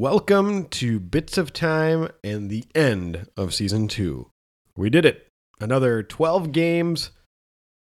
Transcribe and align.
Welcome 0.00 0.68
to 0.68 0.98
Bits 0.98 1.36
of 1.36 1.52
Time 1.52 2.08
and 2.24 2.48
the 2.48 2.64
end 2.74 3.28
of 3.36 3.52
season 3.52 3.86
two. 3.86 4.30
We 4.74 4.88
did 4.88 5.04
it. 5.04 5.28
Another 5.60 6.02
12 6.02 6.52
games 6.52 7.10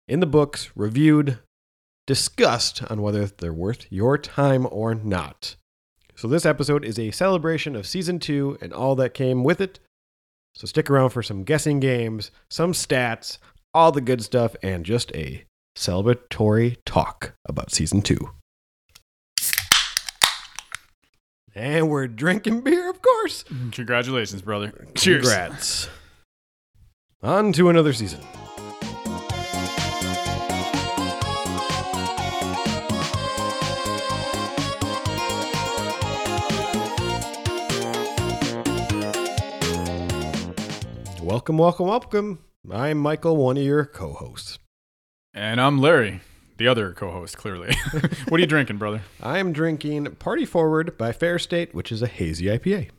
in 0.09 0.19
the 0.19 0.27
books, 0.27 0.73
reviewed, 0.75 1.39
discussed 2.09 2.83
on 2.91 3.03
whether 3.03 3.27
they're 3.27 3.53
worth 3.53 3.87
your 3.89 4.19
time 4.19 4.67
or 4.69 4.97
not. 4.97 5.55
So, 6.17 6.27
this 6.27 6.45
episode 6.45 6.85
is 6.85 6.99
a 6.99 7.13
celebration 7.13 7.77
of 7.77 7.87
season 7.87 8.19
two 8.19 8.59
and 8.61 8.73
all 8.73 8.97
that 8.97 9.15
came 9.15 9.45
with 9.45 9.61
it. 9.61 9.79
So, 10.57 10.67
stick 10.67 10.91
around 10.91 11.11
for 11.11 11.23
some 11.23 11.45
guessing 11.45 11.79
games, 11.79 12.33
some 12.51 12.73
stats, 12.73 13.39
all 13.73 13.93
the 13.93 14.01
good 14.01 14.25
stuff, 14.25 14.57
and 14.61 14.85
just 14.85 15.15
a 15.15 15.45
celebratory 15.77 16.79
talk 16.85 17.35
about 17.47 17.71
season 17.71 18.03
two. 18.03 18.33
And 21.59 21.91
we're 21.91 22.07
drinking 22.07 22.61
beer, 22.61 22.89
of 22.89 23.03
course. 23.03 23.45
Congratulations, 23.73 24.43
brother. 24.43 24.87
Cheers. 24.95 25.25
Congrats. 25.25 25.89
On 27.21 27.53
to 27.55 27.69
another 27.69 27.93
season. 27.93 28.21
Welcome, 41.21 41.59
welcome, 41.59 41.89
welcome. 41.89 42.39
I'm 42.71 42.99
Michael, 42.99 43.37
one 43.37 43.57
of 43.57 43.65
your 43.65 43.85
co 43.85 44.13
hosts. 44.13 44.61
And 45.35 45.61
I'm 45.61 45.81
Larry, 45.81 46.21
the 46.59 46.69
other 46.69 46.93
co-host. 46.93 47.39
Clearly, 47.39 47.75
what 48.29 48.39
are 48.39 48.41
you 48.41 48.47
drinking, 48.47 48.77
brother? 48.77 49.03
I'm 49.23 49.53
drinking 49.53 50.17
Party 50.17 50.45
Forward 50.45 50.99
by 50.99 51.13
Fair 51.13 51.39
State, 51.39 51.75
which 51.75 51.91
is 51.91 52.03
a 52.03 52.07
hazy 52.07 52.47
IPA. 52.47 52.91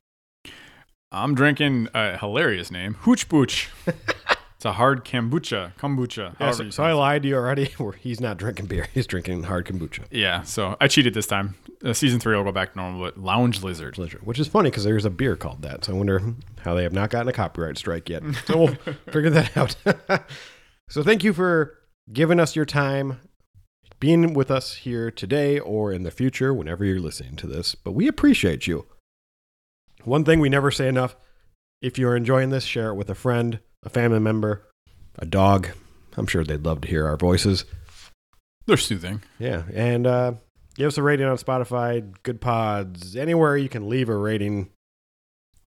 I'm 1.11 1.35
drinking 1.35 1.89
a 1.93 2.17
hilarious 2.17 2.71
name, 2.71 2.95
Hooch 3.01 3.29
Booch. 3.29 3.69
it's 3.85 4.65
a 4.65 4.73
hard 4.73 5.05
kombucha. 5.05 5.75
Kombucha. 5.75 6.35
Yeah, 6.39 6.51
so, 6.51 6.69
so 6.69 6.83
I 6.83 6.93
lied 6.93 7.23
to 7.23 7.29
you 7.29 7.35
already. 7.35 7.71
Where 7.77 7.93
he's 7.93 8.19
not 8.19 8.37
drinking 8.37 8.67
beer; 8.67 8.87
he's 8.93 9.07
drinking 9.07 9.43
hard 9.43 9.65
kombucha. 9.65 10.05
Yeah. 10.11 10.43
So 10.43 10.77
I 10.81 10.87
cheated 10.87 11.13
this 11.13 11.27
time. 11.27 11.55
Uh, 11.83 11.93
season 11.93 12.19
three, 12.19 12.35
I'll 12.35 12.43
go 12.43 12.51
back 12.51 12.73
to 12.73 12.77
normal. 12.77 13.01
But 13.01 13.17
Lounge 13.17 13.63
Lizard. 13.63 13.95
Pleasure. 13.95 14.19
Which 14.23 14.39
is 14.39 14.47
funny 14.47 14.69
because 14.69 14.83
there's 14.83 15.05
a 15.05 15.09
beer 15.09 15.35
called 15.35 15.61
that. 15.63 15.85
So 15.85 15.93
I 15.93 15.95
wonder 15.95 16.21
how 16.61 16.75
they 16.75 16.83
have 16.83 16.93
not 16.93 17.09
gotten 17.09 17.27
a 17.27 17.33
copyright 17.33 17.77
strike 17.77 18.09
yet. 18.09 18.23
So 18.45 18.57
we'll 18.57 18.75
figure 19.11 19.29
that 19.31 19.57
out. 19.57 19.75
so 20.89 21.03
thank 21.03 21.23
you 21.23 21.33
for 21.33 21.79
giving 22.11 22.39
us 22.39 22.55
your 22.55 22.65
time, 22.65 23.19
being 23.99 24.33
with 24.33 24.49
us 24.49 24.75
here 24.75 25.11
today 25.11 25.59
or 25.59 25.91
in 25.91 26.03
the 26.03 26.11
future, 26.11 26.53
whenever 26.53 26.85
you're 26.85 26.99
listening 26.99 27.35
to 27.37 27.47
this. 27.47 27.75
But 27.75 27.91
we 27.91 28.07
appreciate 28.07 28.67
you. 28.67 28.85
One 30.03 30.23
thing 30.23 30.39
we 30.39 30.49
never 30.49 30.71
say 30.71 30.87
enough 30.87 31.15
if 31.81 31.97
you're 31.97 32.15
enjoying 32.15 32.49
this, 32.49 32.65
share 32.65 32.89
it 32.89 32.95
with 32.95 33.09
a 33.09 33.15
friend, 33.15 33.59
a 33.83 33.89
family 33.89 34.19
member, 34.19 34.67
a 35.17 35.25
dog. 35.25 35.69
I'm 36.17 36.27
sure 36.27 36.43
they'd 36.43 36.65
love 36.65 36.81
to 36.81 36.87
hear 36.87 37.07
our 37.07 37.17
voices. 37.17 37.65
They're 38.65 38.77
soothing. 38.77 39.23
Yeah, 39.39 39.63
and 39.73 40.05
uh, 40.05 40.33
give 40.75 40.87
us 40.87 40.97
a 40.97 41.03
rating 41.03 41.27
on 41.27 41.37
Spotify, 41.37 42.13
Goodpods, 42.23 43.15
anywhere 43.15 43.55
you 43.55 43.69
can 43.69 43.89
leave 43.89 44.09
a 44.09 44.15
rating. 44.15 44.69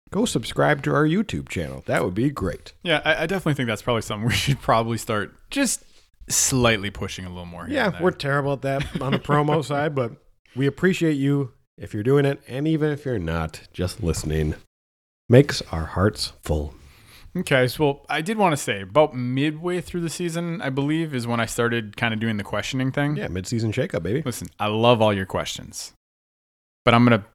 Go 0.09 0.23
subscribe 0.23 0.83
to 0.83 0.93
our 0.93 1.05
YouTube 1.05 1.49
channel. 1.49 1.83
That 1.85 2.05
would 2.05 2.15
be 2.15 2.29
great. 2.29 2.71
Yeah, 2.81 3.01
I, 3.03 3.23
I 3.23 3.25
definitely 3.25 3.55
think 3.55 3.67
that's 3.67 3.81
probably 3.81 4.03
something 4.03 4.27
we 4.27 4.33
should 4.33 4.61
probably 4.61 4.97
start 4.97 5.35
just 5.49 5.83
slightly 6.29 6.89
pushing 6.89 7.25
a 7.25 7.29
little 7.29 7.45
more. 7.45 7.65
here 7.65 7.75
Yeah, 7.75 8.01
we're 8.01 8.11
terrible 8.11 8.53
at 8.53 8.61
that 8.63 9.01
on 9.01 9.11
the 9.11 9.19
promo 9.19 9.63
side, 9.65 9.95
but 9.95 10.13
we 10.55 10.67
appreciate 10.67 11.13
you 11.13 11.53
if 11.77 11.93
you're 11.93 12.03
doing 12.03 12.25
it, 12.25 12.41
and 12.47 12.67
even 12.67 12.91
if 12.91 13.05
you're 13.05 13.19
not, 13.19 13.61
just 13.71 14.01
listening 14.01 14.55
makes 15.29 15.61
our 15.71 15.85
hearts 15.85 16.33
full. 16.41 16.73
Okay, 17.35 17.67
so 17.67 17.83
well, 17.83 18.05
I 18.09 18.21
did 18.21 18.37
want 18.37 18.53
to 18.53 18.57
say 18.57 18.81
about 18.81 19.15
midway 19.15 19.79
through 19.81 20.01
the 20.01 20.09
season, 20.09 20.61
I 20.61 20.69
believe, 20.69 21.13
is 21.13 21.27
when 21.27 21.39
I 21.39 21.45
started 21.45 21.95
kind 21.95 22.13
of 22.13 22.19
doing 22.19 22.37
the 22.37 22.43
questioning 22.43 22.91
thing. 22.91 23.17
Yeah, 23.17 23.27
mid-season 23.27 23.71
shakeup, 23.71 24.01
baby. 24.01 24.23
Listen, 24.25 24.47
I 24.59 24.67
love 24.67 25.01
all 25.01 25.13
your 25.13 25.25
questions, 25.25 25.93
but 26.83 26.93
I'm 26.93 27.05
going 27.05 27.19
to 27.19 27.25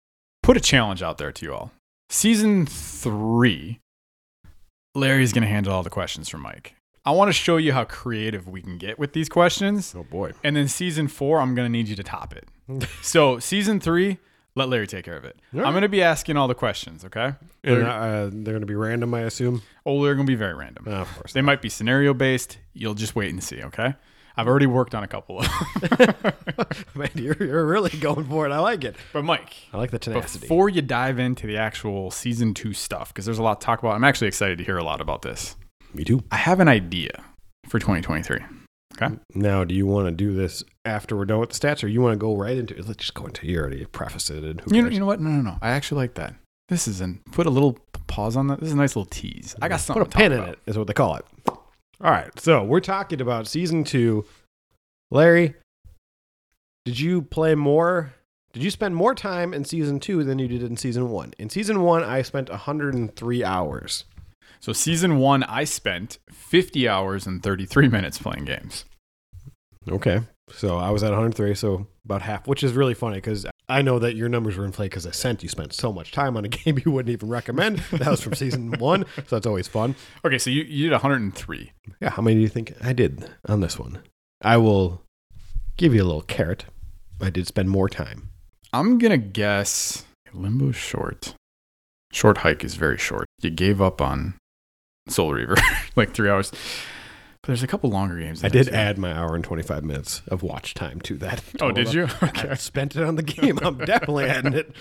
put 0.43 0.56
a 0.56 0.61
challenge 0.61 1.03
out 1.03 1.19
there 1.19 1.31
to 1.31 1.45
you 1.45 1.55
all. 1.55 1.72
Season 2.11 2.66
three, 2.66 3.78
Larry's 4.95 5.33
going 5.33 5.43
to 5.43 5.49
handle 5.49 5.72
all 5.72 5.83
the 5.83 5.91
questions 5.91 6.28
for 6.28 6.39
Mike. 6.39 6.75
I 7.05 7.11
want 7.11 7.29
to 7.29 7.33
show 7.33 7.57
you 7.57 7.73
how 7.73 7.85
creative 7.85 8.47
we 8.47 8.63
can 8.63 8.79
get 8.79 8.99
with 8.99 9.13
these 9.13 9.29
questions. 9.29 9.93
Oh 9.97 10.05
boy. 10.05 10.33
And 10.45 10.55
then 10.55 10.69
season 10.69 11.09
four, 11.09 11.41
I'm 11.41 11.55
going 11.55 11.67
to 11.67 11.73
need 11.73 11.89
you 11.89 11.97
to 11.97 12.03
top 12.03 12.35
it. 12.35 12.49
so, 13.03 13.41
season 13.41 13.81
three, 13.81 14.19
let 14.55 14.69
Larry 14.69 14.87
take 14.87 15.05
care 15.05 15.17
of 15.17 15.25
it. 15.25 15.37
All 15.53 15.65
I'm 15.65 15.73
going 15.73 15.83
to 15.83 15.89
be 15.89 16.03
asking 16.03 16.37
all 16.37 16.47
the 16.47 16.55
questions, 16.55 17.05
okay? 17.05 17.35
And 17.65 17.83
uh, 17.83 18.31
they're 18.31 18.53
going 18.53 18.61
to 18.61 18.67
be 18.67 18.77
random, 18.77 19.13
I 19.15 19.21
assume. 19.21 19.63
Oh, 19.85 20.05
they're 20.05 20.15
going 20.15 20.27
to 20.27 20.31
be 20.31 20.37
very 20.37 20.55
random. 20.55 20.85
Oh, 20.87 20.93
of 20.93 21.15
course. 21.17 21.33
They 21.33 21.43
might 21.43 21.61
be 21.61 21.69
scenario 21.69 22.15
based. 22.15 22.59
You'll 22.73 22.95
just 22.95 23.17
wait 23.17 23.31
and 23.31 23.43
see, 23.43 23.63
okay? 23.63 23.95
I've 24.37 24.47
already 24.47 24.67
worked 24.67 24.95
on 24.95 25.03
a 25.03 25.09
couple 25.09 25.41
of 25.41 25.47
Man, 26.95 27.11
you're, 27.15 27.37
you're 27.39 27.67
really 27.67 27.91
going 27.91 28.25
for 28.27 28.47
it. 28.47 28.53
I 28.53 28.61
like 28.61 28.84
it. 28.84 28.97
But 29.13 29.25
Mike, 29.25 29.55
I 29.73 29.77
like 29.77 29.91
the 29.91 29.99
tenacity. 29.99 30.43
before 30.47 30.69
you 30.69 30.81
dive 30.83 31.19
into 31.19 31.47
the 31.47 31.59
actual 31.59 32.11
season 32.11 32.55
2 32.55 32.73
stuff 32.73 33.13
because 33.13 33.25
there's 33.27 33.39
a 33.39 33.43
lot 33.43 33.61
to 33.61 33.65
talk 33.65 33.81
about. 33.81 33.95
I'm 33.95 34.05
actually 34.05 34.29
excited 34.29 34.59
to 34.59 34.65
hear 34.65 34.79
a 34.79 34.84
lot 34.84 35.01
about 35.01 35.23
this. 35.23 35.57
Me 35.94 36.04
too. 36.04 36.22
I 36.30 36.36
have 36.36 36.60
an 36.60 36.69
idea 36.69 37.22
for 37.66 37.78
2023. 37.78 38.38
Okay. 38.94 39.14
Now, 39.34 39.64
do 39.64 39.75
you 39.75 39.86
want 39.86 40.06
to 40.06 40.12
do 40.12 40.34
this 40.34 40.62
after 40.84 41.16
we're 41.16 41.25
done 41.25 41.41
with 41.41 41.50
the 41.50 41.58
stats, 41.58 41.82
or 41.82 41.88
you 41.88 42.00
want 42.00 42.12
to 42.12 42.19
go 42.19 42.36
right 42.36 42.56
into 42.56 42.76
it? 42.76 42.86
Let's 42.86 42.98
just 42.98 43.14
go 43.14 43.26
into 43.26 43.47
you 43.47 43.58
already 43.58 43.84
prefaced 43.86 44.30
it. 44.30 44.44
And 44.44 44.62
You 44.70 44.82
know, 44.82 44.88
you 44.88 45.00
know 45.00 45.06
what? 45.06 45.20
No, 45.20 45.30
no, 45.30 45.41
no. 45.41 45.58
I 45.62 45.70
actually 45.70 46.03
like 46.03 46.14
that. 46.14 46.34
This 46.69 46.86
is 46.86 47.00
an 47.00 47.20
put 47.32 47.47
a 47.47 47.50
little 47.50 47.78
pause 48.06 48.36
on 48.36 48.48
that. 48.48 48.60
This 48.60 48.69
is 48.69 48.75
a 48.75 48.76
nice 48.76 48.94
little 48.97 49.10
tease. 49.10 49.54
I 49.60 49.69
got 49.69 49.80
something 49.80 50.04
Put 50.04 50.14
a 50.14 50.16
pin 50.16 50.32
in 50.32 50.41
it 50.42 50.58
is 50.66 50.78
what 50.78 50.86
they 50.86 50.92
call 50.92 51.16
it. 51.16 51.25
All 51.48 52.10
right, 52.10 52.30
so 52.38 52.64
we're 52.64 52.80
talking 52.80 53.20
about 53.20 53.47
season 53.47 53.84
two. 53.84 54.24
Larry, 55.10 55.54
did 56.84 56.98
you 56.98 57.22
play 57.22 57.54
more? 57.54 58.12
Did 58.53 58.62
you 58.62 58.70
spend 58.70 58.94
more 58.94 59.14
time 59.14 59.54
in 59.54 59.64
season 59.64 60.00
two 60.00 60.24
than 60.24 60.38
you 60.38 60.48
did 60.48 60.62
in 60.62 60.76
season 60.76 61.10
one? 61.10 61.32
In 61.38 61.48
season 61.48 61.82
one, 61.82 62.03
I 62.04 62.22
spent 62.22 62.50
103 62.50 63.44
hours. 63.44 64.04
So 64.62 64.73
season 64.73 65.19
1 65.19 65.43
I 65.43 65.65
spent 65.65 66.19
50 66.31 66.89
hours 66.89 67.27
and 67.27 67.43
33 67.43 67.89
minutes 67.89 68.19
playing 68.19 68.45
games. 68.45 68.84
Okay, 69.91 70.21
so 70.53 70.78
I 70.78 70.91
was 70.91 71.03
at 71.03 71.11
103, 71.11 71.56
so 71.56 71.89
about 72.05 72.23
half, 72.23 72.47
which 72.47 72.62
is 72.62 72.72
really 72.72 72.95
funny 72.95 73.17
because 73.17 73.45
I 73.69 73.83
know 73.83 73.99
that 73.99 74.15
your 74.15 74.28
numbers 74.28 74.56
were 74.56 74.65
inflated 74.65 74.93
because 74.93 75.06
I 75.09 75.11
sent 75.11 75.43
you 75.43 75.49
spent 75.49 75.72
so 75.72 75.93
much 75.93 76.12
time 76.12 76.37
on 76.37 76.45
a 76.45 76.49
game 76.65 76.78
you 76.84 76.93
wouldn't 76.93 77.12
even 77.12 77.28
recommend. 77.28 77.78
That 77.91 78.06
was 78.06 78.21
from 78.21 78.34
season 78.34 78.71
one, 78.78 79.05
so 79.17 79.34
that's 79.37 79.49
always 79.49 79.67
fun. 79.67 79.97
Okay, 80.25 80.39
so 80.39 80.49
you, 80.49 80.62
you 80.62 80.84
did 80.84 80.93
103. 80.93 81.72
Yeah, 82.01 82.11
how 82.11 82.22
many 82.22 82.37
do 82.37 82.43
you 82.43 82.49
think 82.49 82.72
I 82.81 82.93
did 82.93 83.28
on 83.49 83.62
this 83.62 83.81
one? 83.81 83.99
I 84.43 84.59
will 84.59 85.03
give 85.77 85.93
you 85.93 86.05
a 86.05 86.06
little 86.06 86.22
carrot. 86.22 86.67
I 87.21 87.31
did 87.31 87.49
spend 87.49 87.69
more 87.69 87.89
time. 87.89 88.28
I'm 88.72 88.99
gonna 88.99 89.19
guess 89.19 90.05
Limbo 90.33 90.71
short. 90.71 91.34
Short 92.12 92.39
hike 92.39 92.62
is 92.62 92.77
very 92.77 92.99
short. 92.99 93.27
You 93.41 93.51
gave 93.51 93.81
up 93.81 94.01
on 94.01 94.34
Soul 95.09 95.33
Reaver 95.33 95.57
like 95.97 96.13
three 96.15 96.29
hours. 96.31 96.51
But 96.51 97.49
there's 97.49 97.63
a 97.65 97.67
couple 97.67 97.91
longer 97.91 98.19
games. 98.21 98.45
I 98.45 98.49
did 98.49 98.69
too. 98.69 98.73
add 98.75 98.99
my 98.99 99.13
hour 99.13 99.35
and 99.35 99.43
25 99.43 99.83
minutes 99.85 100.23
of 100.29 100.43
watch 100.45 100.75
time 100.75 101.01
to 101.03 101.17
that. 101.19 101.43
Oh, 101.61 101.73
did 101.73 101.93
you? 101.93 102.05
Okay. 102.23 102.51
I 102.51 102.55
spent 102.55 102.95
it 102.97 103.03
on 103.03 103.17
the 103.17 103.23
game. 103.23 103.59
I'm 103.63 103.79
definitely 103.79 104.27
adding 104.27 104.53
it. 104.55 104.75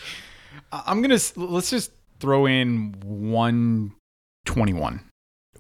I'm 0.72 1.02
gonna 1.02 1.18
let's 1.36 1.70
just 1.72 1.92
throw 2.20 2.46
in 2.46 2.94
121. 3.04 5.02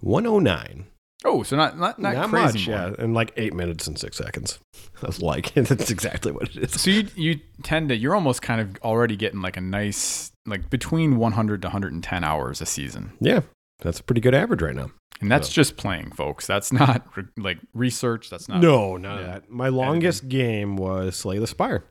109. 0.01 0.87
Oh, 1.23 1.43
so 1.43 1.55
not 1.55 1.77
not 1.77 1.99
not, 1.99 2.13
Not 2.15 2.29
crazy. 2.29 2.59
much, 2.59 2.67
yeah. 2.67 2.91
In 2.97 3.13
like 3.13 3.31
eight 3.37 3.53
minutes 3.53 3.85
and 3.87 3.97
six 3.97 4.17
seconds. 4.17 4.59
I 5.03 5.07
was 5.07 5.21
like, 5.21 5.53
that's 5.53 5.91
exactly 5.91 6.31
what 6.31 6.55
it 6.55 6.57
is. 6.57 6.81
So 6.81 6.89
you 6.89 7.07
you 7.15 7.39
tend 7.63 7.89
to 7.89 7.95
you're 7.95 8.15
almost 8.15 8.41
kind 8.41 8.59
of 8.61 8.75
already 8.83 9.15
getting 9.15 9.41
like 9.41 9.57
a 9.57 9.61
nice 9.61 10.31
like 10.47 10.69
between 10.71 11.17
100 11.17 11.61
to 11.61 11.67
110 11.67 12.23
hours 12.23 12.61
a 12.61 12.65
season, 12.65 13.11
Yeah, 13.19 13.41
that's 13.81 13.99
a 13.99 14.03
pretty 14.03 14.21
good 14.21 14.33
average 14.35 14.61
right 14.61 14.75
now. 14.75 14.91
and 15.19 15.29
that's 15.31 15.47
So- 15.49 15.53
just 15.53 15.77
playing, 15.77 16.11
folks. 16.11 16.47
That's 16.47 16.71
not 16.73 17.05
re- 17.15 17.25
like 17.37 17.59
research. 17.73 18.29
That's 18.29 18.47
not 18.49 18.61
no, 18.61 18.97
none 18.97 19.19
of 19.19 19.25
that. 19.25 19.49
My 19.49 19.67
longest 19.69 20.29
game 20.29 20.77
was 20.77 21.15
Slay 21.15 21.37
the 21.39 21.47
Spire. 21.47 21.83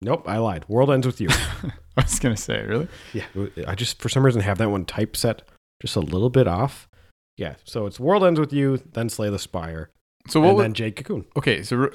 Nope, 0.00 0.24
I 0.28 0.38
lied. 0.38 0.64
World 0.68 0.90
ends 0.90 1.06
with 1.06 1.20
you. 1.20 1.28
I 1.96 2.02
was 2.02 2.18
gonna 2.18 2.36
say 2.36 2.64
really. 2.66 2.88
yeah, 3.12 3.24
I 3.66 3.74
just 3.74 4.00
for 4.02 4.08
some 4.08 4.24
reason 4.24 4.40
have 4.42 4.58
that 4.58 4.70
one 4.70 4.84
typeset 4.84 5.42
just 5.80 5.94
a 5.96 6.00
little 6.00 6.30
bit 6.30 6.46
off. 6.48 6.88
Yeah, 7.38 7.54
so 7.64 7.86
it's 7.86 7.98
World 8.00 8.24
ends 8.24 8.38
with 8.40 8.52
you, 8.52 8.78
then 8.92 9.08
Slay 9.08 9.30
the 9.30 9.38
Spire, 9.38 9.90
So 10.28 10.40
what? 10.40 10.48
and 10.48 10.56
was- 10.56 10.64
then 10.64 10.74
Jade 10.74 10.96
Cocoon. 10.96 11.24
okay, 11.36 11.62
so 11.62 11.76
re- 11.76 11.90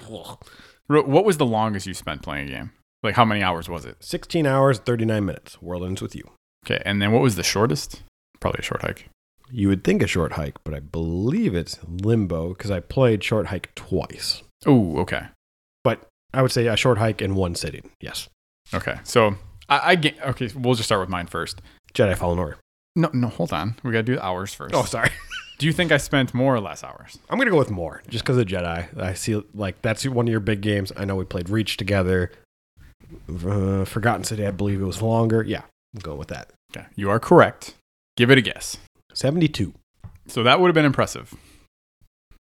what 0.87 1.25
was 1.25 1.37
the 1.37 1.45
longest 1.45 1.85
you 1.85 1.93
spent 1.93 2.21
playing 2.23 2.47
a 2.49 2.51
game? 2.51 2.71
Like 3.03 3.15
how 3.15 3.25
many 3.25 3.43
hours 3.43 3.69
was 3.69 3.85
it? 3.85 3.97
16 4.03 4.45
hours, 4.47 4.79
39 4.79 5.25
minutes. 5.25 5.61
World 5.61 5.83
ends 5.83 6.01
with 6.01 6.15
you. 6.15 6.23
Okay, 6.65 6.81
and 6.85 7.01
then 7.01 7.11
what 7.11 7.21
was 7.21 7.35
the 7.35 7.43
shortest? 7.43 8.01
Probably 8.39 8.59
a 8.59 8.63
short 8.63 8.81
hike. 8.81 9.09
You 9.49 9.69
would 9.69 9.83
think 9.83 10.01
a 10.03 10.07
short 10.07 10.33
hike, 10.33 10.55
but 10.63 10.73
I 10.73 10.79
believe 10.79 11.55
it's 11.55 11.79
Limbo 11.87 12.49
because 12.49 12.69
I 12.71 12.79
played 12.81 13.23
short 13.23 13.47
hike 13.47 13.73
twice. 13.75 14.43
Oh, 14.65 14.97
okay. 14.99 15.27
But 15.83 16.05
I 16.33 16.41
would 16.41 16.51
say 16.51 16.67
a 16.67 16.75
short 16.75 16.97
hike 16.97 17.21
in 17.21 17.35
one 17.35 17.55
sitting. 17.55 17.89
Yes. 18.01 18.27
Okay. 18.73 18.97
So 19.03 19.35
I, 19.69 19.91
I 19.91 19.95
ga- 19.95 20.15
okay. 20.27 20.49
We'll 20.55 20.75
just 20.75 20.87
start 20.87 20.99
with 21.01 21.09
mine 21.09 21.27
first. 21.27 21.61
Jedi 21.93 22.17
Fallen 22.17 22.39
Order. 22.39 22.57
No, 22.95 23.09
no, 23.13 23.27
hold 23.27 23.53
on. 23.53 23.75
We 23.83 23.91
gotta 23.91 24.03
do 24.03 24.19
hours 24.19 24.53
first. 24.53 24.75
Oh, 24.75 24.83
sorry. 24.83 25.11
Do 25.59 25.65
you 25.65 25.73
think 25.73 25.91
I 25.91 25.97
spent 25.97 26.33
more 26.35 26.53
or 26.53 26.59
less 26.59 26.83
hours? 26.83 27.17
I'm 27.29 27.37
gonna 27.39 27.49
go 27.49 27.57
with 27.57 27.71
more, 27.71 28.03
just 28.07 28.23
because 28.23 28.37
of 28.37 28.45
Jedi. 28.45 28.95
I 28.99 29.13
see 29.13 29.41
like 29.55 29.81
that's 29.81 30.05
one 30.05 30.27
of 30.27 30.31
your 30.31 30.39
big 30.39 30.61
games. 30.61 30.91
I 30.97 31.05
know 31.05 31.15
we 31.15 31.25
played 31.25 31.49
Reach 31.49 31.77
together. 31.77 32.31
Uh, 33.27 33.85
Forgotten 33.85 34.23
City, 34.23 34.45
I 34.45 34.51
believe 34.51 34.81
it 34.81 34.85
was 34.85 35.01
longer. 35.01 35.41
Yeah, 35.43 35.61
I'm 35.95 36.01
going 36.01 36.17
with 36.17 36.27
that. 36.27 36.49
Okay, 36.75 36.85
you 36.95 37.09
are 37.09 37.19
correct. 37.19 37.73
Give 38.17 38.29
it 38.29 38.37
a 38.37 38.41
guess. 38.41 38.77
Seventy-two. 39.13 39.73
So 40.27 40.43
that 40.43 40.59
would 40.59 40.67
have 40.67 40.75
been 40.75 40.85
impressive. 40.85 41.33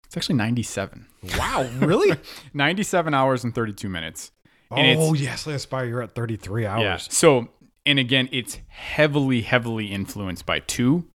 It's 0.05 0.17
actually 0.19 0.35
97. 0.35 1.07
Wow, 1.39 1.67
really? 1.79 2.15
97 2.53 3.15
hours 3.15 3.45
and 3.45 3.55
32 3.55 3.89
minutes. 3.89 4.31
And 4.71 4.99
oh 5.01 5.15
yes, 5.15 5.49
I 5.49 5.53
Aspire. 5.53 5.87
You're 5.87 6.03
at 6.03 6.15
33 6.15 6.67
hours. 6.67 6.83
Yeah. 6.83 6.97
So, 6.99 7.49
and 7.87 7.99
again, 7.99 8.29
it's 8.31 8.59
heavily, 8.69 9.41
heavily 9.41 9.87
influenced 9.87 10.45
by 10.45 10.59
two, 10.61 11.07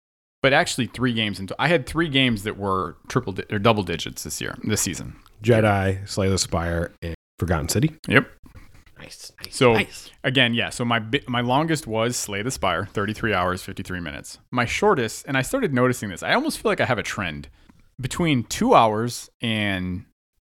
but 0.43 0.55
actually 0.55 0.87
three 0.87 1.13
games. 1.13 1.39
Into 1.39 1.55
I 1.59 1.69
had 1.69 1.87
three 1.87 2.09
games 2.09 2.45
that 2.45 2.57
were 2.57 2.97
triple 3.09 3.35
di- 3.35 3.45
or 3.51 3.59
double 3.59 3.83
digits 3.83 4.23
this 4.23 4.41
year, 4.41 4.57
this 4.65 4.81
season. 4.81 5.17
Jedi, 5.43 6.09
Slay 6.09 6.31
the 6.31 6.39
Spire, 6.39 6.93
and 7.03 7.15
Forgotten 7.39 7.69
City. 7.69 7.95
Yep. 8.09 8.31
Nice. 9.07 9.33
nice 9.45 9.55
So- 9.57 9.73
nice. 9.75 10.11
Again, 10.25 10.55
yeah. 10.55 10.71
So 10.71 10.85
my 10.85 11.03
my 11.29 11.41
longest 11.41 11.87
was 11.87 12.17
Slay 12.17 12.43
the 12.43 12.51
Spire, 12.51 12.87
33 12.87 13.33
hours, 13.33 13.63
53 13.63 14.01
minutes. 14.01 14.39
My 14.51 14.65
shortest, 14.65 15.25
and 15.27 15.37
I 15.37 15.43
started 15.43 15.73
noticing 15.73 16.09
this. 16.11 16.23
I 16.23 16.35
almost 16.35 16.59
feel 16.61 16.71
like 16.71 16.81
I 16.81 16.87
have 16.87 16.99
a 16.99 17.03
trend 17.03 17.49
between 18.01 18.45
two 18.45 18.75
hours 18.75 19.31
and 19.41 20.05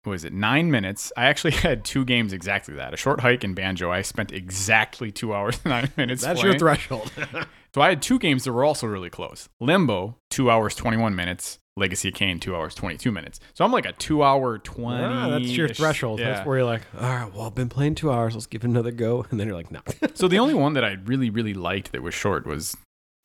what 0.03 0.13
is 0.13 0.24
it 0.25 0.33
nine 0.33 0.69
minutes. 0.71 1.12
I 1.15 1.25
actually 1.25 1.51
had 1.68 1.86
two 1.86 2.03
games 2.06 2.33
exactly 2.33 2.74
that. 2.75 2.94
A 2.94 2.98
short 2.98 3.21
hike 3.21 3.44
and 3.44 3.56
banjo. 3.56 3.92
I 3.92 4.01
spent 4.01 4.31
exactly 4.31 5.12
two 5.12 5.33
hours 5.33 5.59
and 5.63 5.71
nine 5.71 5.92
minutes. 5.95 6.21
That's 6.24 6.42
playing. 6.42 6.53
your 6.53 6.59
threshold. 6.59 7.12
So 7.74 7.80
I 7.80 7.88
had 7.88 8.01
two 8.01 8.19
games 8.19 8.44
that 8.44 8.51
were 8.51 8.65
also 8.65 8.86
really 8.86 9.09
close. 9.09 9.48
Limbo, 9.62 10.18
two 10.30 10.51
hours, 10.51 10.75
21 10.75 11.15
minutes. 11.15 11.57
Legacy 11.77 12.09
of 12.09 12.13
Kain, 12.15 12.39
two 12.39 12.56
hours, 12.56 12.75
22 12.75 13.12
minutes. 13.12 13.39
So 13.53 13.63
I'm 13.63 13.71
like 13.71 13.85
a 13.85 13.94
two 13.94 14.23
hour, 14.23 14.57
20. 14.57 15.03
Ah, 15.03 15.29
that's 15.29 15.45
your 15.51 15.69
threshold. 15.69 16.19
Yeah. 16.19 16.33
That's 16.33 16.45
where 16.45 16.57
you're 16.57 16.65
like, 16.65 16.81
all 17.00 17.01
right, 17.09 17.33
well, 17.33 17.44
I've 17.44 17.56
been 17.56 17.69
playing 17.69 17.95
two 17.95 18.12
hours. 18.12 18.33
Let's 18.33 18.45
give 18.45 18.63
it 18.63 18.68
another 18.68 18.91
go. 18.91 19.25
And 19.31 19.39
then 19.39 19.47
you're 19.47 19.56
like, 19.56 19.71
no. 19.71 19.79
so 20.13 20.27
the 20.27 20.39
only 20.39 20.53
one 20.53 20.73
that 20.73 20.83
I 20.83 20.97
really, 21.06 21.29
really 21.29 21.53
liked 21.53 21.91
that 21.94 22.01
was 22.03 22.13
short 22.13 22.45
was 22.45 22.75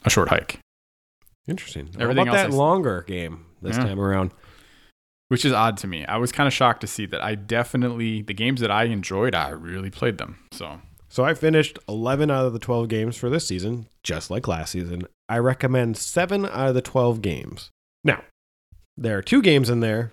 a 0.04 0.10
short 0.10 0.28
hike, 0.28 0.60
Interesting. 1.48 1.88
How 1.94 2.00
Everything 2.02 2.28
about 2.28 2.36
else 2.38 2.50
that 2.50 2.54
I- 2.54 2.56
longer 2.56 3.02
game 3.06 3.46
this 3.62 3.76
Yeah. 3.76 3.84
time 3.84 4.00
around? 4.00 4.32
which 5.28 5.44
is 5.44 5.50
odd 5.52 5.76
to 5.76 5.88
me. 5.88 6.06
I 6.06 6.18
was 6.18 6.30
kind 6.30 6.46
of 6.46 6.52
shocked 6.52 6.82
to 6.82 6.86
see 6.86 7.04
that 7.06 7.20
I 7.20 7.34
definitely, 7.34 8.22
the 8.22 8.32
games 8.32 8.60
that 8.60 8.70
I 8.70 8.84
enjoyed, 8.84 9.34
I 9.34 9.48
really 9.48 9.90
played 9.90 10.18
them. 10.18 10.38
So 10.52 10.80
So 11.08 11.24
I 11.24 11.34
finished 11.34 11.80
11 11.88 12.30
out 12.30 12.46
of 12.46 12.52
the 12.52 12.60
12 12.60 12.86
games 12.88 13.16
for 13.16 13.28
this 13.28 13.44
season, 13.44 13.88
just 14.04 14.30
like 14.30 14.46
last 14.46 14.70
season. 14.70 15.02
I 15.28 15.38
recommend 15.38 15.96
7 15.96 16.46
out 16.46 16.68
of 16.68 16.74
the 16.76 16.80
12 16.80 17.22
games. 17.22 17.70
Now, 18.04 18.22
there 18.96 19.18
are 19.18 19.22
two 19.22 19.42
games 19.42 19.70
in 19.70 19.80
there, 19.80 20.12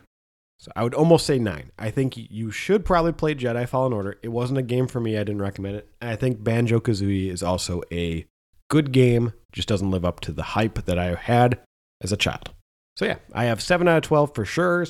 so 0.60 0.72
I 0.76 0.84
would 0.84 0.94
almost 0.94 1.26
say 1.26 1.40
9. 1.40 1.72
I 1.78 1.92
think 1.92 2.16
you 2.16 2.52
should 2.52 2.86
probably 2.86 3.12
play 3.12 3.36
Jedi 3.36 3.68
Fallen 3.68 3.94
Order. 3.94 4.18
It 4.24 4.30
wasn't 4.30 4.60
a 4.60 4.64
game 4.64 4.88
for 4.88 5.00
me, 5.00 5.18
I 5.18 5.24
didn't 5.24 5.42
recommend 5.42 5.76
it. 5.76 5.90
And 6.02 6.10
I 6.12 6.16
think 6.16 6.44
Banjo 6.44 6.80
Kazooie 6.80 7.30
is 7.30 7.44
also 7.44 7.82
a 7.92 8.26
good 8.70 8.92
game, 8.92 9.34
just 9.52 9.68
doesn't 9.68 9.92
live 9.92 10.06
up 10.06 10.20
to 10.22 10.32
the 10.32 10.44
hype 10.44 10.86
that 10.86 10.98
I 10.98 11.16
had 11.16 11.60
as 12.02 12.12
a 12.12 12.18
child. 12.18 12.52
So 12.96 13.06
yeah, 13.06 13.18
I 13.34 13.46
have 13.46 13.62
7 13.62 13.88
out 13.88 13.98
of 13.98 14.04
12 14.04 14.36
for 14.36 14.46
sure. 14.46 14.86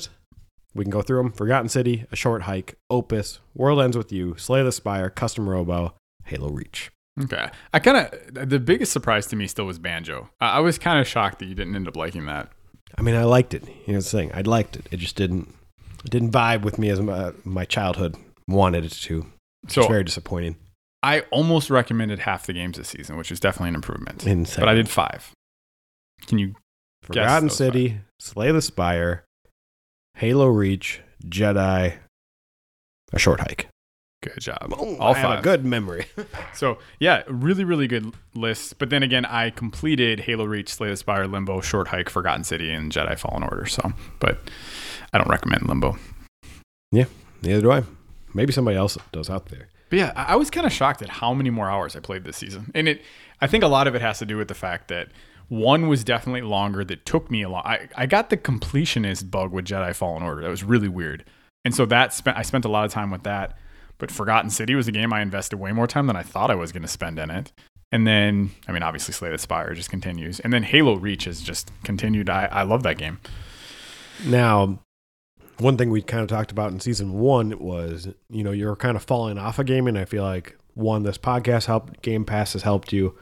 We 0.74 0.84
can 0.84 0.90
go 0.90 1.02
through 1.02 1.22
them. 1.22 1.32
Forgotten 1.32 1.68
City, 1.68 2.04
A 2.10 2.16
Short 2.16 2.42
Hike, 2.42 2.76
Opus, 2.90 3.40
World 3.54 3.80
Ends 3.80 3.96
With 3.96 4.12
You, 4.12 4.36
Slay 4.36 4.62
the 4.62 4.72
Spire, 4.72 5.08
Custom 5.08 5.48
Robo, 5.48 5.94
Halo 6.24 6.50
Reach. 6.50 6.90
Okay. 7.22 7.48
I 7.72 7.78
kind 7.78 7.96
of, 7.96 8.48
the 8.48 8.58
biggest 8.58 8.92
surprise 8.92 9.26
to 9.28 9.36
me 9.36 9.46
still 9.46 9.66
was 9.66 9.78
Banjo. 9.78 10.30
I 10.40 10.56
I 10.56 10.60
was 10.60 10.78
kind 10.78 10.98
of 10.98 11.06
shocked 11.06 11.38
that 11.38 11.46
you 11.46 11.54
didn't 11.54 11.76
end 11.76 11.86
up 11.86 11.96
liking 11.96 12.26
that. 12.26 12.50
I 12.96 13.02
mean, 13.02 13.14
I 13.14 13.24
liked 13.24 13.54
it. 13.54 13.64
Here's 13.84 14.10
the 14.10 14.18
thing: 14.18 14.30
I 14.34 14.42
liked 14.42 14.76
it. 14.76 14.86
It 14.90 14.98
just 14.98 15.16
didn't 15.16 15.54
it 16.04 16.10
didn't 16.10 16.30
vibe 16.30 16.62
with 16.62 16.78
me 16.78 16.90
as 16.90 17.00
my, 17.00 17.32
my 17.44 17.64
childhood 17.64 18.16
wanted 18.46 18.84
it 18.84 18.92
to. 18.92 19.26
It's 19.64 19.74
So 19.74 19.88
very 19.88 20.04
disappointing. 20.04 20.56
I 21.02 21.20
almost 21.30 21.70
recommended 21.70 22.20
half 22.20 22.46
the 22.46 22.52
games 22.52 22.76
this 22.76 22.88
season, 22.88 23.16
which 23.16 23.30
is 23.32 23.40
definitely 23.40 23.70
an 23.70 23.74
improvement. 23.74 24.26
Insane. 24.26 24.62
But 24.62 24.68
I 24.68 24.74
did 24.74 24.88
five. 24.88 25.30
Can 26.26 26.38
you? 26.38 26.54
Forgotten 27.02 27.50
City, 27.50 28.00
Slay 28.18 28.50
the 28.50 28.62
Spire, 28.62 29.24
Halo 30.14 30.46
Reach, 30.46 31.02
Jedi, 31.26 31.98
A 33.12 33.18
Short 33.18 33.40
Hike. 33.40 33.68
Good 34.24 34.40
job. 34.40 34.72
Oh, 34.78 34.96
All 34.96 35.14
I 35.14 35.18
have 35.18 35.30
a 35.30 35.34
five. 35.34 35.44
good 35.44 35.64
memory. 35.64 36.06
So 36.54 36.78
yeah, 37.00 37.24
really, 37.28 37.64
really 37.64 37.86
good 37.88 38.14
list. 38.34 38.78
But 38.78 38.88
then 38.90 39.02
again, 39.02 39.24
I 39.24 39.50
completed 39.50 40.20
Halo 40.20 40.44
Reach, 40.44 40.72
Slay 40.72 40.88
the 40.88 40.96
Spire, 40.96 41.26
Limbo, 41.26 41.60
Short 41.60 41.88
Hike, 41.88 42.08
Forgotten 42.08 42.44
City, 42.44 42.70
and 42.72 42.90
Jedi 42.92 43.18
Fallen 43.18 43.42
Order. 43.42 43.66
So, 43.66 43.92
but 44.20 44.38
I 45.12 45.18
don't 45.18 45.28
recommend 45.28 45.68
Limbo. 45.68 45.98
Yeah, 46.92 47.04
neither 47.42 47.60
do 47.60 47.72
I. 47.72 47.82
Maybe 48.32 48.52
somebody 48.52 48.76
else 48.76 48.96
does 49.12 49.28
out 49.28 49.46
there. 49.46 49.68
But 49.90 49.98
yeah, 49.98 50.12
I 50.16 50.32
I 50.32 50.36
was 50.36 50.48
kind 50.50 50.64
of 50.66 50.72
shocked 50.72 51.02
at 51.02 51.08
how 51.08 51.34
many 51.34 51.50
more 51.50 51.68
hours 51.68 51.96
I 51.96 52.00
played 52.00 52.24
this 52.24 52.36
season, 52.36 52.70
and 52.74 52.88
it. 52.88 53.02
I 53.40 53.46
think 53.48 53.62
a 53.64 53.68
lot 53.68 53.86
of 53.88 53.94
it 53.94 54.00
has 54.00 54.20
to 54.20 54.26
do 54.26 54.36
with 54.36 54.48
the 54.48 54.54
fact 54.54 54.88
that 54.88 55.08
one 55.48 55.88
was 55.88 56.04
definitely 56.04 56.42
longer. 56.42 56.84
That 56.84 57.04
took 57.04 57.30
me 57.30 57.42
a 57.42 57.48
lot. 57.50 57.66
I, 57.66 57.88
I 57.96 58.06
got 58.06 58.30
the 58.30 58.36
completionist 58.36 59.30
bug 59.30 59.52
with 59.52 59.66
Jedi 59.66 59.94
Fallen 59.94 60.22
Order. 60.22 60.42
That 60.42 60.48
was 60.50 60.62
really 60.64 60.88
weird, 60.88 61.24
and 61.64 61.74
so 61.74 61.84
that 61.86 62.14
spent. 62.14 62.38
I 62.38 62.42
spent 62.42 62.64
a 62.64 62.68
lot 62.68 62.84
of 62.86 62.92
time 62.92 63.10
with 63.10 63.24
that. 63.24 63.58
But 63.98 64.10
Forgotten 64.10 64.50
City 64.50 64.74
was 64.74 64.88
a 64.88 64.92
game 64.92 65.12
I 65.12 65.22
invested 65.22 65.56
way 65.56 65.72
more 65.72 65.86
time 65.86 66.06
than 66.06 66.16
I 66.16 66.22
thought 66.22 66.50
I 66.50 66.54
was 66.54 66.72
going 66.72 66.82
to 66.82 66.88
spend 66.88 67.18
in 67.18 67.30
it. 67.30 67.52
And 67.92 68.06
then, 68.06 68.50
I 68.66 68.72
mean, 68.72 68.82
obviously, 68.82 69.14
Slay 69.14 69.30
the 69.30 69.38
Spire 69.38 69.72
just 69.74 69.90
continues, 69.90 70.40
and 70.40 70.52
then 70.52 70.64
Halo 70.64 70.96
Reach 70.96 71.24
has 71.24 71.40
just 71.40 71.70
continued. 71.84 72.28
I, 72.28 72.46
I 72.46 72.62
love 72.62 72.82
that 72.82 72.98
game. 72.98 73.20
Now, 74.26 74.80
one 75.58 75.76
thing 75.76 75.90
we 75.90 76.02
kind 76.02 76.22
of 76.22 76.28
talked 76.28 76.50
about 76.50 76.72
in 76.72 76.80
season 76.80 77.12
one 77.12 77.58
was, 77.58 78.08
you 78.30 78.42
know, 78.42 78.50
you're 78.50 78.76
kind 78.76 78.96
of 78.96 79.04
falling 79.04 79.38
off 79.38 79.58
of 79.58 79.66
gaming. 79.66 79.96
I 79.96 80.04
feel 80.06 80.24
like 80.24 80.56
one, 80.74 81.04
this 81.04 81.18
podcast 81.18 81.66
helped, 81.66 82.02
Game 82.02 82.24
Pass 82.24 82.54
has 82.54 82.62
helped 82.62 82.92
you. 82.92 83.16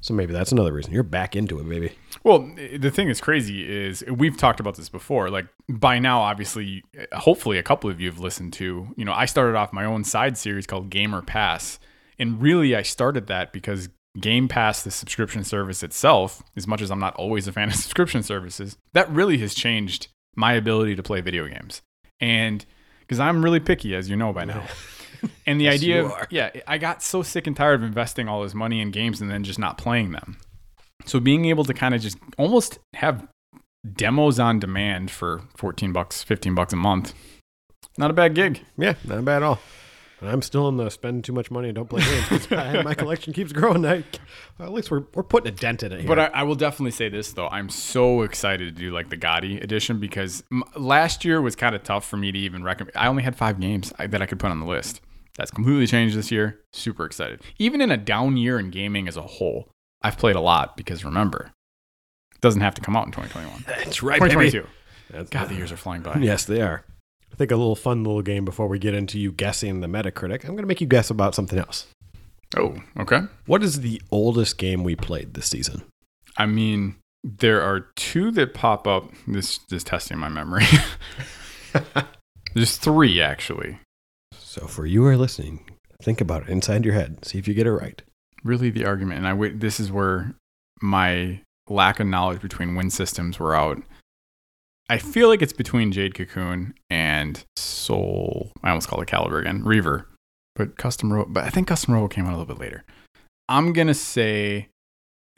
So 0.00 0.14
maybe 0.14 0.32
that's 0.32 0.52
another 0.52 0.72
reason 0.72 0.92
you're 0.92 1.02
back 1.02 1.36
into 1.36 1.58
it, 1.60 1.68
baby. 1.68 1.92
Well, 2.24 2.50
the 2.76 2.90
thing 2.90 3.06
that's 3.06 3.20
crazy 3.20 3.70
is 3.70 4.04
we've 4.06 4.36
talked 4.36 4.60
about 4.60 4.76
this 4.76 4.88
before. 4.88 5.30
Like 5.30 5.46
by 5.68 5.98
now, 5.98 6.20
obviously, 6.20 6.82
hopefully, 7.12 7.58
a 7.58 7.62
couple 7.62 7.88
of 7.88 8.00
you 8.00 8.08
have 8.10 8.18
listened 8.18 8.52
to. 8.54 8.88
You 8.96 9.04
know, 9.04 9.12
I 9.12 9.26
started 9.26 9.56
off 9.56 9.72
my 9.72 9.84
own 9.84 10.04
side 10.04 10.36
series 10.36 10.66
called 10.66 10.90
Gamer 10.90 11.22
Pass, 11.22 11.78
and 12.18 12.42
really, 12.42 12.74
I 12.74 12.82
started 12.82 13.26
that 13.28 13.52
because 13.52 13.88
Game 14.20 14.48
Pass, 14.48 14.82
the 14.82 14.90
subscription 14.90 15.44
service 15.44 15.82
itself, 15.82 16.42
as 16.56 16.66
much 16.66 16.82
as 16.82 16.90
I'm 16.90 17.00
not 17.00 17.14
always 17.16 17.46
a 17.48 17.52
fan 17.52 17.68
of 17.68 17.74
subscription 17.76 18.22
services, 18.22 18.76
that 18.92 19.10
really 19.10 19.38
has 19.38 19.54
changed 19.54 20.08
my 20.36 20.52
ability 20.54 20.96
to 20.96 21.02
play 21.02 21.20
video 21.20 21.46
games. 21.46 21.82
And 22.20 22.64
because 23.00 23.20
I'm 23.20 23.44
really 23.44 23.60
picky, 23.60 23.94
as 23.94 24.08
you 24.08 24.16
know 24.16 24.32
by 24.32 24.44
now. 24.44 24.64
And 25.46 25.60
the 25.60 25.64
Yes, 25.64 25.74
idea 25.74 26.04
of, 26.04 26.12
yeah, 26.30 26.50
I 26.66 26.78
got 26.78 27.02
so 27.02 27.22
sick 27.22 27.46
and 27.46 27.56
tired 27.56 27.74
of 27.74 27.82
investing 27.82 28.28
all 28.28 28.42
this 28.42 28.54
money 28.54 28.80
in 28.80 28.90
games 28.90 29.20
and 29.20 29.30
then 29.30 29.44
just 29.44 29.58
not 29.58 29.76
playing 29.78 30.12
them. 30.12 30.38
So 31.04 31.18
being 31.20 31.44
able 31.46 31.64
to 31.64 31.74
kind 31.74 31.94
of 31.94 32.00
just 32.00 32.16
almost 32.38 32.78
have 32.94 33.26
demos 33.94 34.38
on 34.38 34.58
demand 34.60 35.10
for 35.10 35.42
14 35.56 35.92
bucks, 35.92 36.22
15 36.22 36.54
bucks 36.54 36.72
a 36.72 36.76
month, 36.76 37.14
not 37.98 38.10
a 38.10 38.14
bad 38.14 38.34
gig. 38.34 38.60
Yeah, 38.78 38.94
not 39.04 39.24
bad 39.24 39.38
at 39.38 39.42
all. 39.42 39.58
And 40.20 40.30
I'm 40.30 40.42
still 40.42 40.68
in 40.68 40.76
the 40.76 40.88
spend 40.88 41.24
too 41.24 41.32
much 41.32 41.50
money 41.50 41.68
and 41.68 41.74
don't 41.74 41.90
play 41.90 42.00
games. 42.02 42.48
my, 42.50 42.82
my 42.82 42.94
collection 42.94 43.32
keeps 43.32 43.52
growing. 43.52 43.84
I, 43.84 44.04
at 44.60 44.72
least 44.72 44.88
we're, 44.92 45.02
we're 45.14 45.24
putting 45.24 45.52
a 45.52 45.56
dent 45.56 45.82
in 45.82 45.90
it 45.90 45.98
here. 46.00 46.08
But 46.08 46.20
I, 46.20 46.26
I 46.26 46.42
will 46.44 46.54
definitely 46.54 46.92
say 46.92 47.08
this 47.08 47.32
though, 47.32 47.48
I'm 47.48 47.68
so 47.68 48.22
excited 48.22 48.74
to 48.76 48.80
do 48.80 48.92
like 48.92 49.10
the 49.10 49.16
GOTY 49.16 49.60
edition 49.60 49.98
because 49.98 50.44
m- 50.52 50.62
last 50.76 51.24
year 51.24 51.42
was 51.42 51.56
kind 51.56 51.74
of 51.74 51.82
tough 51.82 52.08
for 52.08 52.16
me 52.16 52.30
to 52.30 52.38
even 52.38 52.62
recommend. 52.62 52.96
I 52.96 53.08
only 53.08 53.24
had 53.24 53.34
five 53.34 53.58
games 53.58 53.92
I, 53.98 54.06
that 54.06 54.22
I 54.22 54.26
could 54.26 54.38
put 54.38 54.52
on 54.52 54.60
the 54.60 54.66
list. 54.66 55.00
That's 55.36 55.50
completely 55.50 55.86
changed 55.86 56.16
this 56.16 56.30
year. 56.30 56.60
Super 56.72 57.04
excited. 57.04 57.40
Even 57.58 57.80
in 57.80 57.90
a 57.90 57.96
down 57.96 58.36
year 58.36 58.58
in 58.58 58.70
gaming 58.70 59.08
as 59.08 59.16
a 59.16 59.22
whole, 59.22 59.70
I've 60.02 60.18
played 60.18 60.36
a 60.36 60.40
lot 60.40 60.76
because 60.76 61.04
remember, 61.04 61.52
it 62.34 62.40
doesn't 62.40 62.60
have 62.60 62.74
to 62.74 62.80
come 62.82 62.96
out 62.96 63.06
in 63.06 63.12
2021. 63.12 63.64
that's 63.66 64.02
right, 64.02 64.20
baby. 64.20 64.50
2022. 64.50 64.68
That's, 65.10 65.30
God, 65.30 65.48
the 65.48 65.54
years 65.54 65.72
are 65.72 65.76
flying 65.76 66.02
by. 66.02 66.16
Yes, 66.18 66.44
they 66.44 66.60
are. 66.60 66.84
I 67.32 67.36
think 67.36 67.50
a 67.50 67.56
little 67.56 67.76
fun 67.76 68.04
little 68.04 68.22
game 68.22 68.44
before 68.44 68.68
we 68.68 68.78
get 68.78 68.94
into 68.94 69.18
you 69.18 69.32
guessing 69.32 69.80
the 69.80 69.86
Metacritic. 69.86 70.44
I'm 70.44 70.50
going 70.50 70.58
to 70.58 70.66
make 70.66 70.80
you 70.80 70.86
guess 70.86 71.08
about 71.08 71.34
something 71.34 71.58
else. 71.58 71.86
Oh, 72.56 72.76
okay. 72.98 73.20
What 73.46 73.62
is 73.62 73.80
the 73.80 74.02
oldest 74.10 74.58
game 74.58 74.84
we 74.84 74.96
played 74.96 75.32
this 75.32 75.46
season? 75.46 75.82
I 76.36 76.44
mean, 76.44 76.96
there 77.24 77.62
are 77.62 77.88
two 77.96 78.30
that 78.32 78.52
pop 78.52 78.86
up. 78.86 79.10
This 79.26 79.60
is 79.70 79.84
testing 79.84 80.18
my 80.18 80.28
memory. 80.28 80.64
There's 82.54 82.76
three 82.76 83.20
actually. 83.22 83.78
So 84.52 84.66
for 84.66 84.84
you 84.84 85.00
who 85.00 85.06
are 85.06 85.16
listening, 85.16 85.64
think 86.02 86.20
about 86.20 86.42
it 86.42 86.50
inside 86.50 86.84
your 86.84 86.92
head. 86.92 87.24
See 87.24 87.38
if 87.38 87.48
you 87.48 87.54
get 87.54 87.66
it 87.66 87.72
right. 87.72 88.02
Really, 88.44 88.68
the 88.68 88.84
argument, 88.84 89.16
and 89.16 89.26
I 89.26 89.32
wait. 89.32 89.60
This 89.60 89.80
is 89.80 89.90
where 89.90 90.34
my 90.82 91.40
lack 91.70 92.00
of 92.00 92.06
knowledge 92.06 92.42
between 92.42 92.74
wind 92.74 92.92
systems 92.92 93.38
were 93.38 93.56
out. 93.56 93.82
I 94.90 94.98
feel 94.98 95.28
like 95.28 95.40
it's 95.40 95.54
between 95.54 95.90
Jade 95.90 96.14
Cocoon 96.14 96.74
and 96.90 97.42
Soul. 97.56 98.52
I 98.62 98.68
almost 98.68 98.88
called 98.88 99.02
it 99.02 99.06
Caliber 99.08 99.40
again. 99.40 99.64
Reaver. 99.64 100.06
but 100.54 100.76
Custom 100.76 101.10
Robo, 101.10 101.30
but 101.30 101.44
I 101.44 101.48
think 101.48 101.66
Custom 101.66 101.94
Robo 101.94 102.08
came 102.08 102.26
out 102.26 102.34
a 102.34 102.36
little 102.36 102.54
bit 102.54 102.60
later. 102.60 102.84
I'm 103.48 103.72
gonna 103.72 103.94
say. 103.94 104.68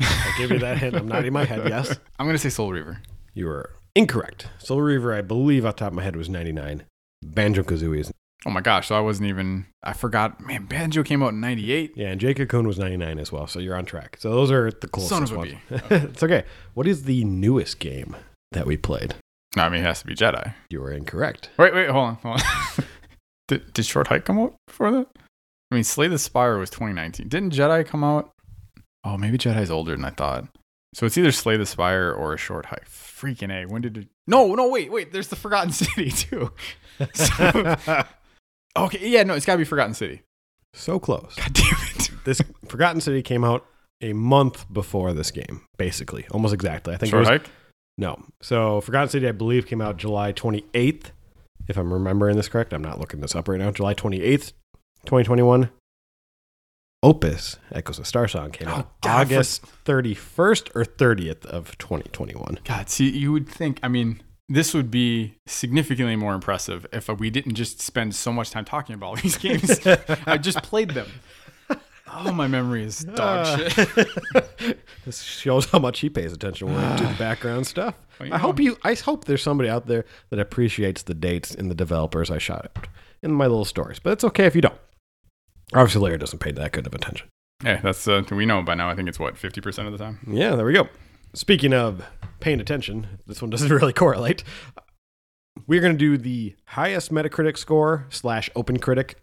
I'll 0.00 0.38
give 0.38 0.50
you 0.50 0.58
that 0.58 0.78
hint. 0.78 0.96
I'm 0.96 1.06
nodding 1.06 1.32
my 1.32 1.44
head. 1.44 1.68
Yes, 1.68 1.96
I'm 2.18 2.26
gonna 2.26 2.36
say 2.36 2.48
Soul 2.48 2.72
Reaver. 2.72 3.00
you 3.32 3.46
were 3.46 3.76
incorrect. 3.94 4.48
Soul 4.58 4.80
Reaver, 4.80 5.14
I 5.14 5.22
believe, 5.22 5.64
off 5.64 5.76
the 5.76 5.80
top 5.84 5.92
of 5.92 5.94
my 5.94 6.02
head 6.02 6.16
was 6.16 6.28
99. 6.28 6.82
Banjo 7.22 7.62
Kazooie 7.62 8.00
is 8.00 8.12
Oh 8.46 8.50
my 8.50 8.60
gosh! 8.60 8.88
So 8.88 8.94
I 8.94 9.00
wasn't 9.00 9.28
even. 9.28 9.66
I 9.82 9.94
forgot. 9.94 10.40
Man, 10.40 10.66
Banjo 10.66 11.02
came 11.02 11.22
out 11.22 11.32
in 11.32 11.40
'98. 11.40 11.92
yeah, 11.96 12.08
and 12.08 12.20
Jake 12.20 12.36
Cocoon 12.36 12.66
was 12.66 12.78
99 12.78 13.18
as 13.18 13.32
well. 13.32 13.46
So 13.46 13.58
you're 13.58 13.74
on 13.76 13.84
track. 13.86 14.16
So 14.20 14.30
those 14.32 14.50
are 14.50 14.70
the 14.70 14.86
closest 14.88 15.08
Son 15.10 15.22
of 15.22 15.32
a 15.32 15.36
ones. 15.36 15.52
bee. 15.52 15.58
it's 15.90 16.22
okay. 16.22 16.44
What 16.74 16.86
is 16.86 17.04
the 17.04 17.24
newest 17.24 17.78
game 17.78 18.14
that 18.52 18.66
we 18.66 18.76
played? 18.76 19.14
No, 19.56 19.62
I 19.62 19.68
mean 19.70 19.80
it 19.80 19.84
has 19.84 20.00
to 20.00 20.06
be 20.06 20.14
Jedi. 20.14 20.52
You 20.68 20.80
were 20.80 20.92
incorrect. 20.92 21.48
Wait, 21.58 21.72
wait, 21.74 21.88
hold 21.88 22.04
on, 22.04 22.14
hold 22.16 22.40
on. 22.40 22.84
did, 23.48 23.72
did 23.72 23.86
Short 23.86 24.08
Hike 24.08 24.24
come 24.26 24.38
out 24.38 24.54
before 24.66 24.90
that? 24.90 25.06
I 25.70 25.74
mean, 25.74 25.84
Slay 25.84 26.08
the 26.08 26.18
Spire 26.18 26.58
was 26.58 26.70
2019. 26.70 27.28
Didn't 27.28 27.52
Jedi 27.54 27.86
come 27.86 28.04
out? 28.04 28.30
Oh, 29.04 29.16
maybe 29.16 29.38
Jedi's 29.38 29.70
older 29.70 29.92
than 29.96 30.04
I 30.04 30.10
thought. 30.10 30.46
So 30.94 31.06
it's 31.06 31.16
either 31.16 31.32
Slay 31.32 31.56
the 31.56 31.66
Spire 31.66 32.12
or 32.12 32.34
a 32.34 32.36
Short 32.36 32.66
Hike. 32.66 32.88
Freaking 32.88 33.50
a! 33.50 33.66
When 33.66 33.82
did 33.82 33.96
it? 33.96 34.08
No, 34.26 34.54
no, 34.54 34.68
wait, 34.68 34.92
wait. 34.92 35.12
There's 35.12 35.28
the 35.28 35.36
Forgotten 35.36 35.72
City 35.72 36.10
too. 36.10 36.52
So- 37.14 37.76
okay, 38.76 39.08
yeah, 39.08 39.22
no, 39.22 39.34
it's 39.34 39.46
gotta 39.46 39.58
be 39.58 39.64
Forgotten 39.64 39.94
City. 39.94 40.22
so 40.72 40.98
close. 40.98 41.34
God 41.36 41.52
damn 41.52 41.74
it! 41.96 42.10
This 42.24 42.40
Forgotten 42.68 43.02
City 43.02 43.20
came 43.20 43.44
out 43.44 43.66
a 44.00 44.14
month 44.14 44.64
before 44.72 45.12
this 45.12 45.30
game, 45.30 45.60
basically, 45.76 46.26
almost 46.30 46.54
exactly. 46.54 46.94
I 46.94 46.96
think 46.96 47.12
it 47.12 47.16
was 47.16 47.28
Hike. 47.28 47.50
no. 47.98 48.18
So 48.40 48.80
Forgotten 48.80 49.10
City, 49.10 49.28
I 49.28 49.32
believe, 49.32 49.66
came 49.66 49.82
out 49.82 49.98
July 49.98 50.32
28th, 50.32 51.10
if 51.68 51.76
I'm 51.76 51.92
remembering 51.92 52.36
this 52.36 52.48
correct. 52.48 52.72
I'm 52.72 52.80
not 52.82 52.98
looking 52.98 53.20
this 53.20 53.34
up 53.34 53.46
right 53.46 53.58
now. 53.58 53.70
July 53.72 53.92
28th, 53.92 54.52
2021. 55.04 55.68
Opus 57.02 57.58
Echoes 57.70 57.98
of 57.98 58.06
Starsong 58.06 58.50
came 58.52 58.68
Oh, 58.68 58.72
out 58.72 59.00
God, 59.02 59.28
for- 59.28 59.34
August 59.34 59.64
31st 59.84 60.70
or 60.74 60.84
30th 60.84 61.44
of 61.44 61.76
2021. 61.76 62.60
God, 62.64 62.88
see, 62.88 63.10
you 63.10 63.32
would 63.32 63.46
think. 63.48 63.78
I 63.82 63.88
mean, 63.88 64.22
this 64.48 64.74
would 64.74 64.90
be 64.90 65.36
significantly 65.46 66.16
more 66.16 66.34
impressive 66.34 66.86
if 66.92 67.08
we 67.08 67.30
didn't 67.30 67.54
just 67.54 67.80
spend 67.80 68.14
so 68.14 68.32
much 68.32 68.50
time 68.50 68.64
talking 68.64 68.94
about 68.94 69.06
all 69.06 69.16
these 69.16 69.38
games. 69.38 69.80
I 70.26 70.38
just 70.38 70.62
played 70.62 70.90
them. 70.90 71.08
Oh, 72.16 72.32
my 72.32 72.46
memory 72.46 72.84
is 72.84 73.00
dog 73.00 73.46
Uh, 73.46 73.68
shit. 73.68 74.78
this 75.04 75.22
shows 75.22 75.66
how 75.66 75.80
much 75.80 75.98
he 76.00 76.08
pays 76.08 76.32
attention 76.32 76.68
do 76.68 76.74
the 76.74 77.14
background 77.18 77.66
stuff. 77.66 77.94
Well, 78.20 78.28
you 78.28 78.34
I 78.34 78.38
hope 78.38 78.60
you. 78.60 78.78
I 78.84 78.94
hope 78.94 79.24
there's 79.24 79.42
somebody 79.42 79.68
out 79.68 79.86
there 79.86 80.04
that 80.30 80.38
appreciates 80.38 81.02
the 81.02 81.14
dates 81.14 81.52
and 81.52 81.70
the 81.70 81.74
developers 81.74 82.30
I 82.30 82.38
shot 82.38 82.70
out 82.76 82.86
in 83.22 83.32
my 83.32 83.46
little 83.46 83.64
stories. 83.64 83.98
But 83.98 84.12
it's 84.12 84.24
okay 84.24 84.44
if 84.46 84.54
you 84.54 84.60
don't. 84.60 84.78
Obviously, 85.72 86.02
Larry 86.02 86.18
doesn't 86.18 86.38
pay 86.38 86.52
that 86.52 86.70
good 86.70 86.86
of 86.86 86.94
attention. 86.94 87.26
Hey, 87.64 87.80
that's 87.82 88.06
uh, 88.06 88.22
we 88.30 88.46
know 88.46 88.62
by 88.62 88.74
now. 88.74 88.88
I 88.90 88.94
think 88.94 89.08
it's 89.08 89.18
what 89.18 89.36
fifty 89.36 89.60
percent 89.60 89.88
of 89.88 89.92
the 89.92 89.98
time. 89.98 90.20
Yeah, 90.30 90.54
there 90.54 90.66
we 90.66 90.72
go. 90.74 90.88
Speaking 91.32 91.72
of 91.74 92.04
paying 92.44 92.60
attention, 92.60 93.06
this 93.26 93.40
one 93.40 93.50
doesn't 93.50 93.70
really 93.80 93.94
correlate. 93.94 94.44
We're 95.66 95.80
going 95.80 95.94
to 95.94 95.98
do 95.98 96.18
the 96.18 96.54
highest 96.66 97.10
Metacritic 97.10 97.56
score 97.56 98.06
slash 98.10 98.50
Open 98.54 98.78
Critic 98.78 99.16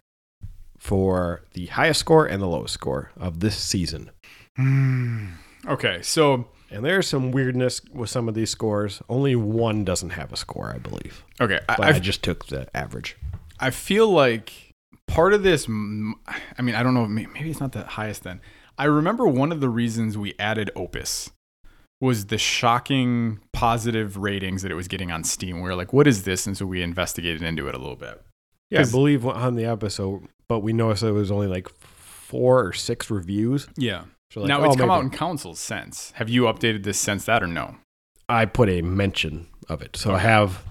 for 0.79 1.43
the 1.53 1.67
highest 1.67 1.99
score 1.99 2.25
and 2.25 2.41
the 2.41 2.47
lowest 2.47 2.73
score 2.73 3.11
of 3.15 3.39
this 3.39 3.55
season. 3.55 4.09
Okay, 5.67 6.01
so 6.01 6.47
And 6.71 6.83
there's 6.83 7.07
some 7.07 7.31
weirdness 7.31 7.81
with 7.93 8.09
some 8.09 8.27
of 8.27 8.33
these 8.33 8.49
scores. 8.49 9.03
Only 9.07 9.35
one 9.35 9.85
doesn't 9.85 10.11
have 10.11 10.33
a 10.33 10.37
score, 10.37 10.73
I 10.73 10.79
believe. 10.79 11.23
okay, 11.39 11.59
I, 11.69 11.75
I, 11.79 11.99
just 11.99 12.23
took 12.23 12.47
the 12.47 12.75
average. 12.75 13.17
I 13.59 13.69
feel 13.69 14.09
like 14.09 14.51
part 15.05 15.33
of 15.33 15.43
this. 15.43 15.67
mm, 15.67 16.13
I 16.57 16.61
mean, 16.63 16.73
I 16.73 16.81
don't 16.81 16.95
know. 16.95 17.05
Maybe 17.05 17.51
it's 17.51 17.59
not 17.59 17.73
the 17.73 17.83
highest. 17.83 18.23
Then 18.23 18.41
I 18.79 18.85
remember 18.85 19.27
one 19.27 19.51
of 19.51 19.59
the 19.61 19.69
reasons 19.69 20.17
we 20.17 20.33
added 20.39 20.71
Opus 20.75 21.29
was 22.01 22.25
the 22.25 22.37
shocking 22.37 23.39
positive 23.53 24.17
ratings 24.17 24.63
that 24.63 24.71
it 24.71 24.75
was 24.75 24.89
getting 24.89 25.11
on 25.11 25.23
Steam. 25.23 25.57
We 25.57 25.61
were 25.63 25.75
like, 25.75 25.93
"What 25.93 26.07
is 26.07 26.23
this?" 26.23 26.45
And 26.45 26.57
so 26.57 26.65
we 26.65 26.81
investigated 26.81 27.41
into 27.41 27.67
it 27.69 27.75
a 27.75 27.77
little 27.77 27.95
bit. 27.95 28.21
Yeah, 28.69 28.81
I 28.81 28.85
believe 28.85 29.25
on 29.25 29.55
the 29.55 29.65
episode, 29.65 30.27
but 30.49 30.59
we 30.59 30.73
noticed 30.73 31.01
there 31.03 31.13
was 31.13 31.31
only 31.31 31.47
like 31.47 31.69
four 31.69 32.65
or 32.65 32.73
six 32.73 33.09
reviews. 33.09 33.67
Yeah. 33.77 34.03
So 34.31 34.41
like, 34.41 34.47
now 34.47 34.61
oh, 34.61 34.65
it's 34.65 34.75
come 34.77 34.87
maybe- 34.87 34.97
out 34.97 35.03
in 35.03 35.09
console 35.11 35.55
since. 35.55 36.11
Have 36.15 36.29
you 36.29 36.43
updated 36.43 36.83
this 36.83 36.97
since 36.97 37.25
that 37.25 37.43
or 37.43 37.47
no? 37.47 37.75
I 38.29 38.45
put 38.45 38.69
a 38.69 38.81
mention 38.81 39.47
of 39.67 39.81
it. 39.81 39.97
So 39.97 40.13
I 40.13 40.19
have 40.19 40.63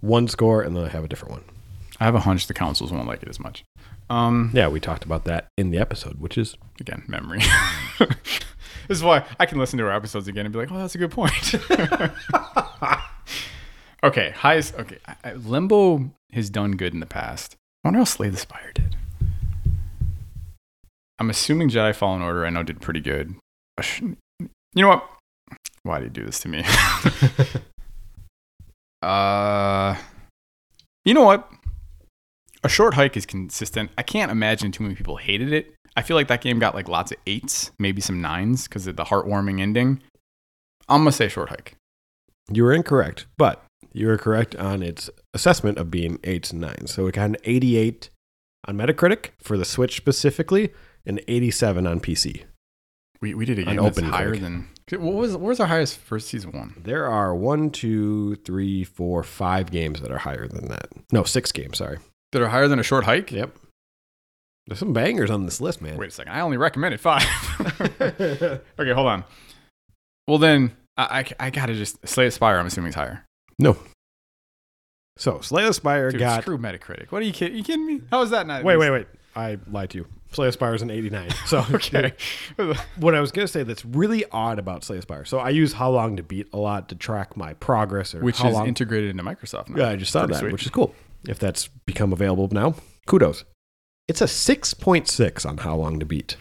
one 0.00 0.26
score 0.26 0.60
and 0.62 0.74
then 0.76 0.84
I 0.84 0.88
have 0.88 1.04
a 1.04 1.08
different 1.08 1.32
one. 1.32 1.44
I 2.00 2.04
have 2.04 2.16
a 2.16 2.20
hunch 2.20 2.48
the 2.48 2.54
consoles 2.54 2.92
won't 2.92 3.06
like 3.06 3.22
it 3.22 3.28
as 3.28 3.38
much. 3.38 3.64
Um, 4.10 4.50
Yeah, 4.52 4.66
we 4.68 4.80
talked 4.80 5.04
about 5.04 5.24
that 5.24 5.46
in 5.56 5.70
the 5.70 5.78
episode, 5.78 6.20
which 6.20 6.36
is 6.36 6.56
again, 6.80 7.04
memory. 7.06 7.40
this 8.88 8.98
is 8.98 9.04
why 9.04 9.24
I 9.40 9.46
can 9.46 9.58
listen 9.58 9.78
to 9.78 9.84
our 9.84 9.92
episodes 9.92 10.28
again 10.28 10.46
and 10.46 10.52
be 10.52 10.58
like, 10.58 10.70
"Oh, 10.70 10.78
that's 10.78 10.94
a 10.94 10.98
good 10.98 11.10
point." 11.10 11.54
okay, 14.04 14.30
highest. 14.30 14.74
Okay, 14.74 14.98
I, 15.24 15.32
Limbo 15.32 16.10
has 16.32 16.50
done 16.50 16.72
good 16.72 16.94
in 16.94 17.00
the 17.00 17.06
past. 17.06 17.56
I 17.84 17.88
wonder 17.88 17.98
how 17.98 18.04
Slay 18.04 18.28
the 18.28 18.36
Spire 18.36 18.72
did. 18.74 18.96
I'm 21.18 21.30
assuming 21.30 21.70
Jedi 21.70 21.94
Fallen 21.94 22.22
Order. 22.22 22.46
I 22.46 22.50
know 22.50 22.62
did 22.62 22.80
pretty 22.80 23.00
good. 23.00 23.34
You 24.00 24.16
know 24.74 24.88
what? 24.88 25.08
Why 25.82 25.98
do 25.98 26.04
you 26.04 26.10
do 26.10 26.24
this 26.24 26.40
to 26.40 26.48
me? 26.48 26.62
uh, 29.02 29.96
you 31.04 31.14
know 31.14 31.22
what? 31.22 31.50
A 32.66 32.68
short 32.68 32.94
hike 32.94 33.16
is 33.16 33.24
consistent. 33.24 33.92
I 33.96 34.02
can't 34.02 34.32
imagine 34.32 34.72
too 34.72 34.82
many 34.82 34.96
people 34.96 35.18
hated 35.18 35.52
it. 35.52 35.72
I 35.96 36.02
feel 36.02 36.16
like 36.16 36.26
that 36.26 36.40
game 36.40 36.58
got 36.58 36.74
like 36.74 36.88
lots 36.88 37.12
of 37.12 37.18
eights, 37.24 37.70
maybe 37.78 38.00
some 38.00 38.20
nines 38.20 38.66
because 38.66 38.88
of 38.88 38.96
the 38.96 39.04
heartwarming 39.04 39.60
ending. 39.60 40.02
I'm 40.88 41.02
gonna 41.02 41.12
say 41.12 41.28
short 41.28 41.50
hike. 41.50 41.76
you 42.50 42.64
were 42.64 42.72
incorrect, 42.72 43.26
but 43.38 43.64
you 43.92 44.08
were 44.08 44.18
correct 44.18 44.56
on 44.56 44.82
its 44.82 45.08
assessment 45.32 45.78
of 45.78 45.92
being 45.92 46.18
eights 46.24 46.50
and 46.50 46.60
nines. 46.60 46.92
So 46.92 47.06
it 47.06 47.14
got 47.14 47.26
an 47.26 47.36
88 47.44 48.10
on 48.66 48.76
Metacritic 48.76 49.30
for 49.40 49.56
the 49.56 49.64
Switch 49.64 49.96
specifically, 49.96 50.72
and 51.06 51.22
87 51.28 51.86
on 51.86 52.00
PC. 52.00 52.46
We, 53.20 53.34
we 53.34 53.44
did 53.44 53.60
a 53.60 53.62
game 53.62 53.76
that's 53.76 54.00
higher 54.00 54.30
click. 54.30 54.42
than 54.42 54.68
what 54.90 55.14
was 55.14 55.32
what 55.34 55.42
was 55.42 55.60
our 55.60 55.68
highest 55.68 55.98
first 55.98 56.26
season 56.26 56.50
one? 56.50 56.74
There 56.82 57.06
are 57.06 57.32
one, 57.32 57.70
two, 57.70 58.34
three, 58.44 58.82
four, 58.82 59.22
five 59.22 59.70
games 59.70 60.00
that 60.00 60.10
are 60.10 60.18
higher 60.18 60.48
than 60.48 60.66
that. 60.66 60.88
No, 61.12 61.22
six 61.22 61.52
games. 61.52 61.78
Sorry. 61.78 61.98
That 62.36 62.42
are 62.42 62.48
higher 62.48 62.68
than 62.68 62.78
a 62.78 62.82
short 62.82 63.04
hike. 63.04 63.32
Yep. 63.32 63.56
There's 64.66 64.78
some 64.78 64.92
bangers 64.92 65.30
on 65.30 65.46
this 65.46 65.58
list, 65.58 65.80
man. 65.80 65.96
Wait 65.96 66.08
a 66.08 66.10
second. 66.10 66.32
I 66.34 66.40
only 66.40 66.58
recommended 66.58 67.00
five. 67.00 67.24
okay, 67.80 68.60
hold 68.92 69.06
on. 69.06 69.24
Well 70.28 70.36
then, 70.36 70.76
I, 70.98 71.20
I, 71.40 71.46
I 71.46 71.50
gotta 71.50 71.72
just 71.72 72.06
Slay 72.06 72.26
the 72.26 72.30
Spire. 72.30 72.58
I'm 72.58 72.66
assuming 72.66 72.90
is 72.90 72.94
higher. 72.94 73.24
no. 73.58 73.78
So 75.16 75.40
Slay 75.40 75.64
the 75.64 75.72
Spire 75.72 76.10
Dude, 76.10 76.20
got. 76.20 76.42
screw 76.42 76.58
Metacritic. 76.58 77.10
What 77.10 77.22
are 77.22 77.24
you 77.24 77.32
kidding? 77.32 77.56
You 77.56 77.64
kidding 77.64 77.86
me? 77.86 78.02
How 78.10 78.20
is 78.20 78.28
that 78.28 78.46
not? 78.46 78.64
Wait, 78.64 78.76
wait, 78.76 78.90
wait. 78.90 79.06
I 79.34 79.56
lied 79.70 79.88
to 79.90 79.98
you. 79.98 80.06
Slay 80.32 80.48
the 80.48 80.52
Spire 80.52 80.74
is 80.74 80.82
an 80.82 80.90
89. 80.90 81.30
So 81.46 81.64
Okay. 81.72 82.12
what 82.98 83.14
I 83.14 83.20
was 83.20 83.32
gonna 83.32 83.48
say 83.48 83.62
that's 83.62 83.82
really 83.86 84.26
odd 84.30 84.58
about 84.58 84.84
Slay 84.84 84.96
the 84.96 85.02
Spire. 85.02 85.24
So 85.24 85.38
I 85.38 85.48
use 85.48 85.72
HowLongToBeat 85.72 86.52
a 86.52 86.58
lot 86.58 86.90
to 86.90 86.96
track 86.96 87.34
my 87.34 87.54
progress 87.54 88.14
or 88.14 88.20
Which 88.20 88.36
how 88.40 88.48
is 88.48 88.54
long. 88.56 88.66
integrated 88.68 89.08
into 89.08 89.22
Microsoft 89.22 89.70
now. 89.70 89.84
yeah, 89.84 89.88
I 89.88 89.96
just 89.96 90.12
saw 90.12 90.20
Pretty 90.26 90.34
that, 90.34 90.40
sweet. 90.40 90.52
which 90.52 90.64
is 90.64 90.70
cool. 90.70 90.94
If 91.28 91.38
that's 91.38 91.68
become 91.86 92.12
available 92.12 92.48
now, 92.50 92.74
kudos. 93.06 93.44
It's 94.08 94.20
a 94.20 94.24
6.6 94.26 95.44
on 95.46 95.56
HowLongToBeat 95.58 96.36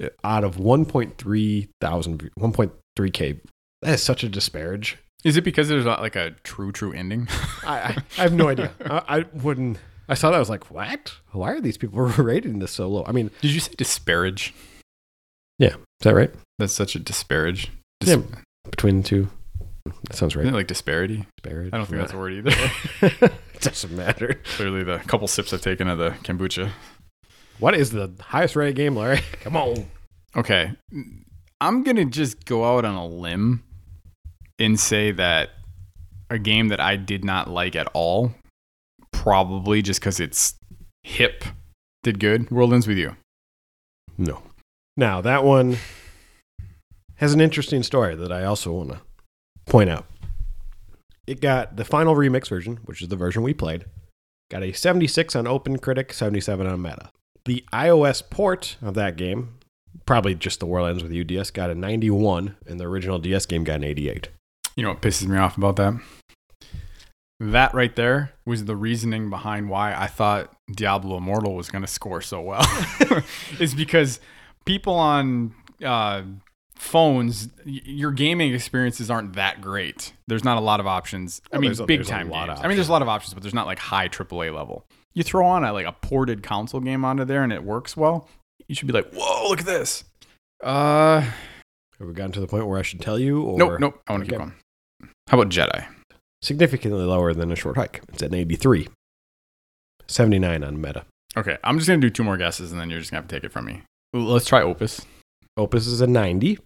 Uh, 0.00 0.08
out 0.22 0.44
of 0.44 0.56
1.3 0.56 1.68
thousand, 1.80 2.30
1.3k. 2.38 3.40
That 3.82 3.94
is 3.94 4.02
such 4.02 4.22
a 4.22 4.28
disparage. 4.28 4.96
Is 5.24 5.36
it 5.36 5.42
because 5.42 5.68
there's 5.68 5.84
not 5.84 6.00
like 6.00 6.14
a 6.14 6.30
true, 6.44 6.70
true 6.70 6.92
ending? 6.92 7.26
I, 7.64 7.78
I, 7.78 7.96
I 8.18 8.22
have 8.22 8.32
no 8.32 8.48
idea. 8.48 8.72
I, 8.84 9.18
I 9.18 9.24
wouldn't. 9.34 9.78
I 10.08 10.14
saw 10.14 10.30
that. 10.30 10.36
I 10.36 10.38
was 10.40 10.48
like, 10.48 10.70
what? 10.70 11.12
Why 11.32 11.50
are 11.52 11.60
these 11.60 11.76
people 11.76 12.00
rating 12.18 12.60
this 12.60 12.70
so 12.72 12.88
low? 12.88 13.04
I 13.06 13.12
mean, 13.12 13.30
Did 13.40 13.50
you 13.50 13.60
say 13.60 13.72
disparage? 13.76 14.54
Yeah. 15.58 15.74
Is 15.74 16.04
that 16.04 16.14
right? 16.14 16.32
That's 16.60 16.72
such 16.72 16.94
a 16.94 17.00
disparage. 17.00 17.70
Dis- 18.00 18.10
Yeah, 18.10 18.22
Between 18.70 18.98
the 19.02 19.08
two, 19.08 19.28
that 19.84 20.14
sounds 20.16 20.36
right. 20.36 20.42
Isn't 20.42 20.54
it 20.54 20.56
like 20.56 20.66
disparity? 20.66 21.26
Disparity. 21.36 21.70
I 21.72 21.76
don't 21.76 21.86
think 21.86 22.00
that's 22.00 22.12
a 22.12 22.18
word 22.18 22.32
either. 22.32 22.52
it 23.02 23.60
doesn't 23.60 23.94
matter. 23.96 24.40
Clearly, 24.56 24.84
the 24.84 24.98
couple 24.98 25.28
sips 25.28 25.52
I've 25.52 25.62
taken 25.62 25.88
of 25.88 25.98
the 25.98 26.10
kombucha. 26.22 26.70
What 27.58 27.74
is 27.74 27.90
the 27.90 28.12
highest 28.20 28.56
rated 28.56 28.76
game, 28.76 28.96
Larry? 28.96 29.20
Come 29.40 29.56
on. 29.56 29.90
Okay. 30.36 30.72
I'm 31.60 31.82
going 31.82 31.96
to 31.96 32.04
just 32.04 32.44
go 32.44 32.64
out 32.64 32.84
on 32.84 32.94
a 32.94 33.06
limb 33.06 33.64
and 34.58 34.78
say 34.78 35.10
that 35.12 35.50
a 36.30 36.38
game 36.38 36.68
that 36.68 36.80
I 36.80 36.96
did 36.96 37.24
not 37.24 37.48
like 37.48 37.74
at 37.74 37.88
all, 37.94 38.34
probably 39.12 39.82
just 39.82 40.00
because 40.00 40.20
it's 40.20 40.54
hip, 41.02 41.44
did 42.02 42.20
good. 42.20 42.50
World 42.50 42.72
Ends 42.72 42.86
With 42.86 42.98
You. 42.98 43.16
No. 44.16 44.42
Now 44.96 45.20
that 45.20 45.44
one 45.44 45.78
has 47.16 47.32
an 47.32 47.40
interesting 47.40 47.82
story 47.82 48.14
that 48.14 48.30
I 48.30 48.44
also 48.44 48.72
want 48.72 48.90
to 48.90 49.00
point 49.68 49.90
out. 49.90 50.06
It 51.26 51.40
got 51.40 51.76
the 51.76 51.84
final 51.84 52.14
remix 52.14 52.48
version, 52.48 52.78
which 52.84 53.02
is 53.02 53.08
the 53.08 53.16
version 53.16 53.42
we 53.42 53.52
played, 53.52 53.84
got 54.50 54.62
a 54.62 54.72
76 54.72 55.36
on 55.36 55.46
Open 55.46 55.78
Critic, 55.78 56.12
77 56.12 56.66
on 56.66 56.80
Meta. 56.80 57.10
The 57.44 57.64
iOS 57.72 58.22
port 58.28 58.76
of 58.82 58.94
that 58.94 59.16
game, 59.16 59.58
probably 60.06 60.34
just 60.34 60.60
the 60.60 60.66
World 60.66 60.88
Ends 60.88 61.02
with 61.02 61.12
You 61.12 61.24
DS, 61.24 61.50
got 61.50 61.70
a 61.70 61.74
91, 61.74 62.56
and 62.66 62.80
the 62.80 62.86
original 62.86 63.18
DS 63.18 63.46
game 63.46 63.64
got 63.64 63.76
an 63.76 63.84
88. 63.84 64.28
You 64.76 64.84
know 64.84 64.90
what 64.90 65.02
pisses 65.02 65.26
me 65.26 65.36
off 65.36 65.56
about 65.56 65.76
that? 65.76 66.00
That 67.40 67.72
right 67.72 67.94
there 67.94 68.32
was 68.44 68.64
the 68.64 68.74
reasoning 68.74 69.30
behind 69.30 69.68
why 69.68 69.94
I 69.94 70.06
thought 70.06 70.52
Diablo 70.74 71.18
Immortal 71.18 71.54
was 71.54 71.70
going 71.70 71.82
to 71.82 71.88
score 71.88 72.20
so 72.20 72.40
well. 72.40 72.66
is 73.60 73.74
because 73.74 74.18
people 74.64 74.94
on 74.94 75.54
uh, 75.84 76.22
phones, 76.78 77.48
your 77.64 78.10
gaming 78.12 78.54
experiences 78.54 79.10
aren't 79.10 79.34
that 79.34 79.60
great. 79.60 80.12
There's 80.26 80.44
not 80.44 80.56
a 80.56 80.60
lot 80.60 80.80
of 80.80 80.86
options. 80.86 81.42
I 81.52 81.56
Well, 81.56 81.62
mean, 81.70 81.80
a- 81.80 81.84
big 81.86 82.04
time 82.06 82.30
lot 82.30 82.48
of 82.48 82.56
games. 82.56 82.64
I 82.64 82.68
mean, 82.68 82.76
there's 82.76 82.88
a 82.88 82.92
lot 82.92 83.02
of 83.02 83.08
options, 83.08 83.34
but 83.34 83.42
there's 83.42 83.54
not 83.54 83.66
like 83.66 83.78
high 83.78 84.08
AAA 84.08 84.54
level. 84.54 84.84
You 85.14 85.22
throw 85.24 85.44
on 85.46 85.64
a, 85.64 85.72
like 85.72 85.86
a 85.86 85.92
ported 85.92 86.42
console 86.42 86.80
game 86.80 87.04
onto 87.04 87.24
there 87.24 87.42
and 87.42 87.52
it 87.52 87.64
works 87.64 87.96
well. 87.96 88.28
You 88.68 88.74
should 88.74 88.86
be 88.86 88.92
like, 88.92 89.12
whoa, 89.12 89.48
look 89.48 89.60
at 89.60 89.66
this. 89.66 90.04
Uh, 90.62 91.20
Have 91.20 92.06
we 92.08 92.12
gotten 92.12 92.32
to 92.32 92.40
the 92.40 92.46
point 92.46 92.66
where 92.66 92.78
I 92.78 92.82
should 92.82 93.00
tell 93.00 93.18
you? 93.18 93.42
Or 93.42 93.58
nope, 93.58 93.80
nope. 93.80 94.00
I 94.06 94.12
want 94.12 94.24
to 94.24 94.30
keep 94.30 94.38
going. 94.38 94.54
How 95.28 95.40
about 95.40 95.50
Jedi? 95.52 95.86
Significantly 96.42 97.02
lower 97.04 97.34
than 97.34 97.50
a 97.50 97.56
short 97.56 97.76
hike. 97.76 98.02
It's 98.10 98.22
at 98.22 98.28
an 98.30 98.34
83. 98.36 98.88
79 100.06 100.62
on 100.64 100.80
Meta. 100.80 101.04
Okay, 101.36 101.58
I'm 101.62 101.76
just 101.78 101.88
gonna 101.88 102.00
do 102.00 102.10
two 102.10 102.24
more 102.24 102.36
guesses, 102.36 102.72
and 102.72 102.80
then 102.80 102.88
you're 102.90 102.98
just 103.00 103.10
gonna 103.10 103.20
have 103.22 103.28
to 103.28 103.34
take 103.36 103.44
it 103.44 103.52
from 103.52 103.66
me. 103.66 103.82
Let's 104.12 104.46
try 104.46 104.62
Opus. 104.62 105.04
Opus 105.56 105.86
is 105.86 106.00
a 106.00 106.06
90 106.06 106.58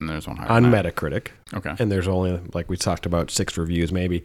And 0.00 0.08
there's 0.08 0.26
one 0.26 0.36
higher. 0.38 0.50
on. 0.50 0.64
Metacritic. 0.64 1.28
Okay. 1.54 1.74
And 1.78 1.92
there's 1.92 2.08
only, 2.08 2.40
like 2.54 2.68
we 2.70 2.76
talked 2.76 3.04
about, 3.06 3.30
six 3.30 3.56
reviews 3.58 3.92
maybe. 3.92 4.24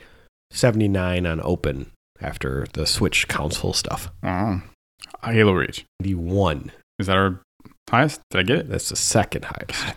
79 0.51 1.25
on 1.25 1.41
Open 1.43 1.91
after 2.21 2.65
the 2.73 2.85
Switch 2.85 3.27
console 3.27 3.73
stuff. 3.73 4.09
Oh. 4.23 4.61
Halo 5.23 5.51
Reach. 5.53 5.85
91. 5.99 6.71
Is 6.99 7.07
that 7.07 7.17
our 7.17 7.41
highest? 7.89 8.21
Did 8.31 8.39
I 8.39 8.43
get 8.43 8.57
it? 8.59 8.69
That's 8.69 8.89
the 8.89 8.95
second 8.95 9.45
highest. 9.45 9.95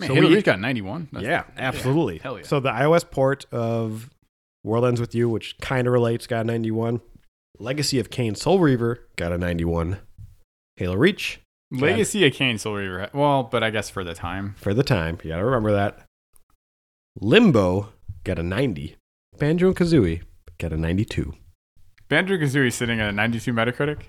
Man, 0.00 0.08
So 0.08 0.14
Halo 0.14 0.28
we- 0.28 0.34
Reach 0.36 0.44
got 0.44 0.58
91. 0.58 1.08
Yeah, 1.20 1.44
absolutely. 1.56 2.18
Hell 2.18 2.38
yeah. 2.38 2.44
So 2.44 2.58
the 2.60 2.70
iOS 2.70 3.08
port 3.08 3.44
of 3.52 4.10
World 4.64 4.84
Ends 4.86 5.00
With 5.00 5.14
You, 5.14 5.28
which 5.28 5.56
kind 5.58 5.86
of 5.86 5.92
relates, 5.92 6.26
got 6.26 6.40
a 6.40 6.44
91. 6.44 7.00
Legacy 7.58 8.00
of 8.00 8.10
Kain 8.10 8.34
Soul 8.34 8.58
Reaver 8.58 9.06
got 9.16 9.30
a 9.32 9.38
91. 9.38 9.98
Halo 10.76 10.94
Reach 10.96 11.40
Legacy 11.80 12.26
of 12.26 12.32
Kain 12.34 12.58
Soul 12.58 12.74
Reaver. 12.76 13.10
Well, 13.12 13.44
but 13.44 13.62
I 13.62 13.70
guess 13.70 13.88
for 13.90 14.04
the 14.04 14.14
time. 14.14 14.54
for 14.58 14.74
the 14.74 14.82
time. 14.82 15.18
You 15.22 15.30
got 15.30 15.38
to 15.38 15.44
remember 15.44 15.72
that. 15.72 16.00
Limbo 17.20 17.92
got 18.24 18.38
a 18.38 18.42
90. 18.42 18.96
Banjo 19.38 19.68
and 19.68 19.76
Kazooie 19.76 20.22
got 20.58 20.72
a 20.72 20.76
92. 20.76 21.34
Banjo 22.08 22.36
Kazooie 22.36 22.72
sitting 22.72 23.00
at 23.00 23.08
a 23.08 23.12
92 23.12 23.52
Metacritic. 23.52 24.02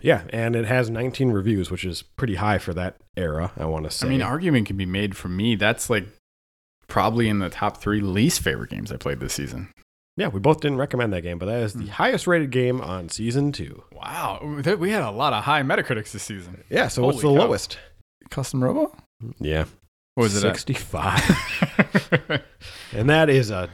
Yeah, 0.00 0.22
and 0.30 0.56
it 0.56 0.64
has 0.64 0.88
19 0.88 1.30
reviews, 1.32 1.70
which 1.70 1.84
is 1.84 2.02
pretty 2.02 2.36
high 2.36 2.58
for 2.58 2.72
that 2.74 2.96
era, 3.16 3.52
I 3.58 3.66
want 3.66 3.84
to 3.84 3.90
say. 3.90 4.06
I 4.06 4.10
mean, 4.10 4.22
argument 4.22 4.66
can 4.66 4.76
be 4.76 4.86
made 4.86 5.16
for 5.16 5.28
me. 5.28 5.54
That's 5.54 5.90
like 5.90 6.06
probably 6.88 7.28
in 7.28 7.40
the 7.40 7.50
top 7.50 7.76
three 7.76 8.00
least 8.00 8.40
favorite 8.40 8.70
games 8.70 8.90
I 8.90 8.96
played 8.96 9.20
this 9.20 9.34
season. 9.34 9.68
Yeah, 10.16 10.28
we 10.28 10.40
both 10.40 10.60
didn't 10.60 10.78
recommend 10.78 11.12
that 11.12 11.22
game, 11.22 11.38
but 11.38 11.46
that 11.46 11.62
is 11.62 11.72
Hmm. 11.72 11.86
the 11.86 11.90
highest 11.92 12.26
rated 12.26 12.50
game 12.50 12.80
on 12.80 13.08
season 13.08 13.52
two. 13.52 13.82
Wow. 13.92 14.60
Th- 14.62 14.78
We 14.78 14.90
had 14.90 15.02
a 15.02 15.10
lot 15.10 15.32
of 15.32 15.44
high 15.44 15.62
Metacritics 15.62 16.12
this 16.12 16.22
season. 16.22 16.64
Yeah, 16.70 16.88
so 16.88 17.02
what's 17.04 17.20
the 17.20 17.28
Holy 17.28 17.40
cow. 17.40 17.44
lowest? 17.46 17.78
Custom 18.30 18.62
Robo? 18.64 18.94
Yeah, 19.40 19.64
What 20.14 20.24
was 20.24 20.36
it 20.36 20.44
at? 20.44 20.56
65. 20.56 22.40
and 22.92 23.08
that 23.08 23.28
is 23.30 23.50
a 23.50 23.70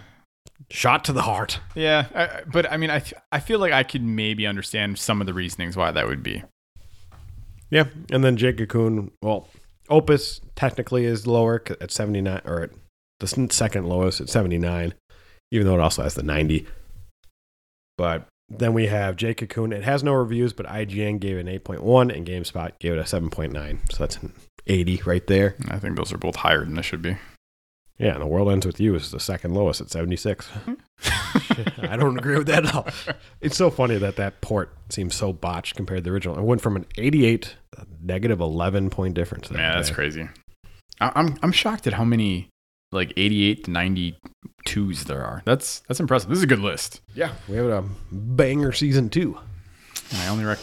shot 0.71 1.05
to 1.05 1.13
the 1.13 1.23
heart. 1.23 1.61
Yeah, 1.75 2.07
I, 2.15 2.23
I- 2.27 2.43
but 2.51 2.71
I 2.71 2.77
mean, 2.77 2.91
I, 2.91 2.97
f- 2.97 3.13
I 3.33 3.41
feel 3.41 3.59
like 3.59 3.73
I 3.73 3.83
could 3.83 4.03
maybe 4.03 4.47
understand 4.47 4.99
some 4.99 5.21
of 5.21 5.27
the 5.27 5.35
reasonings 5.35 5.77
why 5.77 5.91
that 5.91 6.07
would 6.07 6.23
be. 6.23 6.43
Yeah, 7.71 7.85
and 8.11 8.25
then 8.25 8.37
Jake 8.37 8.59
Cocoon, 8.59 9.11
well, 9.23 9.49
Opus 9.91 10.41
technically 10.57 11.05
is 11.05 11.27
lower 11.27 11.63
c- 11.67 11.75
at 11.81 11.91
79, 11.91 12.41
or 12.45 12.63
at 12.63 12.71
the 13.21 13.25
s- 13.27 13.55
second 13.55 13.87
lowest 13.87 14.21
at 14.21 14.29
79, 14.29 14.95
even 15.51 15.67
though 15.67 15.75
it 15.75 15.81
also 15.81 16.03
has 16.03 16.15
the 16.15 16.23
90. 16.23 16.67
But 17.97 18.27
then 18.49 18.73
we 18.73 18.87
have 18.87 19.17
Jake 19.17 19.39
Cocoon. 19.39 19.73
It 19.73 19.85
has 19.85 20.03
no 20.03 20.13
reviews, 20.13 20.53
but 20.53 20.67
IGN 20.67 21.21
gave 21.21 21.37
it 21.37 21.47
an 21.47 21.59
8.1 21.59 22.15
and 22.15 22.27
GameSpot 22.27 22.79
gave 22.79 22.93
it 22.93 22.99
a 22.99 23.03
7.9. 23.03 23.93
So 23.93 23.99
that's 23.99 24.17
an 24.17 24.33
80 24.67 25.03
right 25.05 25.27
there. 25.27 25.57
I 25.69 25.79
think 25.79 25.97
those 25.97 26.13
are 26.13 26.19
both 26.19 26.37
higher 26.37 26.65
than 26.65 26.75
they 26.75 26.83
should 26.83 27.03
be. 27.03 27.17
Yeah, 27.99 28.13
and 28.13 28.23
The 28.23 28.27
World 28.27 28.49
Ends 28.51 28.65
With 28.65 28.79
You 28.79 28.95
is 28.95 29.11
the 29.11 29.19
second 29.19 29.55
lowest 29.55 29.81
at 29.81 29.91
76. 29.91 30.49
Mm-hmm. 30.49 31.85
I 31.91 31.97
don't 31.97 32.17
agree 32.17 32.39
with 32.39 32.47
that 32.47 32.67
at 32.67 32.75
all. 32.75 32.87
It's 33.41 33.57
so 33.57 33.71
funny 33.71 33.99
that 33.99 34.17
that 34.17 34.41
port 34.41 34.73
seems 34.89 35.15
so 35.15 35.33
botched 35.33 35.77
compared 35.77 35.99
to 35.99 36.11
the 36.11 36.13
original. 36.13 36.37
It 36.39 36.43
went 36.43 36.61
from 36.61 36.75
an 36.77 36.87
88 36.97 37.55
a 37.77 37.87
negative 38.03 38.41
11 38.41 38.91
point 38.91 39.15
difference. 39.15 39.51
Man, 39.51 39.75
that's 39.75 39.89
there. 39.89 39.95
crazy. 39.95 40.29
I, 41.01 41.13
I'm 41.15 41.39
I'm 41.43 41.53
shocked 41.53 41.87
at 41.87 41.93
how 41.93 42.05
many 42.05 42.49
like 42.93 43.13
88 43.17 43.65
to 43.65 43.71
92s 43.71 45.05
there 45.05 45.25
are. 45.25 45.43
That's 45.45 45.81
that's 45.81 46.01
impressive. 46.01 46.29
This 46.31 46.39
is 46.39 46.45
a 46.45 46.49
good 46.49 46.61
list. 46.61 47.01
Yeah, 47.15 47.33
we 47.49 47.57
have 47.57 47.67
a 47.67 47.85
banger 48.13 48.73
season 48.73 49.09
two. 49.11 49.39
And 50.11 50.21
I 50.23 50.29
only 50.29 50.45
rec- 50.45 50.59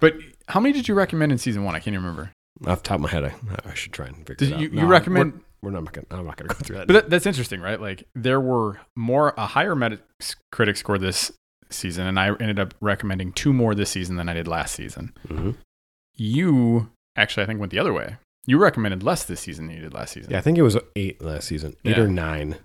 But 0.00 0.14
how 0.48 0.60
many 0.60 0.72
did 0.72 0.88
you 0.88 0.94
recommend 0.94 1.32
in 1.32 1.38
season 1.38 1.64
one? 1.64 1.74
I 1.74 1.78
can't 1.78 1.94
even 1.94 2.04
remember. 2.04 2.32
Off 2.66 2.82
the 2.82 2.88
top 2.88 2.96
of 2.96 3.00
my 3.02 3.08
head, 3.08 3.24
I, 3.24 3.34
I 3.64 3.74
should 3.74 3.92
try 3.92 4.06
and 4.06 4.16
figure 4.18 4.34
Did 4.36 4.48
it 4.50 4.54
out. 4.54 4.60
you, 4.60 4.70
No, 4.70 4.82
you 4.82 4.86
recommend? 4.86 5.32
We're, 5.62 5.70
we're 5.70 5.80
not 5.80 5.92
gonna. 5.92 6.06
I'm 6.10 6.26
not 6.26 6.36
gonna 6.36 6.48
go 6.48 6.54
through 6.54 6.76
that. 6.76 6.86
But 6.86 6.92
that, 6.92 7.10
that's 7.10 7.26
interesting, 7.26 7.60
right? 7.60 7.80
Like 7.80 8.04
there 8.14 8.40
were 8.40 8.78
more 8.96 9.32
a 9.36 9.46
higher 9.46 9.74
Metacritic 9.74 10.76
score 10.76 10.98
this 10.98 11.32
season, 11.70 12.06
and 12.06 12.20
I 12.20 12.28
ended 12.28 12.58
up 12.60 12.74
recommending 12.80 13.32
two 13.32 13.52
more 13.52 13.74
this 13.74 13.90
season 13.90 14.16
than 14.16 14.28
I 14.28 14.34
did 14.34 14.46
last 14.46 14.74
season. 14.74 15.14
Mhm. 15.28 15.56
You 16.14 16.90
actually, 17.16 17.44
I 17.44 17.46
think, 17.46 17.58
went 17.60 17.72
the 17.72 17.78
other 17.78 17.92
way. 17.92 18.16
You 18.46 18.58
recommended 18.58 19.02
less 19.02 19.24
this 19.24 19.40
season 19.40 19.66
than 19.68 19.76
you 19.76 19.82
did 19.82 19.94
last 19.94 20.12
season. 20.14 20.32
Yeah, 20.32 20.38
I 20.38 20.40
think 20.40 20.58
it 20.58 20.62
was 20.62 20.76
eight 20.96 21.22
last 21.22 21.46
season, 21.46 21.76
eight 21.84 21.96
Yeah. 21.96 22.02
or 22.02 22.08
nine. 22.08 22.56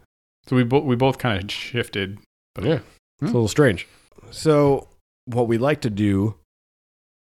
So 0.47 0.55
we 0.55 0.63
both 0.63 0.85
we 0.85 0.95
both 0.95 1.17
kind 1.17 1.43
of 1.43 1.51
shifted. 1.51 2.19
But 2.55 2.63
Yeah, 2.63 2.73
it's 2.73 2.83
a 3.21 3.25
hmm. 3.25 3.33
little 3.33 3.47
strange. 3.47 3.87
So 4.31 4.89
what 5.25 5.47
we 5.47 5.57
like 5.57 5.81
to 5.81 5.89
do 5.89 6.35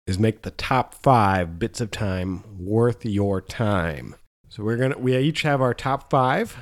is 0.05 0.19
make 0.19 0.43
the 0.43 0.51
top 0.51 0.93
five 0.93 1.57
bits 1.57 1.81
of 1.81 1.89
time 1.89 2.43
worth 2.59 3.03
your 3.05 3.41
time. 3.41 4.15
So 4.49 4.63
we're 4.63 4.77
gonna 4.77 4.97
we 4.97 5.17
each 5.17 5.41
have 5.41 5.61
our 5.61 5.73
top 5.73 6.11
five, 6.11 6.57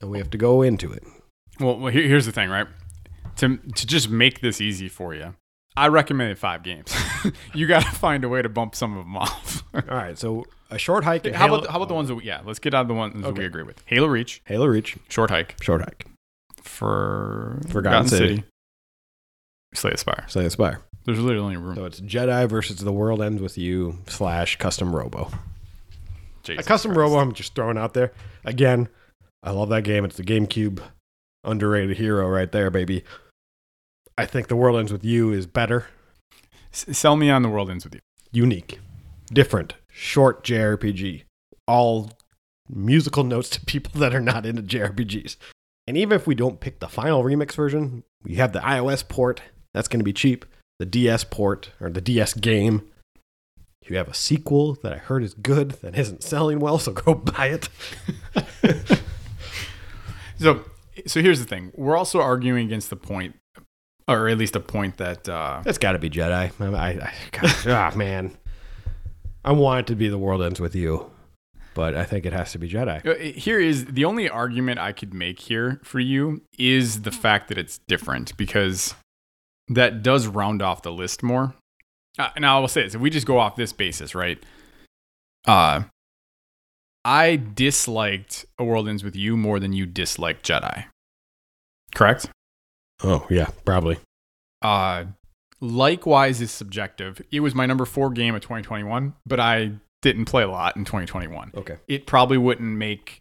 and 0.00 0.10
we 0.10 0.18
have 0.18 0.30
to 0.30 0.38
go 0.38 0.62
into 0.62 0.92
it. 0.92 1.02
Well, 1.58 1.78
well 1.78 1.92
here, 1.92 2.06
here's 2.06 2.26
the 2.26 2.32
thing, 2.32 2.50
right? 2.50 2.68
To 3.36 3.56
to 3.56 3.86
just 3.86 4.08
make 4.08 4.40
this 4.40 4.60
easy 4.60 4.88
for 4.88 5.14
you, 5.14 5.34
I 5.80 5.88
recommended 5.88 6.38
five 6.38 6.62
games. 6.62 6.94
you 7.54 7.66
got 7.66 7.82
to 7.82 7.90
find 7.90 8.22
a 8.24 8.28
way 8.28 8.42
to 8.42 8.48
bump 8.48 8.74
some 8.74 8.96
of 8.96 9.04
them 9.04 9.16
off. 9.16 9.64
All 9.74 9.80
right, 9.96 10.18
so 10.18 10.44
a 10.70 10.78
short 10.78 11.04
hike. 11.04 11.26
how 11.26 11.46
Halo- 11.46 11.58
about 11.58 11.70
how 11.70 11.76
about 11.78 11.88
the 11.88 11.94
ones 11.94 12.08
that 12.08 12.16
we, 12.16 12.24
yeah? 12.24 12.40
Let's 12.44 12.58
get 12.58 12.74
out 12.74 12.82
of 12.82 12.88
the 12.88 12.94
ones 12.94 13.14
that 13.14 13.26
Okay. 13.28 13.40
we 13.40 13.44
agree 13.46 13.62
with. 13.62 13.82
Halo 13.86 14.06
Reach, 14.06 14.42
Halo 14.44 14.66
Reach, 14.66 14.96
Short 15.08 15.30
Hike, 15.30 15.56
short 15.62 15.80
hike, 15.82 16.06
for 16.62 17.60
Forgotten 17.68 18.08
City. 18.08 18.44
Slay 19.74 19.92
Aspire. 19.92 20.24
Slay 20.28 20.44
the 20.44 20.50
Spire. 20.50 20.80
There's 21.04 21.18
literally 21.18 21.54
only 21.54 21.56
room. 21.56 21.76
So 21.76 21.84
it's 21.84 22.00
Jedi 22.00 22.48
versus 22.48 22.78
The 22.78 22.92
World 22.92 23.22
Ends 23.22 23.40
with 23.40 23.56
You 23.56 23.98
slash 24.06 24.56
Custom 24.56 24.94
Robo. 24.94 25.30
Jesus 26.42 26.64
a 26.64 26.68
custom 26.68 26.90
Christ. 26.92 26.98
Robo, 26.98 27.18
I'm 27.20 27.32
just 27.32 27.54
throwing 27.54 27.78
out 27.78 27.94
there. 27.94 28.12
Again, 28.44 28.88
I 29.42 29.50
love 29.52 29.68
that 29.70 29.82
game. 29.84 30.04
It's 30.04 30.16
the 30.16 30.22
GameCube 30.24 30.82
underrated 31.44 31.96
hero 31.96 32.28
right 32.28 32.50
there, 32.50 32.70
baby. 32.70 33.04
I 34.20 34.26
think 34.26 34.48
The 34.48 34.56
World 34.56 34.78
Ends 34.78 34.92
with 34.92 35.04
You 35.04 35.32
is 35.32 35.46
better, 35.46 35.86
S- 36.72 36.86
sell 36.96 37.16
me 37.16 37.30
on 37.30 37.42
the 37.42 37.48
world 37.48 37.70
ends 37.70 37.84
with 37.84 37.94
you. 37.94 38.00
unique, 38.32 38.78
different, 39.32 39.74
short 39.90 40.44
JRPG. 40.44 41.22
All 41.66 42.10
musical 42.68 43.24
notes 43.24 43.48
to 43.50 43.60
people 43.64 44.00
that 44.00 44.14
are 44.14 44.20
not 44.20 44.46
into 44.46 44.62
JRPGs. 44.62 45.36
And 45.86 45.96
even 45.96 46.14
if 46.16 46.26
we 46.26 46.34
don't 46.34 46.60
pick 46.60 46.78
the 46.80 46.88
final 46.88 47.24
remix 47.24 47.54
version, 47.54 48.04
we 48.22 48.34
have 48.36 48.52
the 48.52 48.60
iOS 48.60 49.06
port. 49.08 49.40
That's 49.74 49.88
going 49.88 49.98
to 50.00 50.04
be 50.04 50.12
cheap. 50.12 50.44
The 50.78 50.86
DS 50.86 51.24
port 51.24 51.70
or 51.80 51.90
the 51.90 52.00
DS 52.00 52.34
game. 52.34 52.82
You 53.88 53.96
have 53.96 54.08
a 54.08 54.14
sequel 54.14 54.74
that 54.82 54.92
I 54.92 54.98
heard 54.98 55.24
is 55.24 55.34
good 55.34 55.70
that 55.82 55.98
isn't 55.98 56.22
selling 56.22 56.60
well, 56.60 56.78
so 56.78 56.92
go 56.92 57.14
buy 57.14 57.46
it. 57.46 57.68
So 60.38 60.64
so 61.06 61.20
here's 61.20 61.38
the 61.38 61.44
thing. 61.44 61.70
We're 61.74 61.96
also 61.96 62.20
arguing 62.20 62.64
against 62.66 62.88
the 62.90 62.96
point, 62.96 63.36
or 64.10 64.28
at 64.28 64.38
least 64.38 64.56
a 64.56 64.60
point 64.60 64.96
that 64.98 65.28
uh, 65.28 65.62
It's 65.66 65.78
got 65.78 65.92
to 65.92 65.98
be 65.98 66.10
Jedi. 66.10 66.50
I, 66.60 66.88
I, 66.88 67.12
God, 67.32 67.54
ah, 67.66 67.92
man. 67.96 68.36
I 69.44 69.52
want 69.52 69.80
it 69.80 69.86
to 69.92 69.96
be 69.96 70.08
the 70.08 70.18
world 70.18 70.42
ends 70.42 70.60
with 70.60 70.74
you, 70.74 71.10
but 71.74 71.94
I 71.94 72.04
think 72.04 72.26
it 72.26 72.32
has 72.32 72.52
to 72.52 72.58
be 72.58 72.68
Jedi. 72.68 73.06
Uh, 73.06 73.14
Here 73.38 73.58
is 73.58 73.86
the 73.86 74.04
only 74.04 74.28
argument 74.28 74.78
I 74.78 74.92
could 74.92 75.14
make 75.14 75.40
here 75.40 75.80
for 75.82 76.00
you 76.00 76.42
is 76.58 77.02
the 77.02 77.10
fact 77.10 77.48
that 77.48 77.56
it's 77.56 77.78
different 77.88 78.36
because 78.36 78.94
that 79.68 80.02
does 80.02 80.26
round 80.26 80.60
off 80.60 80.82
the 80.82 80.92
list 80.92 81.22
more. 81.22 81.54
Uh, 82.18 82.28
now 82.38 82.58
I 82.58 82.60
will 82.60 82.68
say 82.68 82.82
this: 82.82 82.94
if 82.94 83.00
we 83.00 83.08
just 83.08 83.26
go 83.26 83.38
off 83.38 83.56
this 83.56 83.72
basis, 83.72 84.14
right? 84.14 84.42
Uh, 85.46 85.84
I 87.02 87.36
disliked 87.36 88.44
A 88.58 88.64
World 88.64 88.86
Ends 88.88 89.02
with 89.02 89.16
You 89.16 89.36
more 89.36 89.58
than 89.58 89.72
you 89.72 89.86
disliked 89.86 90.44
Jedi. 90.46 90.84
Correct. 91.94 92.28
Oh 93.02 93.26
yeah, 93.30 93.48
probably. 93.64 93.98
Uh, 94.62 95.04
likewise 95.60 96.40
is 96.40 96.50
subjective. 96.50 97.20
It 97.30 97.40
was 97.40 97.54
my 97.54 97.66
number 97.66 97.84
four 97.84 98.10
game 98.10 98.34
of 98.34 98.42
2021, 98.42 99.14
but 99.26 99.40
I 99.40 99.72
didn't 100.02 100.26
play 100.26 100.42
a 100.42 100.48
lot 100.48 100.76
in 100.76 100.84
2021. 100.84 101.52
Okay. 101.56 101.76
It 101.88 102.06
probably 102.06 102.38
wouldn't 102.38 102.76
make. 102.76 103.20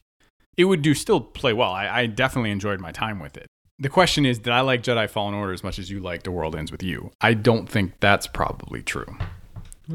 It 0.57 0.65
would 0.65 0.81
do 0.81 0.93
still 0.93 1.21
play 1.21 1.53
well. 1.53 1.71
I, 1.71 1.87
I 1.87 2.05
definitely 2.05 2.51
enjoyed 2.51 2.81
my 2.81 2.91
time 2.91 3.19
with 3.19 3.37
it. 3.37 3.47
The 3.81 3.89
question 3.89 4.25
is, 4.25 4.39
did 4.39 4.51
I 4.51 4.59
like 4.59 4.83
Jedi 4.83 5.09
Fallen 5.09 5.33
Order 5.33 5.53
as 5.53 5.63
much 5.63 5.79
as 5.79 5.89
you 5.89 6.01
liked 6.01 6.25
The 6.25 6.31
World 6.31 6.53
Ends 6.53 6.69
with 6.69 6.83
You? 6.83 7.11
I 7.21 7.33
don't 7.33 7.69
think 7.69 7.93
that's 8.01 8.27
probably 8.27 8.83
true. 8.83 9.17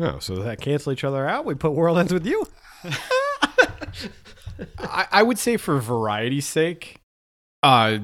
Oh, 0.01 0.19
so 0.21 0.37
does 0.37 0.45
that 0.45 0.61
cancel 0.63 0.93
each 0.93 1.05
other 1.05 1.29
out? 1.29 1.45
We 1.45 1.55
put 1.55 1.73
World 1.73 1.99
Ends 1.99 2.13
with 2.13 2.27
You? 2.27 2.47
I, 4.79 5.07
I 5.13 5.23
would 5.23 5.39
say 5.39 5.59
for 5.59 5.79
variety's 5.79 6.47
sake, 6.47 6.97
uh, 7.63 7.99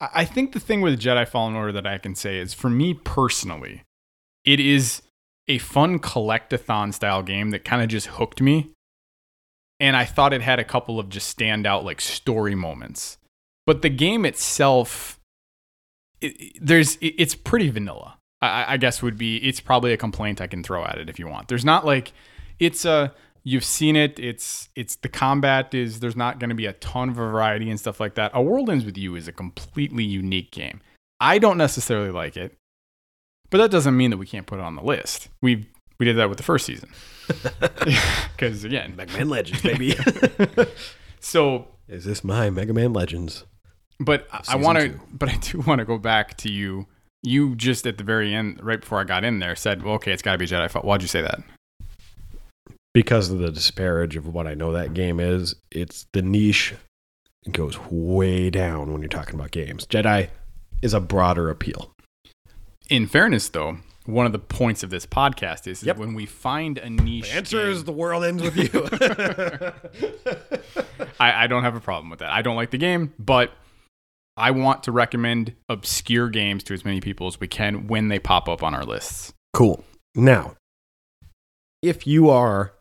I 0.00 0.24
think 0.24 0.52
the 0.52 0.60
thing 0.60 0.80
with 0.80 1.00
Jedi 1.00 1.26
Fallen 1.26 1.54
Order 1.54 1.72
that 1.72 1.86
I 1.86 1.98
can 1.98 2.14
say 2.14 2.38
is 2.38 2.54
for 2.54 2.70
me 2.70 2.94
personally, 2.94 3.82
it 4.44 4.60
is 4.60 5.02
a 5.48 5.58
fun 5.58 5.98
collectathon 5.98 6.94
style 6.94 7.22
game 7.22 7.50
that 7.50 7.64
kind 7.64 7.82
of 7.82 7.88
just 7.88 8.06
hooked 8.06 8.40
me. 8.40 8.70
And 9.80 9.96
I 9.96 10.04
thought 10.04 10.32
it 10.32 10.42
had 10.42 10.58
a 10.58 10.64
couple 10.64 11.00
of 11.00 11.08
just 11.08 11.36
standout 11.36 11.84
like 11.84 12.00
story 12.00 12.54
moments. 12.54 13.18
But 13.66 13.82
the 13.82 13.88
game 13.88 14.24
itself, 14.24 15.20
it, 16.20 16.58
there's 16.60 16.96
it, 16.96 17.14
it's 17.18 17.34
pretty 17.34 17.68
vanilla. 17.68 18.18
I, 18.40 18.74
I 18.74 18.76
guess 18.76 19.02
would 19.02 19.18
be 19.18 19.36
it's 19.38 19.60
probably 19.60 19.92
a 19.92 19.96
complaint 19.96 20.40
I 20.40 20.46
can 20.46 20.62
throw 20.62 20.84
at 20.84 20.98
it 20.98 21.08
if 21.08 21.18
you 21.18 21.28
want. 21.28 21.48
There's 21.48 21.64
not 21.64 21.84
like 21.84 22.12
it's 22.58 22.84
a 22.84 23.14
you've 23.44 23.64
seen 23.64 23.96
it. 23.96 24.18
It's 24.18 24.68
it's 24.74 24.96
the 24.96 25.08
combat 25.08 25.74
is 25.74 26.00
there's 26.00 26.16
not 26.16 26.38
going 26.38 26.50
to 26.50 26.56
be 26.56 26.66
a 26.66 26.72
ton 26.74 27.10
of 27.10 27.14
variety 27.16 27.70
and 27.70 27.78
stuff 27.78 28.00
like 28.00 28.14
that. 28.14 28.30
A 28.34 28.42
World 28.42 28.70
Ends 28.70 28.84
with 28.84 28.96
You 28.98 29.14
is 29.16 29.28
a 29.28 29.32
completely 29.32 30.04
unique 30.04 30.50
game. 30.50 30.80
I 31.20 31.38
don't 31.38 31.58
necessarily 31.58 32.10
like 32.10 32.36
it, 32.36 32.56
but 33.50 33.58
that 33.58 33.70
doesn't 33.70 33.96
mean 33.96 34.10
that 34.10 34.18
we 34.18 34.26
can't 34.26 34.46
put 34.46 34.58
it 34.58 34.64
on 34.64 34.76
the 34.76 34.82
list. 34.82 35.28
We 35.42 35.66
we 35.98 36.06
did 36.06 36.16
that 36.16 36.28
with 36.28 36.38
the 36.38 36.44
first 36.44 36.64
season 36.66 36.90
because 38.36 38.64
again, 38.64 38.94
Mega 38.96 39.12
Man 39.14 39.28
Legends, 39.28 39.62
baby. 39.62 39.96
so 41.20 41.68
is 41.88 42.04
this 42.04 42.22
my 42.22 42.50
Mega 42.50 42.72
Man 42.72 42.92
Legends? 42.92 43.44
But 44.00 44.28
I- 44.30 44.42
I 44.50 44.56
want 44.56 44.78
to, 44.78 45.00
but 45.12 45.28
I 45.28 45.36
do 45.36 45.58
want 45.60 45.80
to 45.80 45.84
go 45.84 45.98
back 45.98 46.36
to 46.38 46.50
you. 46.50 46.86
You 47.24 47.56
just 47.56 47.84
at 47.84 47.98
the 47.98 48.04
very 48.04 48.32
end, 48.32 48.60
right 48.62 48.80
before 48.80 49.00
I 49.00 49.04
got 49.04 49.24
in 49.24 49.40
there, 49.40 49.56
said, 49.56 49.82
"Well, 49.82 49.94
okay, 49.94 50.12
it's 50.12 50.22
got 50.22 50.32
to 50.32 50.38
be 50.38 50.46
Jedi." 50.46 50.70
Fall. 50.70 50.82
Why'd 50.82 51.02
you 51.02 51.08
say 51.08 51.20
that? 51.20 51.40
Because 52.94 53.30
of 53.30 53.38
the 53.38 53.50
disparage 53.50 54.16
of 54.16 54.26
what 54.26 54.46
I 54.46 54.54
know 54.54 54.72
that 54.72 54.94
game 54.94 55.20
is, 55.20 55.54
it's 55.70 56.06
the 56.12 56.22
niche 56.22 56.74
goes 57.52 57.78
way 57.90 58.50
down 58.50 58.92
when 58.92 59.02
you're 59.02 59.08
talking 59.08 59.34
about 59.34 59.50
games. 59.50 59.86
Jedi 59.86 60.28
is 60.82 60.94
a 60.94 61.00
broader 61.00 61.50
appeal. 61.50 61.92
In 62.88 63.06
fairness, 63.06 63.48
though, 63.50 63.78
one 64.06 64.26
of 64.26 64.32
the 64.32 64.38
points 64.38 64.82
of 64.82 64.90
this 64.90 65.04
podcast 65.04 65.66
is, 65.66 65.82
is 65.82 65.94
when 65.96 66.14
we 66.14 66.24
find 66.24 66.78
a 66.78 66.88
niche. 66.88 67.30
The 67.30 67.36
answer 67.36 67.68
is 67.68 67.84
the 67.84 67.92
world 67.92 68.24
ends 68.24 68.42
with 68.42 68.56
you. 68.56 68.70
I, 71.20 71.44
I 71.44 71.46
don't 71.46 71.62
have 71.62 71.76
a 71.76 71.80
problem 71.80 72.08
with 72.10 72.20
that. 72.20 72.30
I 72.30 72.42
don't 72.42 72.56
like 72.56 72.70
the 72.70 72.78
game, 72.78 73.12
but 73.18 73.52
I 74.36 74.52
want 74.52 74.84
to 74.84 74.92
recommend 74.92 75.54
obscure 75.68 76.28
games 76.30 76.64
to 76.64 76.74
as 76.74 76.84
many 76.84 77.00
people 77.00 77.26
as 77.26 77.38
we 77.38 77.48
can 77.48 77.86
when 77.86 78.08
they 78.08 78.18
pop 78.18 78.48
up 78.48 78.62
on 78.62 78.74
our 78.74 78.84
lists. 78.84 79.32
cool. 79.52 79.84
Now, 80.14 80.54
if 81.82 82.06
you 82.06 82.30
are 82.30 82.72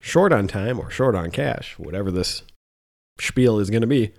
short 0.00 0.32
on 0.32 0.48
time 0.48 0.78
or 0.78 0.90
short 0.90 1.14
on 1.14 1.30
cash, 1.30 1.78
whatever 1.78 2.10
this 2.10 2.42
spiel 3.20 3.58
is 3.58 3.70
going 3.70 3.80
to 3.82 3.86
be, 3.86 4.12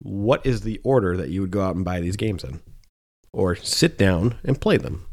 what 0.00 0.44
is 0.44 0.62
the 0.62 0.80
order 0.82 1.16
that 1.16 1.28
you 1.28 1.40
would 1.40 1.50
go 1.50 1.62
out 1.62 1.76
and 1.76 1.84
buy 1.84 2.00
these 2.00 2.16
games 2.16 2.44
in? 2.44 2.60
Or 3.32 3.54
sit 3.54 3.96
down 3.96 4.36
and 4.44 4.60
play 4.60 4.76
them 4.76 5.06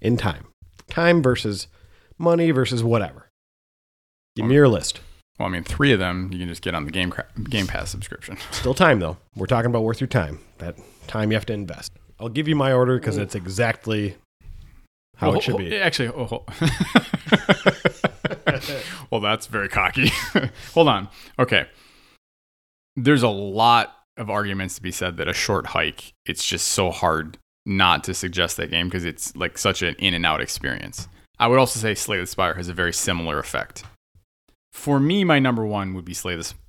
in 0.00 0.16
time? 0.16 0.46
Time 0.88 1.22
versus 1.22 1.68
money 2.18 2.50
versus 2.50 2.82
whatever. 2.82 3.28
Give 4.34 4.46
me 4.46 4.54
your 4.54 4.68
list. 4.68 5.00
Well, 5.38 5.48
I 5.48 5.50
mean, 5.52 5.62
three 5.62 5.92
of 5.92 6.00
them 6.00 6.30
you 6.32 6.38
can 6.40 6.48
just 6.48 6.62
get 6.62 6.74
on 6.74 6.84
the 6.84 6.90
game 6.90 7.12
Game 7.48 7.66
Pass 7.66 7.90
subscription. 7.90 8.38
Still 8.50 8.74
time 8.74 8.98
though. 8.98 9.18
We're 9.36 9.46
talking 9.46 9.70
about 9.70 9.84
worth 9.84 10.00
your 10.00 10.08
time. 10.08 10.40
That 10.58 10.76
time 11.06 11.30
you 11.30 11.36
have 11.36 11.46
to 11.46 11.52
invest. 11.52 11.92
I'll 12.18 12.28
give 12.28 12.48
you 12.48 12.56
my 12.56 12.72
order 12.72 12.98
because 12.98 13.16
it's 13.16 13.36
exactly 13.36 14.16
how 15.16 15.28
Well, 15.28 15.38
it 15.38 15.42
should 15.42 15.56
be. 15.56 15.76
Actually, 15.76 16.08
oh, 16.08 16.44
well, 19.10 19.20
that's 19.20 19.46
very 19.46 19.68
cocky. 19.68 20.10
Hold 20.74 20.88
on. 20.88 21.08
Okay. 21.38 21.66
There's 22.96 23.22
a 23.22 23.28
lot 23.28 23.94
of 24.16 24.28
arguments 24.30 24.74
to 24.76 24.82
be 24.82 24.90
said 24.90 25.16
that 25.18 25.28
a 25.28 25.32
short 25.32 25.66
hike, 25.66 26.12
it's 26.26 26.44
just 26.44 26.68
so 26.68 26.90
hard 26.90 27.38
not 27.64 28.02
to 28.04 28.14
suggest 28.14 28.56
that 28.56 28.70
game 28.70 28.88
because 28.88 29.04
it's 29.04 29.36
like 29.36 29.58
such 29.58 29.82
an 29.82 29.94
in 29.98 30.14
and 30.14 30.26
out 30.26 30.40
experience. 30.40 31.06
I 31.38 31.46
would 31.46 31.58
also 31.58 31.78
say 31.78 31.94
Slay 31.94 32.18
the 32.18 32.26
Spire 32.26 32.54
has 32.54 32.68
a 32.68 32.74
very 32.74 32.92
similar 32.92 33.38
effect. 33.38 33.84
For 34.72 34.98
me, 34.98 35.22
my 35.22 35.38
number 35.38 35.64
one 35.64 35.94
would 35.94 36.04
be 36.04 36.14
Slay 36.14 36.34
the 36.36 36.44
Spire. 36.44 36.60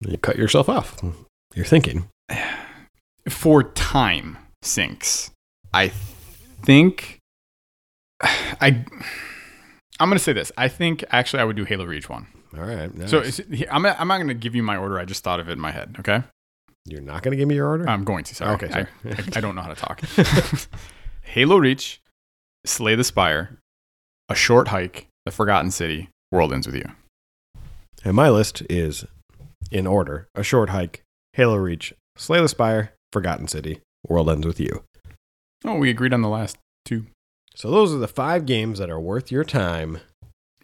You 0.00 0.18
cut 0.18 0.36
yourself 0.36 0.68
off. 0.68 1.02
You're 1.54 1.64
thinking. 1.64 2.08
For 3.28 3.62
time 3.62 4.36
sinks, 4.62 5.30
I 5.72 5.88
think 5.88 7.18
I. 8.22 8.84
I'm 10.02 10.08
gonna 10.08 10.18
say 10.18 10.32
this. 10.32 10.50
I 10.56 10.68
think 10.68 11.04
actually 11.10 11.40
I 11.40 11.44
would 11.44 11.56
do 11.56 11.64
Halo 11.64 11.84
Reach 11.84 12.08
one. 12.08 12.26
All 12.56 12.64
right. 12.64 12.90
So 13.08 13.20
nice. 13.20 13.38
is, 13.38 13.46
here, 13.50 13.66
I'm, 13.70 13.86
I'm 13.86 14.08
not 14.08 14.16
going 14.18 14.28
to 14.28 14.34
give 14.34 14.54
you 14.54 14.62
my 14.62 14.76
order. 14.76 14.98
I 14.98 15.06
just 15.06 15.24
thought 15.24 15.40
of 15.40 15.48
it 15.48 15.52
in 15.52 15.60
my 15.60 15.70
head. 15.70 15.96
Okay. 16.00 16.22
you're 16.84 17.00
not 17.00 17.22
going 17.22 17.32
to 17.32 17.36
give 17.38 17.48
me 17.48 17.54
your 17.54 17.66
order? 17.66 17.88
I'm 17.88 18.04
going 18.04 18.24
to. 18.24 18.34
Sorry. 18.34 18.52
Okay, 18.56 18.68
I- 18.70 19.10
I, 19.10 19.24
I 19.36 19.40
don't 19.40 19.54
know 19.54 19.62
how 19.62 19.72
to 19.72 19.74
talk. 19.74 20.02
Halo 21.22 21.56
Reach, 21.56 22.02
Slay 22.66 22.94
the 22.94 23.04
Spire, 23.04 23.58
A 24.28 24.34
Short 24.34 24.68
Hike, 24.68 25.06
The 25.24 25.32
Forgotten 25.32 25.70
City, 25.70 26.10
World 26.30 26.52
Ends 26.52 26.66
with 26.66 26.76
You. 26.76 26.90
and 28.04 28.14
my 28.14 28.28
list 28.28 28.62
is 28.68 29.06
in 29.70 29.86
order: 29.86 30.28
A 30.34 30.42
Short 30.42 30.68
Hike, 30.70 31.02
Halo 31.32 31.56
Reach, 31.56 31.94
Slay 32.16 32.38
the 32.40 32.48
Spire, 32.48 32.92
Forgotten 33.12 33.48
City, 33.48 33.80
World 34.06 34.28
Ends 34.28 34.46
with 34.46 34.60
You. 34.60 34.84
Oh, 35.64 35.76
we 35.76 35.88
agreed 35.88 36.12
on 36.12 36.20
the 36.20 36.28
last 36.28 36.58
two. 36.84 37.06
So 37.54 37.70
those 37.70 37.92
are 37.94 37.98
the 37.98 38.08
five 38.08 38.46
games 38.46 38.78
that 38.78 38.90
are 38.90 39.00
worth 39.00 39.30
your 39.30 39.44
time. 39.44 39.98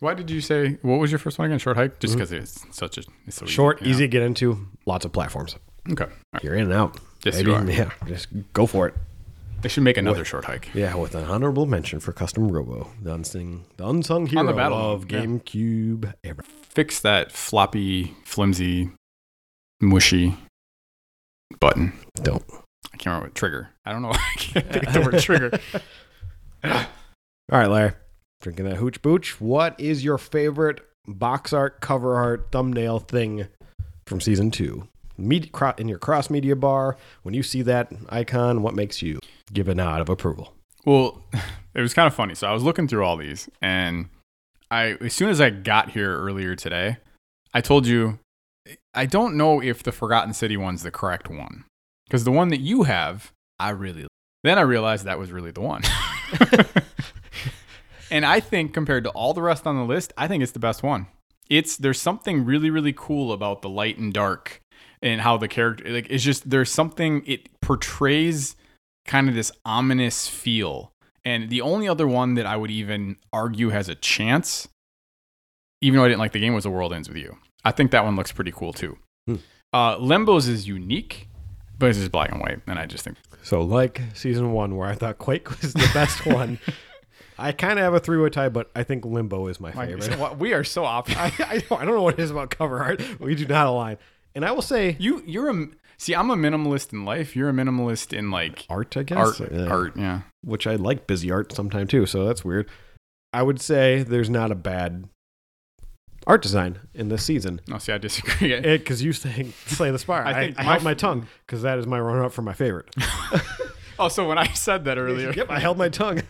Why 0.01 0.15
did 0.15 0.31
you 0.31 0.41
say 0.41 0.79
what 0.83 0.99
was 0.99 1.11
your 1.11 1.19
first 1.19 1.39
one 1.39 1.47
again? 1.47 1.59
Short 1.59 1.77
hike, 1.77 1.99
just 1.99 2.13
mm-hmm. 2.13 2.19
because 2.19 2.33
it's 2.33 2.77
such 2.77 2.99
a 2.99 3.03
it's 3.27 3.37
so 3.37 3.47
Short, 3.47 3.81
you 3.81 3.87
know? 3.87 3.91
easy 3.91 4.05
to 4.05 4.09
get 4.09 4.23
into, 4.23 4.67
lots 4.87 5.05
of 5.05 5.13
platforms. 5.13 5.57
Okay, 5.91 6.07
right. 6.33 6.45
You're 6.45 6.55
in 6.55 6.65
and 6.65 6.73
out. 6.73 6.99
yes, 7.25 7.41
you 7.41 7.55
are. 7.55 7.65
Yeah, 7.69 7.91
just 8.07 8.29
go 8.53 8.67
for 8.67 8.87
it. 8.87 8.95
They 9.61 9.69
should 9.69 9.83
make 9.83 9.97
another 9.97 10.21
What? 10.21 10.27
short 10.29 10.45
hike. 10.45 10.71
Yeah, 10.73 10.95
with 10.95 11.17
an 11.17 11.25
honorable 11.25 11.67
mention 11.67 11.99
for 11.99 12.13
Custom 12.13 12.49
Robo, 12.49 12.93
the 13.03 13.13
unsung, 13.13 13.65
the 13.77 13.89
unsung 13.89 14.27
hero 14.27 14.41
On 14.41 14.47
the 14.47 14.53
battle 14.53 14.79
of 14.79 15.11
yeah. 15.11 15.23
GameCube 15.23 16.15
era. 16.23 16.45
Fix 16.45 17.01
that 17.01 17.33
floppy, 17.33 18.15
flimsy, 18.25 18.91
mushy 19.81 20.37
button. 21.59 21.93
Don't. 22.23 22.45
I 22.93 22.97
can't 22.99 23.07
remember 23.07 23.27
what 23.27 23.35
trigger. 23.35 23.71
I 23.85 23.91
don't 23.91 24.03
know. 24.03 24.13
I 24.13 24.35
can't 24.37 24.73
think 24.73 24.87
of 24.87 24.93
the 24.93 25.01
word 25.01 25.19
trigger. 25.21 25.51
All 26.65 27.59
right, 27.59 27.69
Larry. 27.69 27.93
Drinking 28.41 28.67
that 28.67 28.77
hooch 28.77 29.03
booch. 29.03 29.41
What 29.41 29.79
is 29.81 30.05
your 30.05 30.19
favorite 30.19 30.81
box 31.07 31.53
art, 31.53 31.81
cover 31.81 32.15
art, 32.15 32.49
thumbnail 32.53 33.01
thing 33.01 33.49
from 34.07 34.21
season 34.21 34.51
two? 34.51 34.89
Media, 35.17 35.51
in 35.79 35.89
your 35.89 35.99
cross 35.99 36.31
media 36.31 36.55
bar, 36.55 36.97
when 37.23 37.35
you 37.35 37.43
see 37.43 37.63
that 37.63 37.93
icon, 38.09 38.63
what 38.63 38.75
makes 38.75 39.03
you 39.03 39.19
give 39.53 39.67
a 39.67 39.75
nod 39.75 40.01
of 40.01 40.09
approval? 40.09 40.55
Well, 40.85 41.25
it 41.75 41.81
was 41.81 41.95
kind 41.95 42.07
of 42.07 42.15
funny. 42.15 42.35
So 42.35 42.47
I 42.47 42.53
was 42.53 42.63
looking 42.63 42.87
through 42.87 43.05
all 43.05 43.17
these, 43.17 43.49
and 43.61 44.09
I 44.71 44.97
as 45.01 45.15
soon 45.15 45.29
as 45.29 45.41
I 45.41 45.51
got 45.51 45.91
here 45.91 46.17
earlier 46.17 46.55
today, 46.55 46.99
I 47.53 47.61
told 47.61 47.87
you 47.87 48.21
I 48.95 49.07
don't 49.07 49.37
know 49.37 49.61
if 49.61 49.83
the 49.83 49.93
Forgotten 49.93 50.35
City 50.35 50.57
one's 50.57 50.83
the 50.83 50.91
correct 50.91 51.29
one 51.29 51.65
because 52.07 52.25
the 52.25 52.33
one 52.33 52.49
that 52.49 52.61
you 52.61 52.85
have, 52.85 53.33
I 53.59 53.71
really. 53.71 54.07
Then 54.45 54.59
I 54.59 54.63
realized 54.63 55.05
that 55.05 55.19
was 55.19 55.33
really 55.33 55.51
the 55.51 55.61
one. 55.61 55.83
and 58.11 58.25
I 58.25 58.41
think 58.41 58.75
compared 58.75 59.05
to 59.05 59.11
all 59.11 59.35
the 59.35 59.43
rest 59.43 59.67
on 59.67 59.77
the 59.77 59.85
list, 59.85 60.13
I 60.17 60.29
think 60.29 60.43
it's 60.43 60.53
the 60.53 60.59
best 60.59 60.83
one. 60.83 61.07
It's 61.49 61.77
there's 61.77 62.01
something 62.01 62.45
really 62.45 62.71
really 62.71 62.93
cool 62.93 63.33
about 63.33 63.63
the 63.63 63.69
light 63.69 63.99
and 63.99 64.13
dark 64.13 64.63
and 65.01 65.21
how 65.21 65.37
the 65.37 65.49
character 65.49 65.89
like 65.89 66.07
it's 66.11 66.25
just 66.25 66.51
there's 66.51 66.71
something 66.71 67.23
it 67.27 67.49
portrays 67.61 68.57
kind 69.07 69.29
of 69.29 69.35
this 69.35 69.51
ominous 69.65 70.29
feel. 70.29 70.93
And 71.25 71.51
the 71.51 71.61
only 71.61 71.89
other 71.89 72.07
one 72.07 72.35
that 72.35 72.47
I 72.47 72.57
would 72.57 72.71
even 72.71 73.17
argue 73.33 73.71
has 73.71 73.89
a 73.89 73.95
chance, 73.95 74.69
even 75.81 75.99
though 75.99 76.05
I 76.05 76.09
didn't 76.09 76.21
like 76.21 76.33
the 76.33 76.41
game, 76.41 76.55
was 76.55 76.65
The 76.65 76.71
World 76.71 76.93
Ends 76.93 77.09
With 77.09 77.19
You. 77.19 77.37
I 77.65 77.73
think 77.73 77.91
that 77.91 78.05
one 78.05 78.17
looks 78.17 78.33
pretty 78.33 78.53
cool 78.53 78.73
too. 78.73 78.97
Hmm. 79.27 79.37
Uh, 79.73 79.97
Limbo's 79.99 80.49
is 80.49 80.69
unique, 80.69 81.28
but 81.79 81.91
it's 81.91 81.99
just 81.99 82.13
black 82.13 82.31
and 82.33 82.41
white. 82.41 82.61
And 82.67 82.79
I 82.79 82.87
just 82.87 83.05
think, 83.05 83.17
So, 83.43 83.61
like 83.63 84.01
season 84.15 84.53
one, 84.53 84.77
where 84.77 84.89
I 84.89 84.95
thought 84.95 85.19
Quake 85.19 85.49
was 85.63 85.73
the 85.73 85.91
best 85.95 86.27
one, 86.27 86.59
I 87.39 87.53
kind 87.53 87.79
of 87.79 87.85
have 87.85 87.95
a 87.95 88.01
three 88.01 88.19
way 88.19 88.31
tie, 88.31 88.49
but 88.49 88.71
I 88.75 88.83
think 88.83 89.05
Limbo 89.05 89.47
is 89.49 89.61
my 89.61 89.71
favorite. 89.73 90.39
we 90.39 90.53
are 90.55 90.65
so 90.65 90.85
opposite. 90.85 91.19
I, 91.41 91.55
I, 91.55 91.59
don't, 91.59 91.81
I 91.81 91.85
don't 91.85 91.95
know 91.95 92.03
what 92.03 92.19
it 92.19 92.21
is 92.23 92.31
about 92.31 92.51
cover 92.51 92.83
art. 92.83 93.01
We 93.21 93.35
do 93.35 93.47
not 93.47 93.67
align. 93.67 93.97
And 94.35 94.45
I 94.45 94.51
will 94.53 94.63
say 94.63 94.97
You 94.99 95.23
you're 95.27 95.51
a 95.51 95.67
see. 95.97 96.15
I'm 96.15 96.31
a 96.31 96.37
minimalist 96.37 96.93
in 96.93 97.05
life. 97.05 97.35
You're 97.35 97.49
a 97.49 97.53
minimalist 97.53 98.17
in 98.17 98.31
like 98.31 98.67
art, 98.69 98.97
I 98.97 99.03
guess. 99.05 99.41
art. 99.41 99.53
Yeah. 99.53 99.67
Art. 99.67 99.97
Yeah. 99.97 100.21
which 100.43 100.67
I 100.67 100.75
like 100.77 101.07
busy 101.07 101.31
art 101.31 101.53
sometime 101.53 101.87
too, 101.87 102.07
so 102.07 102.27
that's 102.27 102.45
weird. 102.45 102.69
I 103.33 103.43
would 103.43 103.61
say 103.61 104.03
there's 104.03 104.31
not 104.31 104.51
a 104.51 104.55
bad 104.55 105.09
art 106.27 106.43
design 106.43 106.79
in 106.95 107.09
this 107.09 107.25
season. 107.25 107.61
No, 107.69 107.79
see, 107.79 107.93
I 107.93 107.99
disagree. 107.99 108.59
Because 108.79 109.03
you 109.03 109.13
saying 109.13 109.53
Slay 109.67 109.91
the 109.91 109.99
Spire. 109.99 110.23
I 110.27 110.31
I, 110.31 110.35
think 110.47 110.59
I, 110.59 110.63
my 110.65 110.71
held 110.73 110.83
my 110.85 110.95
tongue 110.95 111.27
because 111.47 111.63
that 111.63 111.79
is 111.79 111.87
my 111.87 111.99
runner 112.01 112.25
up 112.25 112.33
for 112.33 112.43
my 112.43 112.53
favorite. 112.53 112.95
oh, 113.99 114.09
so 114.09 114.29
when 114.29 114.39
I 114.39 114.49
said 114.53 114.85
that 114.85 114.99
earlier, 114.99 115.33
yep, 115.33 115.51
I 115.51 115.59
held 115.61 115.79
my 115.79 115.89
tongue. 115.89 116.23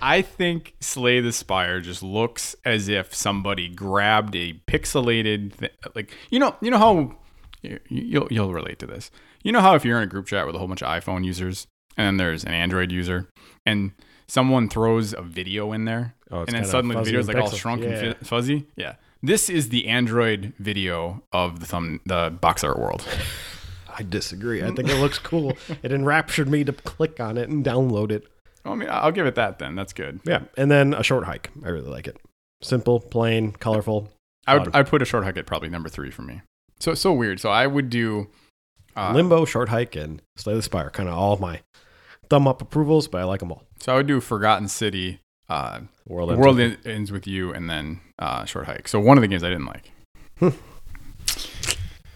I 0.00 0.22
think 0.22 0.74
Slay 0.80 1.20
the 1.20 1.32
Spire 1.32 1.80
just 1.80 2.02
looks 2.02 2.54
as 2.64 2.88
if 2.88 3.14
somebody 3.14 3.68
grabbed 3.68 4.34
a 4.36 4.54
pixelated, 4.68 5.56
th- 5.58 5.72
like 5.94 6.10
you 6.30 6.38
know, 6.38 6.56
you 6.60 6.70
know 6.70 6.78
how 6.78 7.16
you- 7.62 7.80
you'll 7.88 8.28
you'll 8.30 8.52
relate 8.52 8.78
to 8.80 8.86
this. 8.86 9.10
You 9.42 9.52
know 9.52 9.60
how 9.60 9.74
if 9.74 9.84
you're 9.84 9.96
in 9.98 10.02
a 10.04 10.08
group 10.08 10.26
chat 10.26 10.46
with 10.46 10.54
a 10.56 10.58
whole 10.58 10.66
bunch 10.68 10.82
of 10.82 10.88
iPhone 10.88 11.24
users 11.24 11.66
and 11.96 12.06
then 12.06 12.16
there's 12.16 12.44
an 12.44 12.52
Android 12.52 12.90
user 12.90 13.28
and 13.64 13.92
someone 14.26 14.68
throws 14.68 15.12
a 15.14 15.22
video 15.22 15.72
in 15.72 15.84
there 15.84 16.15
Oh, 16.30 16.40
and 16.40 16.48
then 16.48 16.64
suddenly 16.64 16.96
the 16.96 17.02
video 17.02 17.20
is 17.20 17.28
and 17.28 17.36
like 17.38 17.44
all 17.44 17.50
shrunk 17.56 17.82
Yeah. 17.82 17.88
and 17.90 18.16
fi- 18.16 18.24
fuzzy. 18.24 18.66
Yeah, 18.76 18.94
this 19.22 19.48
is 19.48 19.68
the 19.68 19.86
Android 19.88 20.52
video 20.58 21.22
of 21.32 21.60
the 21.60 21.66
thumb 21.66 22.00
the 22.06 22.36
box 22.40 22.64
art 22.64 22.78
world. 22.78 23.04
I 23.98 24.02
disagree. 24.02 24.62
I 24.62 24.70
think 24.72 24.88
it 24.90 24.98
looks 25.00 25.18
cool. 25.18 25.56
It 25.82 25.90
enraptured 25.92 26.48
me 26.50 26.64
to 26.64 26.72
click 26.72 27.18
on 27.18 27.38
it 27.38 27.48
and 27.48 27.64
download 27.64 28.10
it. 28.10 28.26
I 28.64 28.74
mean, 28.74 28.88
I'll 28.90 29.12
give 29.12 29.26
it 29.26 29.36
that 29.36 29.58
then. 29.58 29.74
That's 29.74 29.92
good. 29.92 30.20
Yeah, 30.26 30.42
and 30.56 30.70
then 30.70 30.92
a 30.92 31.02
short 31.02 31.24
hike. 31.24 31.50
I 31.64 31.68
really 31.68 31.88
like 31.88 32.06
it. 32.06 32.18
Simple, 32.62 33.00
plain, 33.00 33.52
colorful. 33.52 34.10
I 34.46 34.58
would 34.58 34.74
I'd 34.74 34.86
put 34.88 35.00
a 35.02 35.04
short 35.04 35.24
hike 35.24 35.36
at 35.36 35.46
probably 35.46 35.68
number 35.68 35.88
three 35.88 36.10
for 36.10 36.22
me. 36.22 36.42
So 36.80 36.94
so 36.94 37.12
weird. 37.12 37.40
So 37.40 37.48
I 37.50 37.66
would 37.66 37.88
do 37.88 38.26
uh, 38.96 39.12
Limbo, 39.14 39.44
short 39.44 39.68
hike, 39.70 39.96
and 39.96 40.20
Slay 40.36 40.54
the 40.54 40.62
Spire. 40.62 40.90
Kind 40.90 41.08
of 41.08 41.14
all 41.14 41.36
my 41.38 41.60
thumb 42.28 42.46
up 42.48 42.60
approvals, 42.60 43.08
but 43.08 43.20
I 43.20 43.24
like 43.24 43.40
them 43.40 43.50
all. 43.52 43.62
So 43.80 43.92
I 43.94 43.96
would 43.96 44.06
do 44.06 44.20
Forgotten 44.20 44.68
City, 44.68 45.20
uh, 45.48 45.80
World, 46.06 46.30
The 46.30 46.34
Ends 46.34 46.40
World 46.44 46.56
With 46.56 46.86
Ends 46.86 47.12
with 47.12 47.26
You, 47.26 47.52
and 47.52 47.68
then 47.68 48.00
uh, 48.18 48.44
Short 48.44 48.66
Hike. 48.66 48.88
So 48.88 49.00
one 49.00 49.18
of 49.18 49.22
the 49.22 49.28
games 49.28 49.42
I 49.44 49.50
didn't 49.50 49.66
like. 49.66 50.54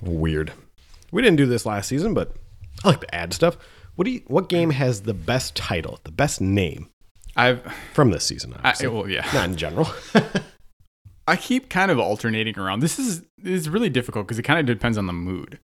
Weird. 0.01 0.53
We 1.13 1.23
didn't 1.23 1.37
do 1.37 1.47
this 1.47 1.67
last 1.67 1.89
season, 1.89 2.15
but 2.15 2.35
I 2.85 2.89
like 2.89 3.01
to 3.01 3.15
add 3.15 3.33
stuff. 3.33 3.57
What 3.97 4.05
do 4.05 4.13
you? 4.13 4.23
What 4.27 4.49
game 4.49 4.71
has 4.71 5.03
the 5.03 5.15
best 5.15 5.55
title, 5.55 5.99
the 6.05 6.13
best 6.13 6.41
name 6.41 6.89
I've 7.37 7.63
from 7.93 8.11
this 8.11 8.25
season? 8.25 8.55
I, 8.55 8.71
Obviously. 8.71 8.89
well, 8.89 9.09
yeah. 9.09 9.29
Not 9.35 9.49
in 9.51 9.57
general. 9.57 9.89
I 11.27 11.37
keep 11.37 11.69
kind 11.69 11.91
of 11.91 11.99
alternating 11.99 12.59
around. 12.59 12.81
This 12.81 12.99
is 12.99 13.21
this 13.37 13.61
is 13.61 13.69
really 13.69 13.91
difficult 13.91 14.27
because 14.27 14.39
it 14.39 14.43
kind 14.43 14.59
of 14.59 14.67
depends 14.67 14.97
on 14.97 15.07
the 15.07 15.13
mood. 15.13 15.59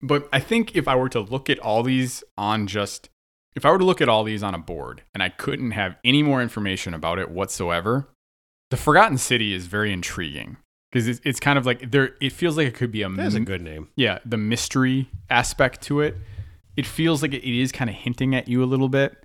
But 0.00 0.28
I 0.32 0.40
think 0.40 0.76
if 0.76 0.86
I 0.88 0.94
were 0.94 1.08
to 1.10 1.20
look 1.20 1.50
at 1.50 1.58
all 1.58 1.82
these 1.82 2.22
on 2.36 2.66
just 2.66 3.08
if 3.56 3.64
I 3.64 3.70
were 3.70 3.78
to 3.78 3.84
look 3.84 4.00
at 4.00 4.08
all 4.08 4.24
these 4.24 4.42
on 4.42 4.54
a 4.54 4.58
board 4.58 5.02
and 5.14 5.22
I 5.22 5.28
couldn't 5.28 5.72
have 5.72 5.96
any 6.04 6.22
more 6.22 6.40
information 6.42 6.94
about 6.94 7.18
it 7.18 7.30
whatsoever, 7.30 8.08
the 8.70 8.76
Forgotten 8.76 9.18
City 9.18 9.54
is 9.54 9.66
very 9.66 9.92
intriguing 9.92 10.58
because 10.92 11.08
it's, 11.08 11.20
it's 11.24 11.40
kind 11.40 11.58
of 11.58 11.66
like 11.66 11.90
there. 11.90 12.10
It 12.20 12.32
feels 12.32 12.56
like 12.56 12.66
it 12.68 12.74
could 12.74 12.92
be 12.92 13.02
a 13.02 13.08
That's 13.08 13.34
a 13.34 13.40
good 13.40 13.62
name. 13.62 13.88
yeah, 13.96 14.18
the 14.24 14.36
mystery 14.36 15.08
aspect 15.30 15.82
to 15.82 16.00
it. 16.00 16.16
It 16.76 16.86
feels 16.86 17.22
like 17.22 17.34
it 17.34 17.44
is 17.44 17.72
kind 17.72 17.90
of 17.90 17.96
hinting 17.96 18.34
at 18.34 18.46
you 18.48 18.62
a 18.62 18.66
little 18.66 18.88
bit. 18.88 19.16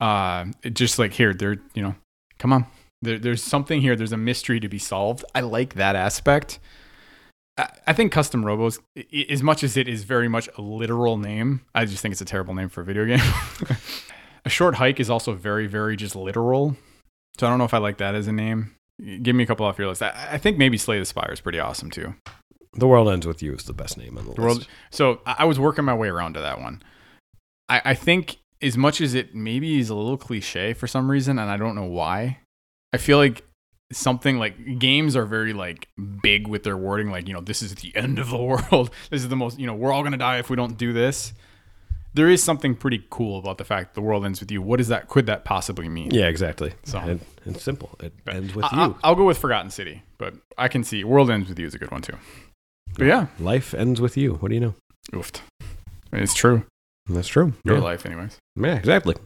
Uh, 0.00 0.46
just 0.72 0.98
like 0.98 1.12
here, 1.14 1.32
there, 1.34 1.56
you 1.74 1.82
know, 1.82 1.94
come 2.38 2.52
on, 2.52 2.66
there, 3.02 3.18
there's 3.18 3.42
something 3.42 3.80
here. 3.80 3.96
There's 3.96 4.12
a 4.12 4.16
mystery 4.16 4.60
to 4.60 4.68
be 4.68 4.78
solved. 4.78 5.24
I 5.34 5.40
like 5.40 5.74
that 5.74 5.96
aspect. 5.96 6.58
I, 7.86 7.92
think 7.92 8.12
Custom 8.12 8.44
Robos, 8.44 8.78
as 9.30 9.42
much 9.42 9.62
as 9.62 9.76
it 9.76 9.88
is 9.88 10.04
very 10.04 10.28
much 10.28 10.48
a 10.56 10.62
literal 10.62 11.16
name, 11.18 11.62
I 11.74 11.84
just 11.84 12.02
think 12.02 12.12
it's 12.12 12.20
a 12.20 12.26
terrible 12.26 12.54
name 12.54 12.68
for 12.68 12.80
a 12.80 12.84
video 12.84 13.04
game. 13.04 13.20
a 14.44 14.48
short 14.48 14.76
hike 14.76 15.00
is 15.00 15.10
also 15.10 15.32
very, 15.34 15.66
very 15.66 15.96
just 15.96 16.16
literal. 16.16 16.76
So 17.38 17.46
I 17.46 17.50
don't 17.50 17.58
know 17.58 17.64
if 17.64 17.74
I 17.74 17.78
like 17.78 17.98
that 17.98 18.14
as 18.14 18.26
a 18.26 18.32
name. 18.32 18.74
Give 19.22 19.34
me 19.34 19.44
a 19.44 19.46
couple 19.46 19.66
off 19.66 19.78
your 19.78 19.88
list. 19.88 20.02
I, 20.02 20.30
I 20.32 20.38
think 20.38 20.58
maybe 20.58 20.78
Slay 20.78 20.98
the 20.98 21.04
Spire 21.04 21.32
is 21.32 21.40
pretty 21.40 21.58
awesome 21.58 21.90
too. 21.90 22.14
The 22.74 22.86
World 22.86 23.08
Ends 23.08 23.26
with 23.26 23.42
You 23.42 23.54
is 23.54 23.64
the 23.64 23.72
best 23.72 23.98
name 23.98 24.16
on 24.16 24.26
the, 24.26 24.34
The 24.34 24.40
world. 24.42 24.58
list. 24.58 24.70
So 24.90 25.20
I 25.26 25.36
I 25.40 25.44
was 25.44 25.58
working 25.58 25.84
my 25.84 25.94
way 25.94 26.08
around 26.08 26.34
to 26.34 26.40
that 26.40 26.60
one. 26.60 26.82
I, 27.68 27.82
I 27.86 27.94
think 27.94 28.38
as 28.62 28.76
much 28.78 29.00
as 29.00 29.14
it 29.14 29.34
maybe 29.34 29.78
is 29.78 29.90
a 29.90 29.94
little 29.94 30.16
cliche 30.16 30.72
for 30.72 30.86
some 30.86 31.10
reason, 31.10 31.38
and 31.38 31.50
I 31.50 31.56
don't 31.56 31.74
know 31.74 31.84
why, 31.84 32.38
I 32.92 32.98
feel 32.98 33.18
like 33.18 33.44
something 33.92 34.38
like 34.38 34.78
games 34.78 35.14
are 35.16 35.24
very 35.26 35.52
like 35.52 35.88
big 36.22 36.48
with 36.48 36.62
their 36.64 36.76
wording, 36.76 37.10
like 37.10 37.28
you 37.28 37.34
know 37.34 37.40
this 37.40 37.62
is 37.62 37.74
the 37.76 37.94
end 37.96 38.18
of 38.18 38.30
the 38.30 38.36
world. 38.42 38.90
This 39.10 39.22
is 39.22 39.28
the 39.28 39.36
most 39.36 39.58
you 39.58 39.66
know 39.66 39.74
we're 39.74 39.92
all 39.92 40.02
gonna 40.02 40.16
die 40.16 40.38
if 40.38 40.50
we 40.50 40.56
don't 40.56 40.76
do 40.76 40.92
this. 40.92 41.32
There 42.14 42.28
is 42.28 42.42
something 42.42 42.74
pretty 42.74 43.04
cool 43.08 43.38
about 43.38 43.56
the 43.56 43.64
fact 43.64 43.94
the 43.94 44.02
world 44.02 44.26
ends 44.26 44.38
with 44.40 44.50
you. 44.52 44.60
What 44.60 44.80
is 44.80 44.88
that? 44.88 45.08
Could 45.08 45.24
that 45.26 45.46
possibly 45.46 45.88
mean? 45.88 46.10
Yeah, 46.10 46.26
exactly. 46.26 46.74
So- 46.84 46.98
It- 47.00 47.20
it's 47.46 47.62
simple. 47.64 47.96
It 48.00 48.12
ends 48.28 48.54
with 48.54 48.66
I, 48.66 48.68
you. 48.76 48.82
I'll, 48.82 48.98
I'll 49.02 49.14
go 49.16 49.24
with 49.24 49.38
Forgotten 49.38 49.70
City, 49.70 50.02
but 50.18 50.34
I 50.58 50.68
can 50.68 50.84
see 50.84 51.02
World 51.04 51.28
Ends 51.30 51.48
with 51.48 51.58
You 51.58 51.66
is 51.66 51.74
a 51.74 51.78
good 51.78 51.90
one 51.90 52.02
too. 52.02 52.16
But 52.96 53.06
yeah, 53.06 53.26
Life 53.40 53.72
ends 53.74 54.00
with 54.00 54.16
you. 54.16 54.34
What 54.34 54.50
do 54.50 54.54
you 54.54 54.60
know? 54.60 54.74
oofed. 55.12 55.40
It's 56.12 56.34
true. 56.34 56.64
That's 57.08 57.26
true. 57.26 57.54
Your 57.64 57.78
yeah. 57.78 57.82
life, 57.82 58.06
anyways. 58.06 58.36
Yeah, 58.54 58.76
exactly. 58.76 59.16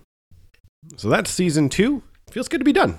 So 0.97 1.09
that's 1.11 1.31
season 1.31 1.69
two. 1.69 2.03
Feels 2.31 2.49
good 2.49 2.59
to 2.59 2.65
be 2.65 2.73
done. 2.73 2.99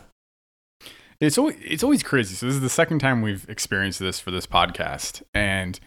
It's 1.20 1.38
always, 1.38 1.58
it's 1.62 1.84
always 1.84 2.04
crazy. 2.04 2.36
So 2.36 2.46
this 2.46 2.56
is 2.56 2.62
the 2.62 2.70
second 2.70 3.00
time 3.00 3.22
we've 3.22 3.48
experienced 3.50 4.00
this 4.00 4.20
for 4.20 4.32
this 4.32 4.46
podcast, 4.46 5.24
and 5.34 5.80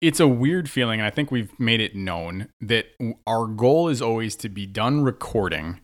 it's 0.00 0.20
a 0.20 0.28
weird 0.28 0.68
feeling. 0.68 1.00
And 1.00 1.06
I 1.06 1.10
think 1.10 1.30
we've 1.30 1.58
made 1.58 1.80
it 1.80 1.96
known 1.96 2.48
that 2.60 2.86
our 3.26 3.46
goal 3.46 3.88
is 3.88 4.02
always 4.02 4.36
to 4.36 4.48
be 4.48 4.66
done 4.66 5.02
recording 5.02 5.80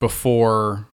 before 0.00 0.88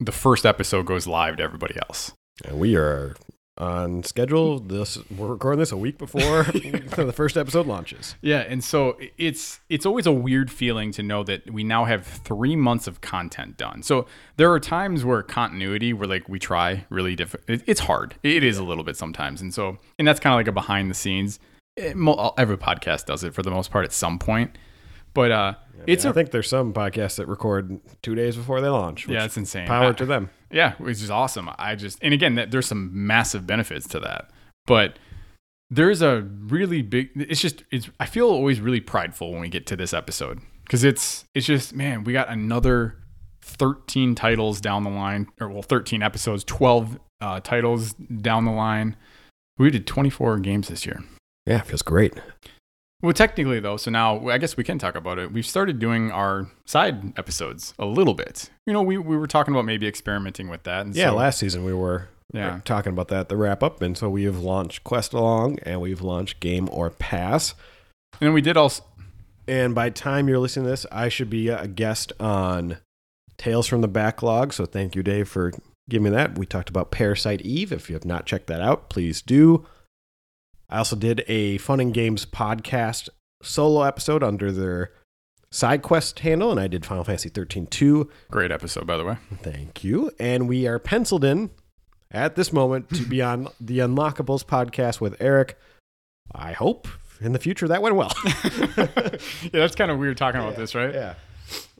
the 0.00 0.12
first 0.12 0.46
episode 0.46 0.86
goes 0.86 1.06
live 1.06 1.36
to 1.36 1.42
everybody 1.42 1.76
else. 1.88 2.12
And 2.44 2.58
we 2.58 2.76
are 2.76 3.14
on 3.58 4.02
schedule. 4.04 4.60
This 4.60 4.98
we're 5.10 5.26
recording 5.28 5.58
this 5.58 5.72
a 5.72 5.76
week 5.76 5.98
before 5.98 6.44
the 6.52 7.12
first 7.14 7.36
episode 7.36 7.66
launches. 7.66 8.14
Yeah, 8.22 8.38
and 8.40 8.62
so 8.62 8.98
it's 9.18 9.60
it's 9.68 9.84
always 9.84 10.06
a 10.06 10.12
weird 10.12 10.50
feeling 10.50 10.92
to 10.92 11.02
know 11.02 11.22
that 11.24 11.50
we 11.50 11.64
now 11.64 11.84
have 11.84 12.06
three 12.06 12.56
months 12.56 12.86
of 12.86 13.00
content 13.00 13.56
done. 13.56 13.82
So 13.82 14.06
there 14.36 14.50
are 14.52 14.60
times 14.60 15.04
where 15.04 15.22
continuity, 15.22 15.92
where 15.92 16.08
like 16.08 16.28
we 16.28 16.38
try 16.38 16.86
really. 16.88 17.14
It, 17.14 17.62
it's 17.66 17.80
hard. 17.80 18.14
It 18.22 18.42
is 18.44 18.58
a 18.58 18.64
little 18.64 18.84
bit 18.84 18.96
sometimes, 18.96 19.40
and 19.40 19.52
so 19.52 19.78
and 19.98 20.06
that's 20.06 20.20
kind 20.20 20.32
of 20.34 20.38
like 20.38 20.48
a 20.48 20.52
behind 20.52 20.90
the 20.90 20.94
scenes. 20.94 21.40
It, 21.76 21.96
every 22.38 22.56
podcast 22.56 23.06
does 23.06 23.22
it 23.22 23.34
for 23.34 23.42
the 23.42 23.50
most 23.50 23.70
part 23.70 23.84
at 23.84 23.92
some 23.92 24.18
point, 24.18 24.56
but 25.14 25.30
uh, 25.30 25.54
it's 25.86 26.04
I 26.04 26.10
a 26.10 26.12
think 26.12 26.30
there's 26.32 26.48
some 26.48 26.72
podcasts 26.72 27.16
that 27.16 27.28
record 27.28 27.80
two 28.02 28.14
days 28.14 28.36
before 28.36 28.60
they 28.60 28.68
launch. 28.68 29.06
Which 29.06 29.14
yeah, 29.14 29.24
it's 29.24 29.36
insane. 29.36 29.66
power 29.66 29.90
I- 29.90 29.92
to 29.92 30.06
them. 30.06 30.30
Yeah, 30.50 30.74
which 30.78 31.02
is 31.02 31.10
awesome. 31.10 31.50
I 31.58 31.74
just 31.74 31.98
and 32.02 32.14
again, 32.14 32.34
that 32.36 32.50
there's 32.50 32.66
some 32.66 32.90
massive 32.92 33.46
benefits 33.46 33.86
to 33.88 34.00
that, 34.00 34.30
but 34.66 34.98
there's 35.70 36.02
a 36.02 36.22
really 36.22 36.82
big. 36.82 37.10
It's 37.14 37.40
just 37.40 37.64
it's. 37.70 37.90
I 38.00 38.06
feel 38.06 38.26
always 38.28 38.60
really 38.60 38.80
prideful 38.80 39.32
when 39.32 39.40
we 39.40 39.48
get 39.48 39.66
to 39.66 39.76
this 39.76 39.92
episode 39.92 40.40
because 40.64 40.84
it's 40.84 41.24
it's 41.34 41.46
just 41.46 41.74
man, 41.74 42.04
we 42.04 42.12
got 42.12 42.28
another 42.28 42.96
13 43.42 44.14
titles 44.14 44.60
down 44.60 44.84
the 44.84 44.90
line, 44.90 45.28
or 45.40 45.48
well, 45.48 45.62
13 45.62 46.02
episodes, 46.02 46.44
12 46.44 46.98
uh, 47.20 47.40
titles 47.40 47.94
down 47.94 48.44
the 48.44 48.52
line. 48.52 48.96
We 49.58 49.70
did 49.70 49.86
24 49.86 50.38
games 50.38 50.68
this 50.68 50.86
year. 50.86 51.02
Yeah, 51.46 51.62
feels 51.62 51.82
great. 51.82 52.14
Well, 53.00 53.12
technically, 53.12 53.60
though, 53.60 53.76
so 53.76 53.90
now 53.92 54.28
I 54.28 54.38
guess 54.38 54.56
we 54.56 54.64
can 54.64 54.78
talk 54.78 54.96
about 54.96 55.18
it. 55.18 55.32
We've 55.32 55.46
started 55.46 55.78
doing 55.78 56.10
our 56.10 56.48
side 56.64 57.16
episodes 57.16 57.72
a 57.78 57.86
little 57.86 58.14
bit. 58.14 58.50
You 58.66 58.72
know, 58.72 58.82
we, 58.82 58.98
we 58.98 59.16
were 59.16 59.28
talking 59.28 59.54
about 59.54 59.64
maybe 59.64 59.86
experimenting 59.86 60.48
with 60.48 60.64
that. 60.64 60.84
And 60.86 60.94
Yeah, 60.96 61.10
so, 61.10 61.14
last 61.16 61.38
season 61.38 61.64
we 61.64 61.72
were 61.72 62.08
uh, 62.34 62.38
Yeah. 62.38 62.60
talking 62.64 62.92
about 62.92 63.06
that 63.08 63.28
the 63.28 63.36
wrap 63.36 63.62
up, 63.62 63.80
and 63.82 63.96
so 63.96 64.10
we 64.10 64.24
have 64.24 64.38
launched 64.40 64.82
Quest 64.82 65.12
Along 65.12 65.58
and 65.60 65.80
we've 65.80 66.00
launched 66.02 66.40
Gamer 66.40 66.90
Pass. 66.90 67.54
And 68.20 68.26
then 68.26 68.32
we 68.32 68.40
did 68.40 68.56
also. 68.56 68.82
And 69.46 69.74
by 69.74 69.88
the 69.90 69.94
time 69.94 70.28
you're 70.28 70.40
listening 70.40 70.64
to 70.64 70.70
this, 70.70 70.84
I 70.90 71.08
should 71.08 71.30
be 71.30 71.50
uh, 71.50 71.62
a 71.62 71.68
guest 71.68 72.12
on 72.18 72.78
Tales 73.38 73.68
from 73.68 73.80
the 73.80 73.88
Backlog. 73.88 74.52
So 74.52 74.66
thank 74.66 74.96
you, 74.96 75.02
Dave, 75.04 75.28
for 75.28 75.52
giving 75.88 76.04
me 76.04 76.10
that. 76.10 76.36
We 76.36 76.46
talked 76.46 76.68
about 76.68 76.90
Parasite 76.90 77.42
Eve. 77.42 77.72
If 77.72 77.88
you 77.88 77.94
have 77.94 78.04
not 78.04 78.26
checked 78.26 78.48
that 78.48 78.60
out, 78.60 78.90
please 78.90 79.22
do. 79.22 79.64
I 80.70 80.78
also 80.78 80.96
did 80.96 81.24
a 81.28 81.58
Fun 81.58 81.80
and 81.80 81.94
Games 81.94 82.26
podcast 82.26 83.08
solo 83.42 83.82
episode 83.82 84.22
under 84.22 84.52
their 84.52 84.92
side 85.50 85.80
quest 85.82 86.18
handle, 86.20 86.50
and 86.50 86.60
I 86.60 86.66
did 86.66 86.84
Final 86.84 87.04
Fantasy 87.04 87.30
13 87.30 87.66
2. 87.66 88.10
Great 88.30 88.50
episode, 88.52 88.86
by 88.86 88.96
the 88.96 89.04
way. 89.04 89.16
Thank 89.42 89.82
you. 89.82 90.10
And 90.20 90.48
we 90.48 90.66
are 90.66 90.78
penciled 90.78 91.24
in 91.24 91.50
at 92.10 92.36
this 92.36 92.52
moment 92.52 92.90
to 92.90 93.02
be 93.04 93.22
on 93.22 93.48
the 93.60 93.78
Unlockables 93.78 94.44
podcast 94.44 95.00
with 95.00 95.16
Eric. 95.20 95.58
I 96.34 96.52
hope 96.52 96.86
in 97.20 97.32
the 97.32 97.38
future 97.38 97.66
that 97.68 97.80
went 97.80 97.96
well. 97.96 98.12
yeah, 98.24 99.16
that's 99.50 99.74
kind 99.74 99.90
of 99.90 99.98
weird 99.98 100.18
talking 100.18 100.40
about 100.40 100.56
this, 100.56 100.74
right? 100.74 100.92
Yeah. 100.92 101.14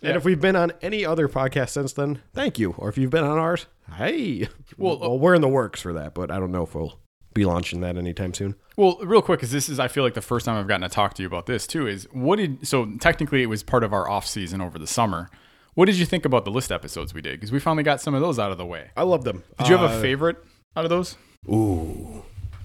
Yeah. 0.00 0.10
And 0.10 0.16
if 0.16 0.24
we've 0.24 0.40
been 0.40 0.56
on 0.56 0.72
any 0.80 1.04
other 1.04 1.28
podcast 1.28 1.70
since 1.70 1.92
then, 1.92 2.22
thank 2.32 2.58
you. 2.58 2.74
Or 2.78 2.88
if 2.88 2.96
you've 2.96 3.10
been 3.10 3.24
on 3.24 3.36
ours, 3.36 3.66
hey. 3.96 4.48
Well, 4.78 4.98
Well, 4.98 5.18
we're 5.18 5.34
in 5.34 5.42
the 5.42 5.48
works 5.48 5.82
for 5.82 5.92
that, 5.92 6.14
but 6.14 6.30
I 6.30 6.38
don't 6.38 6.52
know 6.52 6.62
if 6.62 6.74
we'll 6.74 6.98
be 7.34 7.44
launching 7.44 7.80
that 7.82 7.98
anytime 7.98 8.32
soon. 8.32 8.54
Well, 8.78 8.96
real 9.02 9.22
quick, 9.22 9.40
because 9.40 9.50
this 9.50 9.68
is, 9.68 9.80
I 9.80 9.88
feel 9.88 10.04
like 10.04 10.14
the 10.14 10.20
first 10.22 10.46
time 10.46 10.56
I've 10.56 10.68
gotten 10.68 10.88
to 10.88 10.94
talk 10.94 11.14
to 11.14 11.22
you 11.22 11.26
about 11.26 11.46
this 11.46 11.66
too. 11.66 11.88
Is 11.88 12.06
what 12.12 12.36
did 12.36 12.64
so 12.66 12.86
technically 13.00 13.42
it 13.42 13.46
was 13.46 13.62
part 13.64 13.82
of 13.82 13.92
our 13.92 14.08
off 14.08 14.24
season 14.26 14.60
over 14.60 14.78
the 14.78 14.86
summer. 14.86 15.28
What 15.74 15.86
did 15.86 15.96
you 15.96 16.06
think 16.06 16.24
about 16.24 16.44
the 16.44 16.52
list 16.52 16.70
episodes 16.70 17.12
we 17.12 17.20
did? 17.20 17.32
Because 17.40 17.50
we 17.50 17.58
finally 17.58 17.82
got 17.82 18.00
some 18.00 18.14
of 18.14 18.20
those 18.20 18.38
out 18.38 18.52
of 18.52 18.56
the 18.58 18.64
way. 18.64 18.90
I 18.96 19.02
love 19.02 19.24
them. 19.24 19.42
Did 19.58 19.68
you 19.68 19.76
have 19.76 19.90
a 19.90 19.94
Uh, 19.94 20.00
favorite 20.00 20.36
out 20.76 20.84
of 20.84 20.90
those? 20.90 21.16
Ooh, 21.48 22.22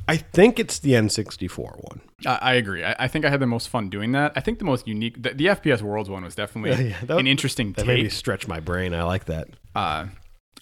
I 0.07 0.17
think 0.17 0.59
it's 0.59 0.77
the 0.79 0.91
N64 0.91 1.57
one. 1.89 2.01
I, 2.27 2.37
I 2.41 2.53
agree. 2.55 2.83
I, 2.83 2.95
I 2.99 3.07
think 3.07 3.25
I 3.25 3.29
had 3.31 3.39
the 3.39 3.47
most 3.47 3.69
fun 3.69 3.89
doing 3.89 4.11
that. 4.11 4.33
I 4.35 4.39
think 4.39 4.59
the 4.59 4.65
most 4.65 4.87
unique, 4.87 5.21
the, 5.21 5.29
the 5.33 5.45
FPS 5.47 5.81
Worlds 5.81 6.09
one 6.11 6.23
was 6.23 6.35
definitely 6.35 6.85
Yeah, 6.89 6.97
that- 7.05 7.17
an 7.17 7.25
interesting 7.27 7.73
That 7.73 7.87
made 7.87 8.03
me 8.03 8.09
stretch 8.09 8.47
my 8.47 8.59
brain. 8.59 8.93
I 8.93 9.01
like 9.03 9.25
that. 9.25 9.47
Uh, 9.75 10.07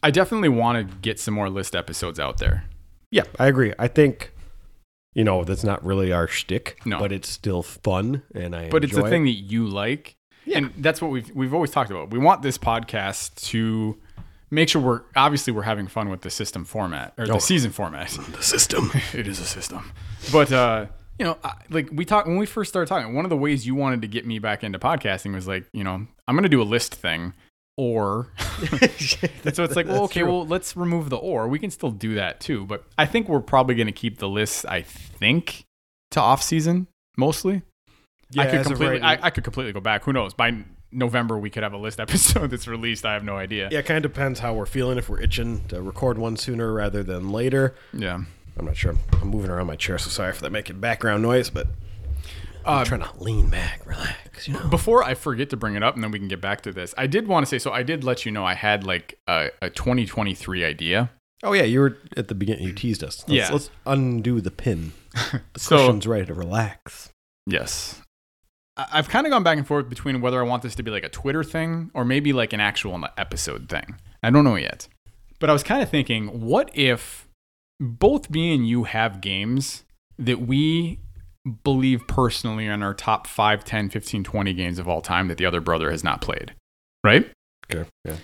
I 0.02 0.12
definitely 0.12 0.50
want 0.50 0.90
to 0.90 0.96
get 0.98 1.20
some 1.20 1.34
more 1.34 1.50
list 1.50 1.76
episodes 1.76 2.20
out 2.22 2.38
there. 2.38 2.66
Yeah, 3.12 3.24
I 3.40 3.48
agree. 3.48 3.74
I 3.78 3.88
think, 3.90 4.31
you 5.14 5.24
know, 5.24 5.44
that's 5.44 5.64
not 5.64 5.84
really 5.84 6.12
our 6.12 6.28
shtick, 6.28 6.80
No. 6.86 7.00
but 7.00 7.12
it's 7.12 7.28
still 7.30 7.64
fun, 7.64 8.24
and 8.34 8.56
I. 8.56 8.70
but 8.70 8.84
it's 8.84 8.96
a 8.98 9.06
it. 9.06 9.10
thing 9.10 9.26
that 9.26 9.32
you 9.32 9.68
like 9.68 10.16
Yeah. 10.46 10.60
and 10.60 10.74
that's 10.78 11.02
what 11.02 11.12
we've 11.12 11.30
we've 11.36 11.54
always 11.54 11.72
talked 11.72 11.92
about 11.92 12.10
we 12.12 12.18
want 12.20 12.42
this 12.42 12.58
podcast 12.58 13.36
to 13.50 13.98
make 14.50 14.68
sure 14.70 14.82
we're 14.82 15.02
obviously 15.16 15.54
we're 15.54 15.62
having 15.64 15.88
fun 15.88 16.10
with 16.10 16.22
the 16.22 16.30
system 16.30 16.66
format 16.66 17.14
or 17.18 17.28
the 17.28 17.34
Oh. 17.34 17.40
season 17.40 17.72
format 17.72 18.10
The 18.36 18.42
system. 18.44 18.90
it 19.14 19.28
is 19.28 19.40
a 19.40 19.46
system 19.46 19.92
but 20.32 20.52
uh 20.52 20.88
you 21.20 21.26
know 21.26 21.38
I, 21.44 21.54
like 21.70 21.90
we 21.92 22.04
talked 22.06 22.28
when 22.28 22.38
we 22.38 22.46
first 22.48 22.70
started 22.70 22.88
talking 22.88 23.14
one 23.14 23.24
of 23.26 23.30
the 23.30 23.38
ways 23.38 23.68
you 23.68 23.76
wanted 23.76 24.02
to 24.02 24.08
get 24.08 24.26
me 24.26 24.40
back 24.40 24.64
into 24.64 24.80
podcasting 24.80 25.34
was 25.36 25.48
like 25.48 25.66
you 25.74 25.84
know 25.84 26.08
i'm 26.28 26.36
gonna 26.36 26.50
do 26.50 26.62
a 26.62 26.64
list 26.64 26.96
thing 26.96 27.34
or 27.78 28.28
so 28.38 29.64
it's 29.64 29.76
like 29.76 29.88
well 29.88 30.04
okay 30.04 30.20
true. 30.22 30.30
well 30.30 30.46
let's 30.46 30.76
remove 30.76 31.10
the 31.10 31.16
or 31.18 31.48
we 31.48 31.58
can 31.58 31.72
still 31.72 31.92
do 31.92 32.16
that 32.16 32.40
too 32.40 32.66
but 32.66 32.84
i 32.98 33.06
think 33.06 33.30
we're 33.30 33.40
probably 33.40 33.76
going 33.76 33.88
to 33.88 33.94
keep 33.94 34.18
the 34.20 34.28
list, 34.30 34.66
i 34.68 34.82
think 34.82 35.64
to 36.12 36.20
off 36.20 36.44
season 36.44 36.88
mostly 37.18 37.62
Yeah, 38.32 38.44
I 38.44 38.48
could 38.48 38.66
completely. 38.66 39.02
I, 39.02 39.28
I 39.28 39.30
could 39.30 39.44
completely 39.44 39.74
go 39.74 39.80
back. 39.82 40.04
Who 40.06 40.14
knows? 40.14 40.34
By 40.34 40.64
November, 40.92 41.38
we 41.38 41.50
could 41.50 41.64
have 41.64 41.74
a 41.74 41.78
list 41.78 42.00
episode 42.00 42.48
that's 42.52 42.68
released. 42.68 43.06
I 43.06 43.14
have 43.14 43.24
no 43.26 43.36
idea. 43.36 43.68
Yeah, 43.72 43.80
it 43.80 43.86
kind 43.86 44.04
of 44.06 44.12
depends 44.12 44.40
how 44.40 44.54
we're 44.54 44.66
feeling. 44.66 44.98
If 44.98 45.10
we're 45.10 45.20
itching 45.22 45.66
to 45.68 45.82
record 45.82 46.18
one 46.18 46.38
sooner 46.38 46.72
rather 46.74 47.04
than 47.04 47.30
later, 47.30 47.76
Yeah. 47.94 48.22
I'm 48.58 48.66
not 48.66 48.78
sure. 48.78 48.96
I'm 49.22 49.28
moving 49.30 49.50
around 49.52 49.68
my 49.68 49.76
chair, 49.78 49.98
so 49.98 50.10
sorry 50.10 50.32
for 50.34 50.42
that 50.42 50.50
making 50.52 50.80
background 50.80 51.24
noise. 51.24 51.50
But 51.50 51.68
Uh, 52.66 52.72
I'm 52.78 52.86
trying 52.86 53.02
to 53.02 53.18
lean 53.24 53.50
back, 53.50 53.86
relax. 53.86 54.48
You 54.48 54.54
know. 54.56 54.68
Before 54.70 55.04
I 55.04 55.14
forget 55.14 55.50
to 55.52 55.58
bring 55.58 55.76
it 55.76 55.84
up, 55.84 55.96
and 55.96 56.04
then 56.04 56.12
we 56.12 56.20
can 56.20 56.28
get 56.28 56.42
back 56.42 56.62
to 56.62 56.72
this, 56.72 56.94
I 56.98 57.08
did 57.08 57.28
want 57.28 57.46
to 57.46 57.50
say. 57.50 57.60
So 57.60 57.72
I 57.72 57.84
did 57.84 58.04
let 58.04 58.26
you 58.26 58.32
know 58.32 58.46
I 58.46 58.54
had 58.54 58.84
like 58.84 59.18
a, 59.28 59.50
a 59.62 59.70
2023 59.70 60.64
idea. 60.66 61.10
Oh 61.44 61.54
yeah, 61.54 61.64
you 61.64 61.80
were 61.80 61.98
at 62.18 62.28
the 62.28 62.36
beginning. 62.36 62.66
You 62.66 62.74
teased 62.74 63.04
us. 63.04 63.24
Let's, 63.28 63.32
Yeah. 63.32 63.50
Let's 63.52 63.70
undo 63.86 64.42
the 64.42 64.52
pin. 64.52 64.94
The 65.54 65.60
So- 65.60 65.78
cushion's 65.78 66.08
ready 66.08 66.26
to 66.28 66.34
relax. 66.34 67.12
Yes. 67.48 68.02
I- 68.78 68.88
I've 68.94 69.10
kind 69.10 69.26
of 69.26 69.32
gone 69.32 69.44
back 69.44 69.58
and 69.58 69.66
forth 69.68 69.90
between 69.90 70.22
whether 70.22 70.40
I 70.40 70.44
want 70.48 70.62
this 70.64 70.76
to 70.76 70.84
be 70.84 70.92
like 70.92 71.04
a 71.04 71.10
Twitter 71.10 71.44
thing 71.44 71.90
or 71.94 72.06
maybe 72.06 72.32
like 72.32 72.54
an 72.54 72.60
actual 72.60 73.04
episode 73.18 73.68
thing. 73.70 73.96
I 74.24 74.30
don't 74.30 74.44
know 74.44 74.56
yet. 74.56 74.88
But 75.40 75.50
I 75.50 75.54
was 75.54 75.64
kind 75.64 75.82
of 75.82 75.90
thinking, 75.90 76.28
what 76.42 76.70
if 76.76 77.28
both 77.80 78.30
me 78.30 78.54
and 78.54 78.68
you 78.68 78.84
have 78.84 79.20
games 79.22 79.84
that 80.20 80.42
we 80.42 81.00
believe 81.64 82.08
personally 82.08 82.68
in 82.68 82.84
our 82.84 82.94
top 82.94 83.28
5, 83.28 83.64
10, 83.64 83.90
15, 83.90 84.24
20 84.24 84.54
games 84.54 84.80
of 84.80 84.88
all 84.88 85.02
time 85.02 85.28
that 85.28 85.38
the 85.38 85.46
other 85.46 85.62
brother 85.62 85.92
has 85.92 86.04
not 86.04 86.22
played? 86.22 86.54
Right? 87.04 87.32
Okay. 87.72 87.90
Yeah. 88.06 88.18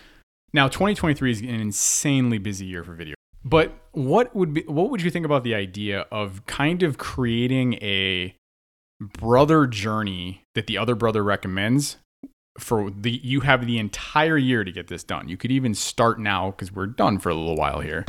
Now, 0.53 0.67
2023 0.67 1.31
is 1.31 1.41
an 1.41 1.49
insanely 1.49 2.37
busy 2.37 2.65
year 2.65 2.83
for 2.83 2.93
video. 2.93 3.15
But 3.43 3.73
what 3.91 4.35
would 4.35 4.53
be 4.53 4.63
what 4.63 4.89
would 4.89 5.01
you 5.01 5.09
think 5.09 5.25
about 5.25 5.43
the 5.43 5.55
idea 5.55 6.05
of 6.11 6.45
kind 6.47 6.83
of 6.83 6.97
creating 6.97 7.75
a 7.75 8.35
brother 8.99 9.67
journey 9.67 10.43
that 10.55 10.67
the 10.67 10.77
other 10.77 10.95
brother 10.95 11.23
recommends 11.23 11.97
for 12.59 12.89
the 12.89 13.11
you 13.23 13.41
have 13.41 13.65
the 13.65 13.77
entire 13.77 14.37
year 14.37 14.63
to 14.63 14.71
get 14.71 14.87
this 14.87 15.03
done. 15.03 15.29
You 15.29 15.37
could 15.37 15.51
even 15.51 15.75
start 15.75 16.19
now 16.19 16.51
cuz 16.51 16.71
we're 16.71 16.87
done 16.87 17.19
for 17.19 17.29
a 17.29 17.35
little 17.35 17.55
while 17.55 17.79
here. 17.79 18.05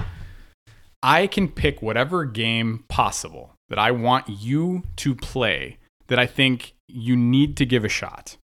I 1.03 1.27
can 1.27 1.49
pick 1.49 1.83
whatever 1.83 2.25
game 2.25 2.85
possible 2.89 3.55
that 3.69 3.79
I 3.79 3.91
want 3.91 4.29
you 4.29 4.85
to 4.97 5.15
play 5.15 5.79
that 6.09 6.19
I 6.19 6.27
think 6.27 6.75
you 6.87 7.17
need 7.17 7.57
to 7.59 7.67
give 7.67 7.85
a 7.85 7.89
shot 7.89 8.37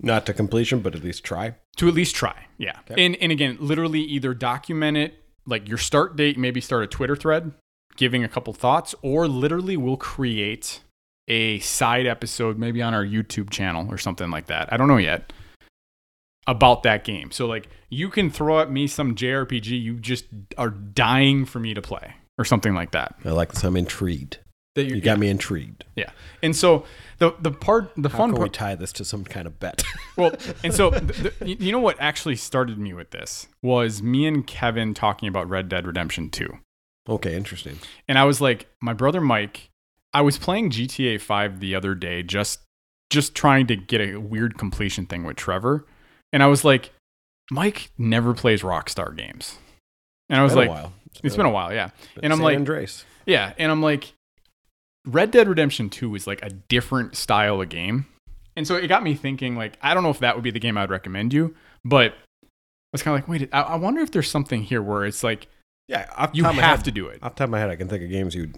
Not 0.00 0.26
to 0.26 0.34
completion, 0.34 0.80
but 0.80 0.94
at 0.94 1.02
least 1.02 1.24
try. 1.24 1.54
to 1.76 1.88
at 1.88 1.94
least 1.94 2.14
try. 2.14 2.46
Yeah. 2.58 2.78
Okay. 2.90 3.04
And 3.04 3.16
and 3.16 3.32
again, 3.32 3.56
literally 3.60 4.00
either 4.00 4.34
document 4.34 4.96
it 4.96 5.14
like 5.46 5.68
your 5.68 5.78
start 5.78 6.16
date, 6.16 6.36
maybe 6.36 6.60
start 6.60 6.82
a 6.84 6.86
Twitter 6.86 7.16
thread 7.16 7.52
giving 7.96 8.22
a 8.22 8.28
couple 8.28 8.52
thoughts 8.52 8.94
or 9.00 9.26
literally 9.26 9.76
we'll 9.76 9.96
create 9.96 10.80
a 11.28 11.58
side 11.60 12.06
episode 12.06 12.58
maybe 12.58 12.82
on 12.82 12.92
our 12.92 13.04
YouTube 13.04 13.48
channel 13.48 13.86
or 13.90 13.96
something 13.96 14.30
like 14.30 14.46
that. 14.46 14.70
I 14.72 14.76
don't 14.76 14.86
know 14.88 14.98
yet 14.98 15.32
about 16.46 16.82
that 16.82 17.04
game. 17.04 17.30
So 17.30 17.46
like 17.46 17.68
you 17.88 18.10
can 18.10 18.30
throw 18.30 18.60
at 18.60 18.70
me 18.70 18.86
some 18.86 19.14
JRPG 19.14 19.80
you 19.82 19.94
just 19.98 20.26
are 20.58 20.70
dying 20.70 21.44
for 21.46 21.58
me 21.58 21.72
to 21.74 21.80
play 21.82 22.14
or 22.38 22.44
something 22.44 22.74
like 22.74 22.92
that. 22.92 23.14
I 23.24 23.30
like 23.30 23.52
this. 23.52 23.64
I'm 23.64 23.76
intrigued. 23.76 24.38
That 24.74 24.84
You 24.84 25.00
got 25.00 25.18
me 25.18 25.28
intrigued. 25.28 25.84
Yeah. 25.96 26.10
And 26.42 26.54
so 26.54 26.84
the 27.18 27.34
the 27.40 27.50
part 27.50 27.92
the 27.96 28.10
How 28.10 28.18
fun 28.18 28.30
can 28.30 28.34
we 28.34 28.40
part 28.40 28.52
tie 28.52 28.74
this 28.74 28.92
to 28.94 29.04
some 29.06 29.24
kind 29.24 29.46
of 29.46 29.58
bet? 29.58 29.82
Well, 30.18 30.34
and 30.64 30.72
so 30.72 30.90
th- 30.98 31.34
th- 31.38 31.60
you 31.60 31.72
know 31.72 31.78
what 31.78 31.96
actually 32.00 32.36
started 32.36 32.78
me 32.78 32.94
with 32.94 33.10
this 33.10 33.48
was 33.62 34.02
me 34.02 34.26
and 34.26 34.46
Kevin 34.46 34.94
talking 34.94 35.28
about 35.28 35.46
Red 35.48 35.68
Dead 35.68 35.86
Redemption 35.86 36.30
2. 36.30 36.48
okay, 37.10 37.34
interesting. 37.36 37.78
And 38.08 38.18
I 38.18 38.24
was 38.24 38.40
like, 38.40 38.66
my 38.80 38.94
brother 38.94 39.20
Mike, 39.20 39.68
I 40.14 40.22
was 40.22 40.38
playing 40.38 40.70
GTA 40.70 41.20
5 41.20 41.60
the 41.60 41.74
other 41.74 41.94
day 41.94 42.22
just 42.22 42.60
just 43.10 43.34
trying 43.34 43.66
to 43.68 43.76
get 43.76 44.00
a 44.00 44.16
weird 44.16 44.56
completion 44.58 45.04
thing 45.06 45.24
with 45.24 45.36
Trevor. 45.36 45.86
And 46.32 46.42
I 46.42 46.46
was 46.46 46.64
like, 46.64 46.92
Mike 47.50 47.90
never 47.98 48.32
plays 48.34 48.62
Rockstar 48.62 49.14
games. 49.16 49.58
And 50.28 50.38
I 50.40 50.42
was 50.42 50.54
like. 50.54 50.70
It's 51.22 51.36
been 51.36 51.46
a 51.46 51.50
while, 51.50 51.72
yeah. 51.72 51.90
and 52.22 52.32
I'm 52.32 52.38
San 52.38 52.44
like- 52.44 52.56
Andreas. 52.56 53.04
Yeah, 53.26 53.52
and 53.58 53.72
I'm 53.72 53.82
like, 53.82 54.12
Red 55.06 55.30
Dead 55.30 55.48
Redemption 55.48 55.90
2 55.90 56.14
is 56.14 56.26
like 56.26 56.42
a 56.42 56.50
different 56.50 57.16
style 57.16 57.60
of 57.60 57.68
game. 57.68 58.06
And 58.56 58.66
so 58.66 58.74
it 58.76 58.86
got 58.88 59.02
me 59.02 59.14
thinking, 59.14 59.56
like, 59.56 59.76
I 59.82 59.94
don't 59.94 60.02
know 60.02 60.10
if 60.10 60.20
that 60.20 60.34
would 60.34 60.44
be 60.44 60.50
the 60.50 60.60
game 60.60 60.78
I'd 60.78 60.90
recommend 60.90 61.32
you, 61.34 61.54
but 61.84 62.12
I 62.42 62.46
was 62.92 63.02
kind 63.02 63.14
of 63.16 63.22
like, 63.22 63.28
wait, 63.28 63.48
I, 63.52 63.60
I 63.62 63.74
wonder 63.76 64.00
if 64.00 64.10
there's 64.12 64.30
something 64.30 64.62
here 64.62 64.80
where 64.82 65.04
it's 65.04 65.22
like, 65.22 65.48
yeah, 65.88 66.08
off 66.16 66.32
the 66.32 66.38
you 66.38 66.42
top 66.44 66.50
of 66.52 66.56
my 66.56 66.62
have 66.62 66.78
head- 66.78 66.84
to 66.86 66.90
do 66.92 67.06
it. 67.08 67.22
Off 67.22 67.34
the 67.34 67.38
top 67.40 67.44
of 67.46 67.50
my 67.50 67.58
head, 67.60 67.70
I 67.70 67.76
can 67.76 67.88
think 67.88 68.02
of 68.02 68.10
games 68.10 68.34
you 68.34 68.52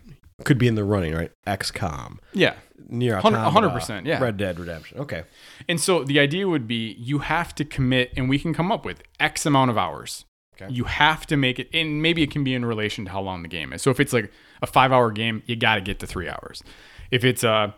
could 0.45 0.57
be 0.59 0.69
in 0.69 0.77
the 0.77 0.85
running, 0.85 1.15
right? 1.15 1.33
XCOM, 1.47 2.19
Yeah. 2.33 2.55
NieR 2.91 3.21
Hundred- 3.21 3.39
Automata, 3.39 3.69
100%, 3.81 4.07
yeah. 4.07 4.23
Red 4.23 4.37
Dead 4.37 4.59
Redemption. 4.61 4.99
Okay, 5.01 5.25
And 5.69 5.81
so 5.81 6.05
the 6.05 6.21
idea 6.21 6.47
would 6.49 6.69
be 6.69 6.93
you 6.99 7.19
have 7.19 7.55
to 7.57 7.65
commit, 7.65 8.13
and 8.17 8.29
we 8.29 8.39
can 8.39 8.55
come 8.55 8.71
up 8.71 8.85
with 8.85 9.03
X 9.19 9.45
amount 9.47 9.71
of 9.71 9.77
hours. 9.79 10.25
Okay. 10.61 10.73
You 10.73 10.85
have 10.85 11.27
to 11.27 11.37
make 11.37 11.59
it, 11.59 11.69
and 11.73 12.03
maybe 12.03 12.23
it 12.23 12.31
can 12.31 12.43
be 12.45 12.55
in 12.55 12.65
relation 12.65 13.05
to 13.05 13.11
how 13.11 13.21
long 13.21 13.43
the 13.43 13.49
game 13.49 13.73
is. 13.73 13.81
So 13.83 13.91
if 13.91 14.01
it's 14.01 14.13
like 14.13 14.33
a 14.63 14.67
five 14.67 14.93
hour 14.93 15.11
game, 15.11 15.43
you 15.47 15.57
got 15.57 15.77
to 15.77 15.81
get 15.81 15.99
to 16.01 16.07
three 16.07 16.29
hours. 16.29 16.63
If 17.11 17.25
it's 17.25 17.45
a 17.45 17.75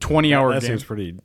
20 0.00 0.34
hour 0.34 0.52
that 0.54 0.60
game, 0.62 0.68
seems 0.68 0.84
pretty. 0.84 1.18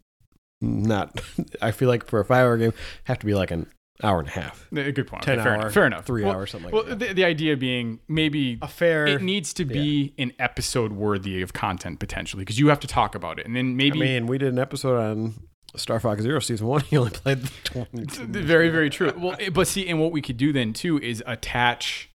Not. 0.62 1.20
I 1.62 1.72
feel 1.72 1.90
like 1.90 2.06
for 2.08 2.20
a 2.20 2.26
five-hour 2.26 2.58
game, 2.58 2.74
have 3.04 3.20
to 3.20 3.26
be 3.26 3.36
like 3.36 3.52
an 3.52 3.68
hour 4.04 4.20
and 4.20 4.28
a 4.28 4.32
half, 4.32 4.68
a 4.76 4.92
good 4.92 5.08
point. 5.08 5.24
ten 5.24 5.36
Okay, 5.36 5.44
fair 5.44 5.54
hour, 5.54 5.60
enough. 5.62 5.74
Fair 5.74 5.86
enough. 5.86 6.06
three 6.06 6.24
Well- 6.24 6.34
hours, 6.34 6.52
something 6.52 6.66
like 6.72 6.74
Well, 6.74 6.84
that. 6.96 7.00
the, 7.00 7.14
the 7.14 7.24
idea 7.26 7.56
being 7.56 8.00
maybe 8.08 8.58
a 8.62 8.68
fair. 8.68 9.06
it 9.06 9.22
needs 9.22 9.54
to 9.54 9.64
be 9.66 10.14
an 10.18 10.34
episode 10.40 10.92
worthy 10.94 11.42
of 11.42 11.54
content 11.54 12.00
potentially 12.00 12.42
because 12.42 12.58
you 12.60 12.68
have 12.70 12.80
to 12.82 12.88
talk 12.88 13.16
about 13.16 13.38
it, 13.40 13.46
and 13.46 13.56
then 13.56 13.76
maybe. 13.78 14.00
I 14.02 14.06
mean, 14.06 14.28
we 14.28 14.38
did 14.38 14.52
an 14.54 14.60
episode 14.60 14.98
on 15.00 15.34
Star 15.78 16.00
Fox 16.00 16.22
Zero 16.22 16.40
season 16.40 16.68
one. 16.68 16.82
He 16.90 16.98
only 16.98 17.12
played 17.12 17.42
the 17.42 17.52
twenty. 17.64 18.04
very 18.42 18.70
very 18.70 18.90
true. 18.90 19.12
Well, 19.18 19.36
eh, 19.40 19.50
but 19.50 19.68
see, 19.68 19.88
and 19.88 20.00
what 20.00 20.12
we 20.12 20.22
could 20.22 20.38
do 20.38 20.52
then 20.54 20.74
too 20.74 21.00
is 21.00 21.24
attach 21.26 22.10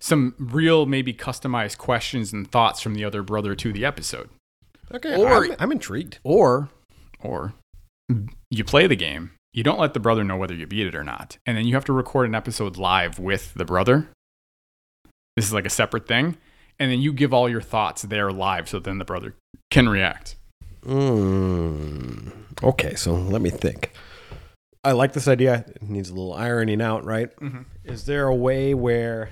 some 0.00 0.34
real 0.38 0.84
maybe 0.86 1.14
customized 1.14 1.78
questions 1.78 2.32
and 2.32 2.50
thoughts 2.50 2.80
from 2.80 2.94
the 2.94 3.04
other 3.04 3.22
brother 3.22 3.54
to 3.54 3.72
the 3.72 3.84
episode, 3.84 4.28
Okay, 4.92 5.14
Or- 5.16 5.44
I'm, 5.44 5.54
I'm 5.58 5.72
intrigued. 5.72 6.18
or 6.24 6.68
or 7.20 7.54
you 8.50 8.64
play 8.64 8.86
the 8.86 8.96
game. 8.96 9.30
You 9.54 9.62
don't 9.62 9.78
let 9.78 9.94
the 9.94 10.00
brother 10.00 10.24
know 10.24 10.36
whether 10.36 10.54
you 10.54 10.66
beat 10.66 10.86
it 10.86 10.94
or 10.94 11.04
not. 11.04 11.36
And 11.46 11.56
then 11.56 11.66
you 11.66 11.74
have 11.74 11.84
to 11.84 11.92
record 11.92 12.26
an 12.28 12.34
episode 12.34 12.76
live 12.78 13.18
with 13.18 13.52
the 13.54 13.64
brother. 13.64 14.08
This 15.36 15.44
is 15.46 15.52
like 15.52 15.66
a 15.66 15.70
separate 15.70 16.08
thing. 16.08 16.36
And 16.78 16.90
then 16.90 17.00
you 17.00 17.12
give 17.12 17.32
all 17.34 17.48
your 17.48 17.60
thoughts 17.60 18.02
there 18.02 18.32
live 18.32 18.68
so 18.68 18.78
then 18.80 18.98
the 18.98 19.04
brother 19.04 19.34
can 19.70 19.88
react. 19.88 20.36
Mm, 20.84 22.32
okay, 22.62 22.94
so 22.94 23.14
let 23.14 23.40
me 23.42 23.50
think. 23.50 23.92
I 24.84 24.92
like 24.92 25.12
this 25.12 25.28
idea. 25.28 25.64
It 25.68 25.82
needs 25.82 26.10
a 26.10 26.14
little 26.14 26.34
ironing 26.34 26.82
out, 26.82 27.04
right? 27.04 27.34
Mhm. 27.36 27.66
Is 27.84 28.04
there 28.06 28.26
a 28.26 28.34
way 28.34 28.74
where, 28.74 29.30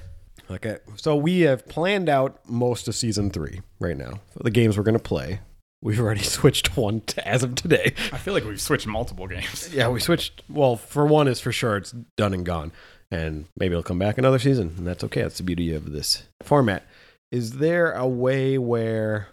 okay, 0.50 0.78
so 0.96 1.16
we 1.16 1.40
have 1.40 1.66
planned 1.66 2.08
out 2.08 2.38
most 2.48 2.86
of 2.86 2.94
season 2.94 3.30
three 3.30 3.60
right 3.80 3.96
now. 3.96 4.20
The 4.40 4.50
games 4.50 4.76
we're 4.76 4.84
going 4.84 4.96
to 4.96 5.02
play. 5.02 5.40
We've 5.82 5.98
already 5.98 6.22
switched 6.36 6.76
one 6.76 7.00
to, 7.02 7.26
as 7.26 7.42
of 7.42 7.54
today. 7.56 7.94
I 8.12 8.18
feel 8.18 8.34
like 8.34 8.44
we've 8.44 8.60
switched 8.60 8.86
multiple 8.86 9.26
games. 9.26 9.70
Yeah, 9.74 9.88
we 9.88 9.98
switched. 9.98 10.42
Well, 10.48 10.76
for 10.76 11.04
one 11.06 11.26
is 11.26 11.40
for 11.40 11.50
sure 11.52 11.76
it's 11.78 11.94
done 12.16 12.32
and 12.34 12.44
gone, 12.46 12.70
and 13.10 13.46
maybe 13.56 13.72
it'll 13.72 13.82
come 13.82 13.98
back 13.98 14.18
another 14.18 14.38
season, 14.38 14.74
and 14.78 14.86
that's 14.86 15.02
okay. 15.04 15.22
That's 15.22 15.38
the 15.38 15.42
beauty 15.42 15.72
of 15.74 15.90
this 15.92 16.24
format. 16.42 16.84
is 17.32 17.52
there 17.58 17.92
a 17.92 18.06
way 18.06 18.56
where 18.58 19.28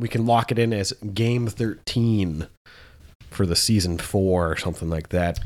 we 0.00 0.08
can 0.08 0.26
lock 0.26 0.50
it 0.52 0.58
in 0.58 0.72
as 0.72 0.92
game 1.14 1.46
13 1.46 2.46
for 3.30 3.46
the 3.46 3.56
season 3.56 3.98
4 3.98 4.50
or 4.50 4.56
something 4.56 4.88
like 4.88 5.10
that? 5.10 5.40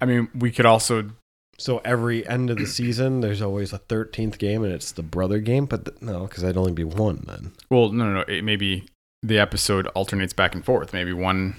I 0.00 0.04
mean, 0.04 0.28
we 0.34 0.50
could 0.50 0.66
also 0.66 1.10
So 1.58 1.80
every 1.84 2.26
end 2.28 2.50
of 2.50 2.58
the 2.58 2.66
season, 2.66 3.20
there's 3.20 3.40
always 3.40 3.72
a 3.72 3.78
13th 3.78 4.36
game, 4.38 4.62
and 4.62 4.72
it's 4.72 4.92
the 4.92 5.02
brother 5.02 5.38
game. 5.38 5.64
But 5.64 5.86
th- 5.86 6.02
no, 6.02 6.26
because 6.26 6.42
that'd 6.42 6.56
only 6.56 6.72
be 6.72 6.84
one 6.84 7.24
then. 7.26 7.52
well, 7.70 7.90
no, 7.90 8.04
no, 8.04 8.12
no. 8.12 8.20
It 8.28 8.42
maybe 8.42 8.84
the 9.22 9.38
episode 9.38 9.86
alternates 9.88 10.32
back 10.32 10.54
and 10.54 10.64
forth. 10.64 10.92
Maybe 10.92 11.12
one 11.12 11.56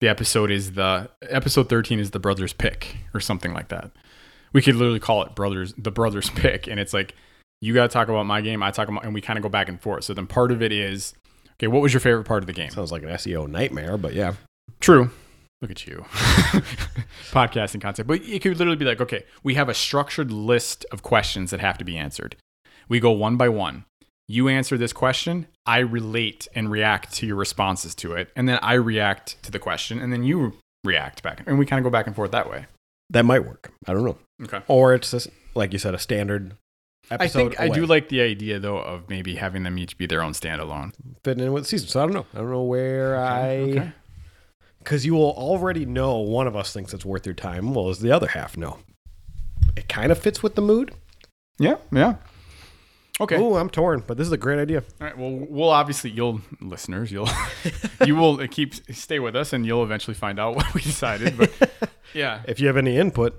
the 0.00 0.08
episode 0.08 0.50
is 0.50 0.72
the 0.72 1.10
episode 1.22 1.68
13 1.68 1.98
is 1.98 2.12
the 2.12 2.20
brother's 2.20 2.52
pick 2.52 2.96
or 3.14 3.20
something 3.20 3.52
like 3.52 3.68
that. 3.68 3.90
We 4.52 4.62
could 4.62 4.76
literally 4.76 5.00
call 5.00 5.22
it 5.22 5.34
brothers 5.34 5.74
the 5.76 5.90
brother's 5.90 6.30
pick 6.34 6.66
and 6.66 6.78
it's 6.78 6.94
like 6.94 7.14
you 7.60 7.74
got 7.74 7.82
to 7.82 7.88
talk 7.88 8.08
about 8.08 8.24
my 8.24 8.40
game, 8.40 8.62
I 8.62 8.70
talk 8.70 8.88
about 8.88 9.04
and 9.04 9.12
we 9.12 9.20
kind 9.20 9.36
of 9.36 9.42
go 9.42 9.48
back 9.48 9.68
and 9.68 9.80
forth. 9.80 10.04
So 10.04 10.14
then 10.14 10.26
part 10.26 10.52
of 10.52 10.62
it 10.62 10.72
is 10.72 11.14
okay, 11.58 11.68
what 11.68 11.82
was 11.82 11.92
your 11.92 12.00
favorite 12.00 12.24
part 12.24 12.42
of 12.42 12.46
the 12.46 12.52
game? 12.52 12.70
Sounds 12.70 12.92
like 12.92 13.02
an 13.02 13.08
SEO 13.10 13.48
nightmare, 13.48 13.96
but 13.96 14.14
yeah. 14.14 14.34
True. 14.80 15.10
Look 15.60 15.70
at 15.70 15.86
you. 15.86 16.04
Podcasting 17.30 17.80
concept. 17.80 18.06
But 18.06 18.22
it 18.22 18.42
could 18.42 18.56
literally 18.58 18.76
be 18.76 18.84
like, 18.84 19.00
okay, 19.00 19.24
we 19.42 19.54
have 19.54 19.68
a 19.68 19.74
structured 19.74 20.30
list 20.30 20.86
of 20.92 21.02
questions 21.02 21.50
that 21.50 21.60
have 21.60 21.78
to 21.78 21.84
be 21.84 21.96
answered. 21.96 22.36
We 22.88 23.00
go 23.00 23.10
one 23.10 23.36
by 23.36 23.48
one. 23.48 23.84
You 24.30 24.48
answer 24.48 24.76
this 24.76 24.92
question, 24.92 25.46
I 25.64 25.78
relate 25.78 26.48
and 26.54 26.70
react 26.70 27.14
to 27.14 27.26
your 27.26 27.36
responses 27.36 27.94
to 27.96 28.12
it, 28.12 28.30
and 28.36 28.46
then 28.46 28.58
I 28.62 28.74
react 28.74 29.42
to 29.42 29.50
the 29.50 29.58
question, 29.58 29.98
and 30.00 30.12
then 30.12 30.22
you 30.22 30.52
react 30.84 31.22
back. 31.22 31.42
And 31.46 31.58
we 31.58 31.64
kind 31.64 31.78
of 31.78 31.84
go 31.84 31.90
back 31.90 32.06
and 32.06 32.14
forth 32.14 32.30
that 32.32 32.50
way. 32.50 32.66
That 33.08 33.24
might 33.24 33.46
work. 33.46 33.72
I 33.86 33.94
don't 33.94 34.04
know. 34.04 34.18
Okay. 34.42 34.60
Or 34.68 34.92
it's 34.92 35.12
just, 35.12 35.28
like 35.54 35.72
you 35.72 35.78
said, 35.78 35.94
a 35.94 35.98
standard. 35.98 36.52
I 37.10 37.28
think 37.28 37.58
I 37.58 37.68
do 37.68 37.86
like 37.86 38.08
the 38.08 38.20
idea 38.20 38.58
though 38.58 38.78
of 38.78 39.08
maybe 39.08 39.36
having 39.36 39.62
them 39.62 39.78
each 39.78 39.96
be 39.98 40.06
their 40.06 40.22
own 40.22 40.32
standalone. 40.32 40.92
fitting 41.24 41.44
in 41.44 41.52
with 41.52 41.64
the 41.64 41.68
season. 41.68 41.88
So 41.88 42.00
I 42.02 42.04
don't 42.06 42.14
know. 42.14 42.26
I 42.34 42.38
don't 42.38 42.50
know 42.50 42.62
where 42.62 43.16
I 43.16 43.48
Okay. 43.56 43.92
because 44.80 45.06
you 45.06 45.14
will 45.14 45.30
already 45.32 45.86
know 45.86 46.18
one 46.18 46.46
of 46.46 46.54
us 46.56 46.72
thinks 46.72 46.92
it's 46.92 47.04
worth 47.04 47.24
your 47.26 47.34
time. 47.34 47.74
Well, 47.74 47.88
as 47.88 48.00
the 48.00 48.12
other 48.12 48.28
half 48.28 48.56
know. 48.56 48.78
It 49.76 49.88
kind 49.88 50.10
of 50.12 50.18
fits 50.18 50.42
with 50.42 50.54
the 50.54 50.62
mood. 50.62 50.92
Yeah, 51.58 51.76
yeah. 51.92 52.16
Okay. 53.20 53.36
Oh, 53.36 53.56
I'm 53.56 53.68
torn, 53.68 54.04
but 54.06 54.16
this 54.16 54.26
is 54.28 54.32
a 54.32 54.36
great 54.36 54.60
idea. 54.60 54.84
All 55.00 55.06
right. 55.06 55.16
Well, 55.18 55.30
we'll 55.48 55.70
obviously 55.70 56.10
you'll 56.10 56.40
listeners 56.60 57.10
you'll 57.10 57.28
you 58.06 58.14
will 58.14 58.46
keep 58.48 58.74
stay 58.94 59.18
with 59.18 59.34
us 59.34 59.52
and 59.52 59.66
you'll 59.66 59.82
eventually 59.82 60.14
find 60.14 60.38
out 60.38 60.54
what 60.56 60.72
we 60.74 60.80
decided. 60.82 61.36
But 61.36 61.90
yeah, 62.14 62.42
If 62.46 62.60
you 62.60 62.66
have 62.68 62.76
any 62.76 62.96
input, 62.96 63.34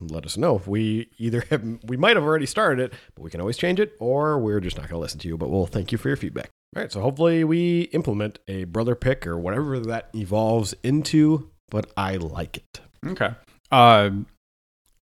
let 0.00 0.24
us 0.24 0.36
know. 0.36 0.56
If 0.56 0.66
we 0.66 1.08
either 1.18 1.44
have 1.50 1.62
we 1.84 1.96
might 1.96 2.16
have 2.16 2.24
already 2.24 2.46
started 2.46 2.82
it, 2.84 2.92
but 3.14 3.22
we 3.22 3.30
can 3.30 3.40
always 3.40 3.56
change 3.56 3.80
it, 3.80 3.92
or 4.00 4.38
we're 4.38 4.60
just 4.60 4.76
not 4.76 4.88
going 4.88 4.98
to 4.98 5.02
listen 5.02 5.20
to 5.20 5.28
you. 5.28 5.36
But 5.36 5.50
we'll 5.50 5.66
thank 5.66 5.92
you 5.92 5.98
for 5.98 6.08
your 6.08 6.16
feedback. 6.16 6.50
All 6.76 6.82
right, 6.82 6.92
so 6.92 7.00
hopefully 7.00 7.42
we 7.44 7.82
implement 7.92 8.38
a 8.46 8.64
brother 8.64 8.94
pick 8.94 9.26
or 9.26 9.38
whatever 9.38 9.78
that 9.80 10.10
evolves 10.14 10.74
into. 10.82 11.50
But 11.68 11.90
I 11.96 12.16
like 12.16 12.56
it. 12.56 12.80
okay. 13.06 13.30
Uh, 13.70 14.10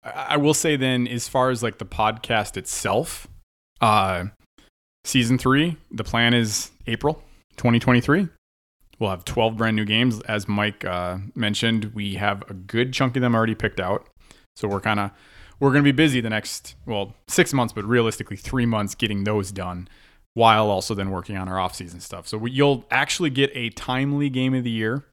I 0.05 0.37
will 0.37 0.55
say 0.55 0.77
then, 0.77 1.09
as 1.09 1.29
far 1.29 1.51
as 1.51 1.63
like 1.63 1.79
the 1.79 1.87
podcast 1.87 2.57
itself, 2.57 3.27
uh, 3.81 4.27
season 5.05 5.39
three, 5.39 5.77
the 5.91 6.05
plan 6.05 6.35
is 6.35 6.71
April 6.87 7.23
2023. 7.57 8.29
We'll 8.99 9.11
have 9.11 9.25
12 9.25 9.57
brand 9.57 9.77
new 9.77 9.85
games. 9.85 10.21
As 10.23 10.47
Mike 10.47 10.85
uh, 10.85 11.19
mentioned, 11.35 11.93
we 11.95 12.15
have 12.15 12.43
a 12.49 12.55
good 12.55 12.93
chunk 12.93 13.17
of 13.17 13.23
them 13.23 13.35
already 13.35 13.55
picked 13.55 13.81
out. 13.81 14.07
So 14.55 14.69
we're 14.69 14.81
kind 14.81 15.01
of 15.01 15.11
we're 15.61 15.71
going 15.71 15.83
to 15.83 15.93
be 15.93 15.93
busy 15.93 16.21
the 16.21 16.31
next 16.31 16.75
well 16.87 17.15
six 17.27 17.53
months, 17.53 17.73
but 17.73 17.85
realistically 17.85 18.37
three 18.37 18.67
months 18.67 18.95
getting 18.95 19.25
those 19.25 19.53
done, 19.53 19.89
while 20.35 20.71
also 20.71 20.95
then 20.95 21.11
working 21.11 21.37
on 21.37 21.49
our 21.49 21.59
off 21.59 21.75
season 21.75 22.01
stuff. 22.01 22.27
So 22.29 22.39
we, 22.39 22.51
you'll 22.51 22.85
actually 22.91 23.31
get 23.31 23.51
a 23.55 23.71
timely 23.71 24.29
game 24.29 24.55
of 24.55 24.65
the 24.65 24.71
year. 24.71 25.05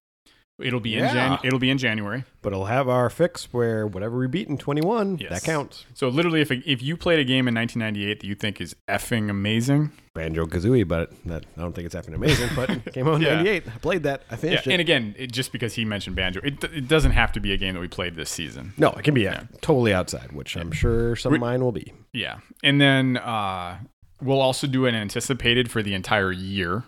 It'll 0.63 0.79
be 0.79 0.93
in 0.95 1.03
Yeah. 1.03 1.13
Jan- 1.13 1.39
it'll 1.43 1.59
be 1.59 1.69
in 1.69 1.77
January. 1.77 2.23
But 2.41 2.53
it'll 2.53 2.65
have 2.65 2.87
our 2.89 3.09
fix 3.09 3.45
where 3.51 3.85
whatever 3.87 4.17
we 4.17 4.27
beat 4.27 4.47
in 4.47 4.57
21, 4.57 5.17
Yes. 5.19 5.29
that 5.29 5.43
counts. 5.43 5.85
So 5.93 6.07
literally, 6.09 6.41
if 6.41 6.51
if 6.51 6.81
you 6.81 6.97
played 6.97 7.19
a 7.19 7.23
game 7.23 7.47
in 7.47 7.53
1998 7.53 8.19
that 8.21 8.27
you 8.27 8.35
think 8.35 8.59
is 8.61 8.75
effing 8.89 9.29
amazing, 9.29 9.91
Banjo 10.13 10.45
Kazooie, 10.45 10.85
but 10.87 11.11
that 11.25 11.45
I 11.57 11.61
don't 11.61 11.73
think 11.73 11.85
it's 11.85 11.95
happening 11.95 12.15
amazing. 12.15 12.49
But 12.55 12.69
it 12.69 12.85
came 12.93 13.07
out 13.07 13.15
in 13.15 13.21
Yeah. 13.21 13.35
'98. 13.35 13.63
I 13.67 13.77
played 13.77 14.03
that. 14.03 14.23
I 14.29 14.33
yeah. 14.33 14.37
finished 14.37 14.67
And 14.67 14.81
again, 14.81 15.15
it, 15.17 15.31
just 15.31 15.51
because 15.51 15.75
he 15.75 15.85
mentioned 15.85 16.15
banjo, 16.15 16.41
it, 16.43 16.63
it 16.65 16.87
doesn't 16.87 17.11
have 17.11 17.31
to 17.33 17.39
be 17.39 17.53
a 17.53 17.57
game 17.57 17.73
that 17.75 17.79
we 17.79 17.87
played 17.87 18.15
this 18.15 18.29
season. 18.29 18.73
No, 18.77 18.89
it 18.91 19.03
can 19.03 19.13
be 19.13 19.21
yeah, 19.21 19.43
totally 19.61 19.93
outside, 19.93 20.31
which 20.33 20.57
I'm 20.57 20.71
sure 20.71 21.15
some 21.15 21.33
of 21.33 21.39
mine 21.39 21.61
will 21.61 21.71
be. 21.71 21.93
Yeah. 22.13 22.39
And 22.63 22.81
then 22.81 23.17
uh, 23.17 23.77
we'll 24.21 24.41
also 24.41 24.67
do 24.67 24.85
an 24.85 24.95
anticipated 24.95 25.71
for 25.71 25.81
the 25.81 25.93
entire 25.93 26.31
year. 26.31 26.83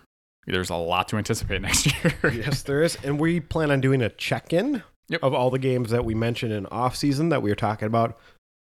There's 0.46 0.70
a 0.70 0.76
lot 0.76 1.08
to 1.08 1.16
anticipate 1.16 1.62
next 1.68 1.86
year. 1.86 2.14
yes, 2.32 2.62
there 2.62 2.82
is, 2.82 2.96
and 3.02 3.18
we 3.20 3.40
plan 3.40 3.70
on 3.70 3.80
doing 3.80 4.02
a 4.02 4.08
check-in 4.10 4.82
Yep. 5.08 5.22
of 5.22 5.34
all 5.34 5.50
the 5.50 5.58
games 5.58 5.90
that 5.90 6.04
we 6.06 6.14
mentioned 6.14 6.50
in 6.52 6.64
off 6.66 6.96
season 6.96 7.28
that 7.28 7.42
we 7.42 7.50
were 7.50 7.54
talking 7.56 7.84
about 7.86 8.18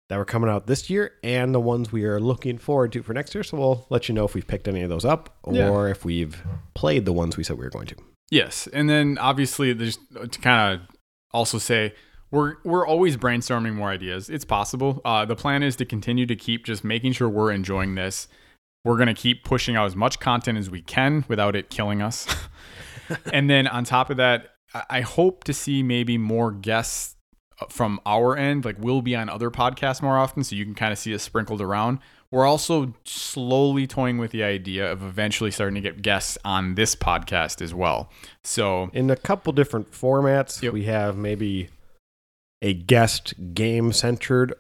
that 0.09 0.17
were 0.17 0.23
coming 0.25 0.49
out 0.49 0.67
this 0.67 0.88
year, 0.89 1.13
and 1.23 1.53
the 1.53 1.59
ones 1.59 1.91
we 1.91 2.03
are 2.05 2.19
looking 2.19 2.57
forward 2.59 2.91
to 2.93 3.01
for 3.01 3.13
next 3.13 3.34
year. 3.34 3.43
So 3.43 3.57
we'll 3.57 3.88
let 3.89 4.07
you 4.07 4.13
know 4.15 4.23
if 4.25 4.36
we've 4.36 4.45
picked 4.45 4.67
any 4.67 4.82
of 4.84 4.89
those 4.89 5.03
up 5.03 5.36
or 5.43 5.53
Yeah. 5.55 5.86
if 5.91 6.05
we've 6.05 6.41
played 6.75 7.05
the 7.05 7.11
ones 7.11 7.38
we 7.38 7.43
said 7.43 7.57
we 7.57 7.63
were 7.63 7.71
going 7.71 7.88
to. 7.88 7.95
Yes, 8.30 8.67
and 8.71 8.88
then 8.89 9.17
obviously 9.19 9.73
there's 9.73 9.97
to 10.30 10.39
kind 10.39 10.75
of 10.82 10.88
also 11.32 11.57
say 11.57 11.93
we're 12.30 12.57
we're 12.63 12.86
always 12.86 13.17
brainstorming 13.17 13.73
more 13.73 13.89
ideas. 13.89 14.30
It's 14.30 14.45
possible. 14.45 15.01
Uh, 15.03 15.25
the 15.25 15.36
plan 15.36 15.63
is 15.63 15.75
to 15.78 15.86
continue 15.86 16.25
to 16.28 16.36
keep 16.36 16.65
just 16.65 16.84
making 16.84 17.13
sure 17.13 17.28
we're 17.28 17.51
enjoying 17.51 17.95
this. 17.95 18.28
We're 18.88 18.97
gonna 18.97 19.13
keep 19.13 19.43
pushing 19.43 19.75
out 19.75 19.85
as 19.85 19.97
much 19.97 20.21
content 20.21 20.57
as 20.57 20.69
we 20.69 20.81
can 20.81 21.25
without 21.27 21.57
it 21.57 21.69
killing 21.69 22.01
us. 22.01 22.25
and 23.33 23.49
then 23.49 23.67
on 23.67 23.83
top 23.83 24.09
of 24.09 24.15
that, 24.17 24.55
I 24.73 24.83
I 24.89 25.01
hope 25.01 25.43
to 25.43 25.53
see 25.53 25.83
maybe 25.83 26.17
more 26.17 26.51
guests 26.51 27.17
uh, 27.59 27.65
from 27.67 27.99
our 28.05 28.38
end. 28.38 28.63
Like 28.63 28.77
we'll 28.79 29.01
be 29.01 29.13
on 29.13 29.27
other 29.27 29.51
podcasts 29.51 30.01
more 30.01 30.17
often, 30.17 30.41
so 30.41 30.55
you 30.55 30.63
can 30.63 30.73
kind 30.73 30.93
of 30.93 30.97
see 30.97 31.13
us 31.13 31.21
sprinkled 31.21 31.61
around. 31.61 31.99
We're 32.31 32.45
also 32.45 32.93
slowly 33.03 33.88
toying 33.88 34.19
with 34.19 34.31
the 34.31 34.43
idea 34.43 34.89
of 34.89 35.03
eventually 35.03 35.51
starting 35.51 35.75
to 35.75 35.81
get 35.81 36.01
guests 36.01 36.38
on 36.45 36.75
this 36.75 36.95
podcast 36.95 37.61
as 37.61 37.73
well. 37.73 38.09
So 38.43 38.89
in 38.93 39.09
a 39.09 39.17
couple 39.17 39.51
different 39.51 39.91
formats. 39.91 40.61
Yep. 40.61 40.71
We 40.71 40.83
have 40.85 41.17
maybe 41.17 41.69
a 42.61 42.73
guest 42.73 43.33
game 43.53 43.91
centered 43.91 44.53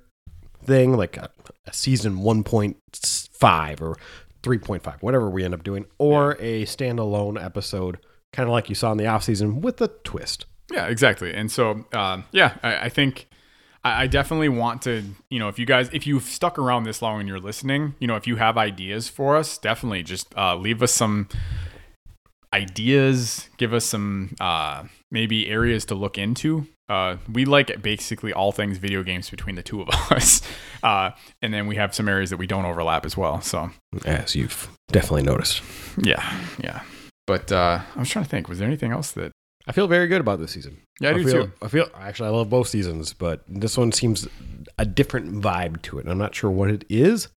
thing, 0.67 0.95
like 0.95 1.17
a, 1.17 1.31
a 1.65 1.73
season 1.73 2.17
1.5 2.17 3.81
or 3.81 3.97
3.5, 4.43 5.01
whatever 5.01 5.29
we 5.29 5.43
end 5.43 5.53
up 5.53 5.63
doing, 5.63 5.85
or 5.97 6.33
a 6.39 6.65
standalone 6.65 7.43
episode, 7.43 7.97
kind 8.31 8.47
of 8.47 8.53
like 8.53 8.69
you 8.69 8.75
saw 8.75 8.91
in 8.91 8.97
the 8.97 9.07
off 9.07 9.23
season 9.23 9.61
with 9.61 9.81
a 9.81 9.87
twist. 9.87 10.45
yeah, 10.71 10.87
exactly. 10.87 11.33
And 11.33 11.51
so 11.51 11.85
uh, 11.93 12.21
yeah, 12.31 12.57
I, 12.61 12.77
I 12.85 12.89
think 12.89 13.27
I, 13.83 14.03
I 14.03 14.07
definitely 14.07 14.49
want 14.49 14.81
to. 14.83 15.03
You 15.29 15.39
know, 15.39 15.47
if 15.47 15.57
you 15.57 15.65
guys, 15.65 15.89
if 15.93 16.05
you've 16.05 16.23
stuck 16.23 16.59
around 16.59 16.83
this 16.83 17.01
long 17.01 17.19
and 17.19 17.27
you're 17.27 17.39
listening, 17.39 17.95
you 17.99 18.07
know, 18.07 18.15
if 18.15 18.27
you 18.27 18.35
have 18.35 18.57
ideas 18.57 19.07
for 19.09 19.35
us, 19.37 19.57
definitely 19.57 20.03
just 20.03 20.35
uh, 20.37 20.55
leave 20.55 20.83
us 20.83 20.93
some 20.93 21.29
ideas. 22.57 23.49
Give 23.57 23.73
us 23.73 23.85
some 23.85 24.35
uh, 24.39 24.83
maybe 25.11 25.47
areas 25.47 25.85
to 25.85 25.95
look 25.95 26.17
into. 26.17 26.67
Uh, 26.89 27.17
we 27.31 27.45
like 27.45 27.81
basically 27.81 28.31
all 28.33 28.51
things 28.51 28.77
video 28.77 29.03
games 29.03 29.29
between 29.29 29.55
the 29.55 29.63
two 29.63 29.81
of 29.81 29.89
us, 30.11 30.41
uh, 30.83 31.11
and 31.41 31.53
then 31.53 31.67
we 31.67 31.75
have 31.75 31.93
some 31.93 32.07
areas 32.07 32.29
that 32.29 32.37
we 32.37 32.47
don't 32.47 32.65
overlap 32.65 33.05
as 33.05 33.17
well. 33.17 33.41
So 33.41 33.69
As 34.05 34.35
you've 34.35 34.69
definitely 34.91 35.23
noticed. 35.23 35.61
yeah, 35.97 36.23
yeah. 36.63 36.81
But 37.25 37.51
uh, 37.51 37.81
I 37.95 37.99
was 37.99 38.09
trying 38.09 38.23
to 38.25 38.31
think. 38.31 38.47
Was 38.47 38.59
there 38.59 38.67
anything 38.67 38.91
else 38.91 39.11
that? 39.11 39.31
I 39.69 39.73
feel 39.73 39.87
very 39.87 40.07
good 40.07 40.21
about 40.21 40.39
this 40.39 40.51
season. 40.51 40.77
Yeah, 41.01 41.09
I, 41.09 41.13
do 41.13 41.23
feel, 41.25 41.45
too. 41.47 41.51
I 41.61 41.67
feel 41.67 41.87
actually 41.99 42.29
I 42.29 42.31
love 42.31 42.49
both 42.49 42.69
seasons, 42.69 43.11
but 43.11 43.41
this 43.49 43.77
one 43.77 43.91
seems 43.91 44.25
a 44.77 44.85
different 44.85 45.41
vibe 45.43 45.81
to 45.83 45.99
it. 45.99 46.07
I'm 46.07 46.17
not 46.17 46.33
sure 46.33 46.49
what 46.49 46.69
it 46.69 46.85
is. 46.89 47.27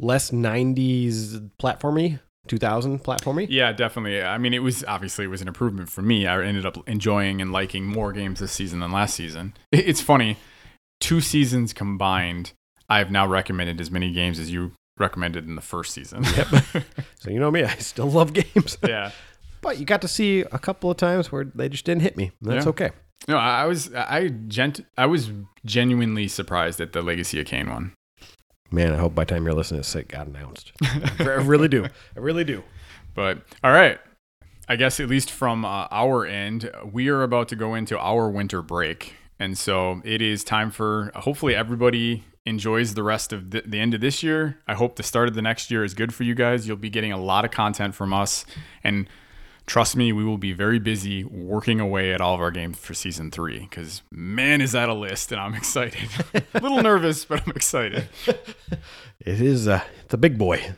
Less 0.00 0.30
90s 0.30 1.50
platformy, 1.60 2.18
2000 2.48 3.02
platformy. 3.02 3.46
Yeah, 3.48 3.72
definitely. 3.72 4.22
I 4.22 4.38
mean, 4.38 4.54
it 4.54 4.60
was 4.60 4.84
obviously 4.84 5.24
it 5.24 5.28
was 5.28 5.40
an 5.42 5.48
improvement 5.48 5.88
for 5.90 6.02
me. 6.02 6.26
I 6.26 6.42
ended 6.42 6.66
up 6.66 6.76
enjoying 6.88 7.40
and 7.40 7.52
liking 7.52 7.84
more 7.84 8.12
games 8.12 8.40
this 8.40 8.52
season 8.52 8.80
than 8.80 8.92
last 8.92 9.14
season. 9.14 9.54
It's 9.72 10.00
funny, 10.00 10.36
two 11.00 11.20
seasons 11.20 11.72
combined, 11.72 12.52
I've 12.88 13.10
now 13.10 13.26
recommended 13.26 13.80
as 13.80 13.90
many 13.90 14.12
games 14.12 14.38
as 14.38 14.50
you 14.52 14.72
recommended 14.98 15.46
in 15.46 15.54
the 15.56 15.62
first 15.62 15.92
season. 15.94 16.22
Yep. 16.36 16.84
So 17.18 17.30
you 17.30 17.38
know 17.40 17.50
me, 17.50 17.64
I 17.64 17.74
still 17.76 18.10
love 18.10 18.32
games. 18.32 18.76
yeah. 18.86 19.10
But 19.62 19.78
you 19.78 19.86
got 19.86 20.02
to 20.02 20.08
see 20.08 20.40
a 20.40 20.58
couple 20.58 20.90
of 20.90 20.96
times 20.98 21.32
where 21.32 21.44
they 21.44 21.68
just 21.70 21.84
didn't 21.86 22.02
hit 22.02 22.16
me. 22.16 22.32
That's 22.42 22.66
Yeah. 22.66 22.70
okay. 22.70 22.90
No, 23.26 23.38
I 23.38 23.62
I 23.62 23.64
was 23.66 23.92
I 23.94 24.28
gent 24.48 24.84
I 24.98 25.06
was 25.06 25.30
genuinely 25.64 26.28
surprised 26.28 26.78
at 26.82 26.92
the 26.92 27.00
Legacy 27.00 27.40
of 27.40 27.46
Kain 27.46 27.70
one. 27.70 27.92
Man, 28.74 28.92
I 28.92 28.96
hope 28.96 29.14
by 29.14 29.22
the 29.22 29.32
time 29.32 29.44
you're 29.44 29.54
listening, 29.54 29.82
to 29.82 29.86
this, 29.86 29.94
it 29.94 30.08
got 30.08 30.26
announced. 30.26 30.72
I 31.20 31.24
really 31.24 31.68
do. 31.68 31.84
I 31.84 32.18
really 32.18 32.42
do. 32.42 32.64
But 33.14 33.38
all 33.62 33.70
right. 33.70 34.00
I 34.68 34.74
guess 34.74 34.98
at 34.98 35.08
least 35.08 35.30
from 35.30 35.64
uh, 35.64 35.86
our 35.92 36.26
end, 36.26 36.70
we 36.90 37.08
are 37.08 37.22
about 37.22 37.48
to 37.50 37.56
go 37.56 37.76
into 37.76 37.96
our 37.96 38.28
winter 38.28 38.62
break. 38.62 39.14
And 39.38 39.56
so 39.56 40.02
it 40.04 40.20
is 40.20 40.42
time 40.42 40.72
for 40.72 41.12
hopefully 41.14 41.54
everybody 41.54 42.24
enjoys 42.46 42.94
the 42.94 43.04
rest 43.04 43.32
of 43.32 43.52
the, 43.52 43.62
the 43.64 43.78
end 43.78 43.94
of 43.94 44.00
this 44.00 44.24
year. 44.24 44.58
I 44.66 44.74
hope 44.74 44.96
the 44.96 45.04
start 45.04 45.28
of 45.28 45.34
the 45.34 45.42
next 45.42 45.70
year 45.70 45.84
is 45.84 45.94
good 45.94 46.12
for 46.12 46.24
you 46.24 46.34
guys. 46.34 46.66
You'll 46.66 46.76
be 46.76 46.90
getting 46.90 47.12
a 47.12 47.20
lot 47.20 47.44
of 47.44 47.52
content 47.52 47.94
from 47.94 48.12
us. 48.12 48.44
And 48.82 49.08
trust 49.66 49.96
me, 49.96 50.12
we 50.12 50.24
will 50.24 50.38
be 50.38 50.52
very 50.52 50.78
busy 50.78 51.24
working 51.24 51.80
away 51.80 52.12
at 52.12 52.20
all 52.20 52.34
of 52.34 52.40
our 52.40 52.50
games 52.50 52.78
for 52.78 52.94
season 52.94 53.30
three 53.30 53.60
because, 53.60 54.02
man, 54.10 54.60
is 54.60 54.72
that 54.72 54.88
a 54.88 54.94
list. 54.94 55.32
And 55.32 55.40
I'm 55.40 55.54
excited. 55.56 56.08
a 56.32 56.60
little 56.60 56.82
nervous, 56.82 57.24
but 57.24 57.42
I'm 57.46 57.52
excited. 57.54 58.08
It 59.20 59.40
is 59.40 59.68
uh, 59.68 59.82
it's 60.04 60.12
a 60.12 60.18
big 60.18 60.36
boy. 60.36 60.74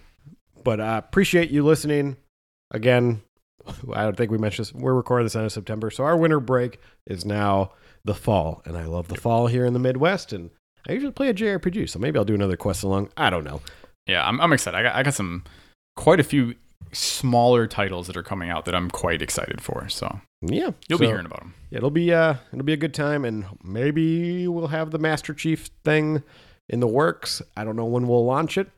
But 0.62 0.78
uh, 0.78 1.00
appreciate 1.04 1.50
you 1.50 1.64
listening. 1.64 2.16
Again, 2.70 3.22
I 3.92 4.04
don't 4.04 4.16
think 4.16 4.30
we 4.30 4.38
mentioned 4.38 4.66
this. 4.66 4.74
We're 4.74 4.94
recording 4.94 5.24
this 5.24 5.34
end 5.34 5.46
of 5.46 5.52
September, 5.52 5.90
so 5.90 6.04
our 6.04 6.16
winter 6.16 6.38
break 6.38 6.78
is 7.06 7.24
now 7.24 7.72
the 8.04 8.14
fall, 8.14 8.62
and 8.64 8.76
I 8.76 8.84
love 8.84 9.08
the 9.08 9.16
fall 9.16 9.48
here 9.48 9.64
in 9.64 9.72
the 9.72 9.78
Midwest. 9.80 10.32
And 10.32 10.50
I 10.88 10.92
usually 10.92 11.12
play 11.12 11.28
a 11.28 11.34
JRPG, 11.34 11.88
so 11.88 11.98
maybe 11.98 12.18
I'll 12.18 12.24
do 12.24 12.34
another 12.34 12.56
quest 12.56 12.84
along. 12.84 13.10
I 13.16 13.30
don't 13.30 13.44
know. 13.44 13.62
Yeah, 14.06 14.26
I'm, 14.26 14.40
I'm 14.40 14.52
excited. 14.52 14.76
I 14.76 14.82
got, 14.82 14.94
I 14.94 15.02
got 15.02 15.14
some 15.14 15.42
quite 15.96 16.20
a 16.20 16.24
few 16.24 16.54
smaller 16.92 17.66
titles 17.66 18.06
that 18.06 18.16
are 18.16 18.22
coming 18.22 18.50
out 18.50 18.64
that 18.64 18.74
I'm 18.74 18.90
quite 18.90 19.22
excited 19.22 19.60
for. 19.60 19.88
So 19.88 20.20
Yeah, 20.42 20.70
you'll 20.88 20.98
be 20.98 21.06
hearing 21.06 21.26
about 21.26 21.40
them. 21.40 21.54
It'll 21.70 21.90
be 21.90 22.12
uh, 22.12 22.34
it'll 22.52 22.64
be 22.64 22.72
a 22.72 22.78
good 22.78 22.94
time, 22.94 23.24
and 23.24 23.46
maybe 23.62 24.48
we'll 24.48 24.68
have 24.68 24.90
the 24.90 24.98
Master 24.98 25.34
Chief 25.34 25.70
thing 25.84 26.22
in 26.68 26.80
the 26.80 26.86
works. 26.86 27.42
I 27.56 27.64
don't 27.64 27.76
know 27.76 27.84
when 27.84 28.08
we'll 28.08 28.24
launch 28.24 28.56
it, 28.58 28.68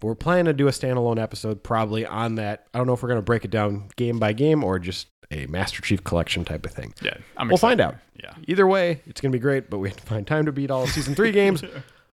but 0.00 0.06
we're 0.06 0.14
planning 0.14 0.46
to 0.46 0.52
do 0.52 0.68
a 0.68 0.72
standalone 0.72 1.20
episode 1.20 1.62
probably 1.62 2.04
on 2.04 2.36
that. 2.36 2.66
I 2.74 2.78
don't 2.78 2.86
know 2.86 2.94
if 2.94 3.02
we're 3.02 3.08
gonna 3.08 3.22
break 3.22 3.44
it 3.44 3.50
down 3.50 3.88
game 3.96 4.18
by 4.18 4.32
game 4.32 4.64
or 4.64 4.78
just 4.78 5.08
a 5.30 5.46
Master 5.46 5.80
Chief 5.82 6.04
collection 6.04 6.44
type 6.44 6.66
of 6.66 6.72
thing. 6.72 6.92
Yeah, 7.02 7.16
I'm 7.36 7.48
We'll 7.48 7.58
find 7.58 7.80
out. 7.80 7.96
Yeah. 8.22 8.34
Either 8.46 8.66
way, 8.66 9.00
it's 9.06 9.20
gonna 9.20 9.32
be 9.32 9.38
great, 9.38 9.70
but 9.70 9.78
we 9.78 9.88
have 9.88 9.96
to 9.96 10.06
find 10.06 10.26
time 10.26 10.46
to 10.46 10.52
beat 10.52 10.70
all 10.70 10.82
of 10.82 10.90
season 10.90 11.14
three 11.14 11.32
games 11.32 11.62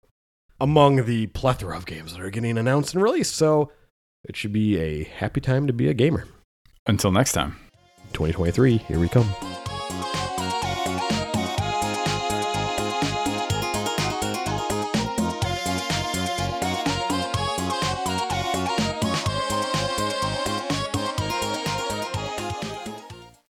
among 0.60 1.06
the 1.06 1.28
plethora 1.28 1.76
of 1.76 1.86
games 1.86 2.14
that 2.14 2.22
are 2.22 2.30
getting 2.30 2.58
announced 2.58 2.94
and 2.94 3.04
released. 3.04 3.36
So 3.36 3.72
it 4.28 4.36
should 4.36 4.54
be 4.54 4.80
a 4.80 5.04
happy 5.04 5.42
time 5.42 5.68
to 5.68 5.74
be 5.74 5.88
a 5.88 5.94
gamer. 5.94 6.26
Until 6.88 7.12
next 7.12 7.34
time. 7.34 7.56
2023, 8.14 8.78
here 8.78 9.00
we 9.00 9.10
come. 9.10 9.55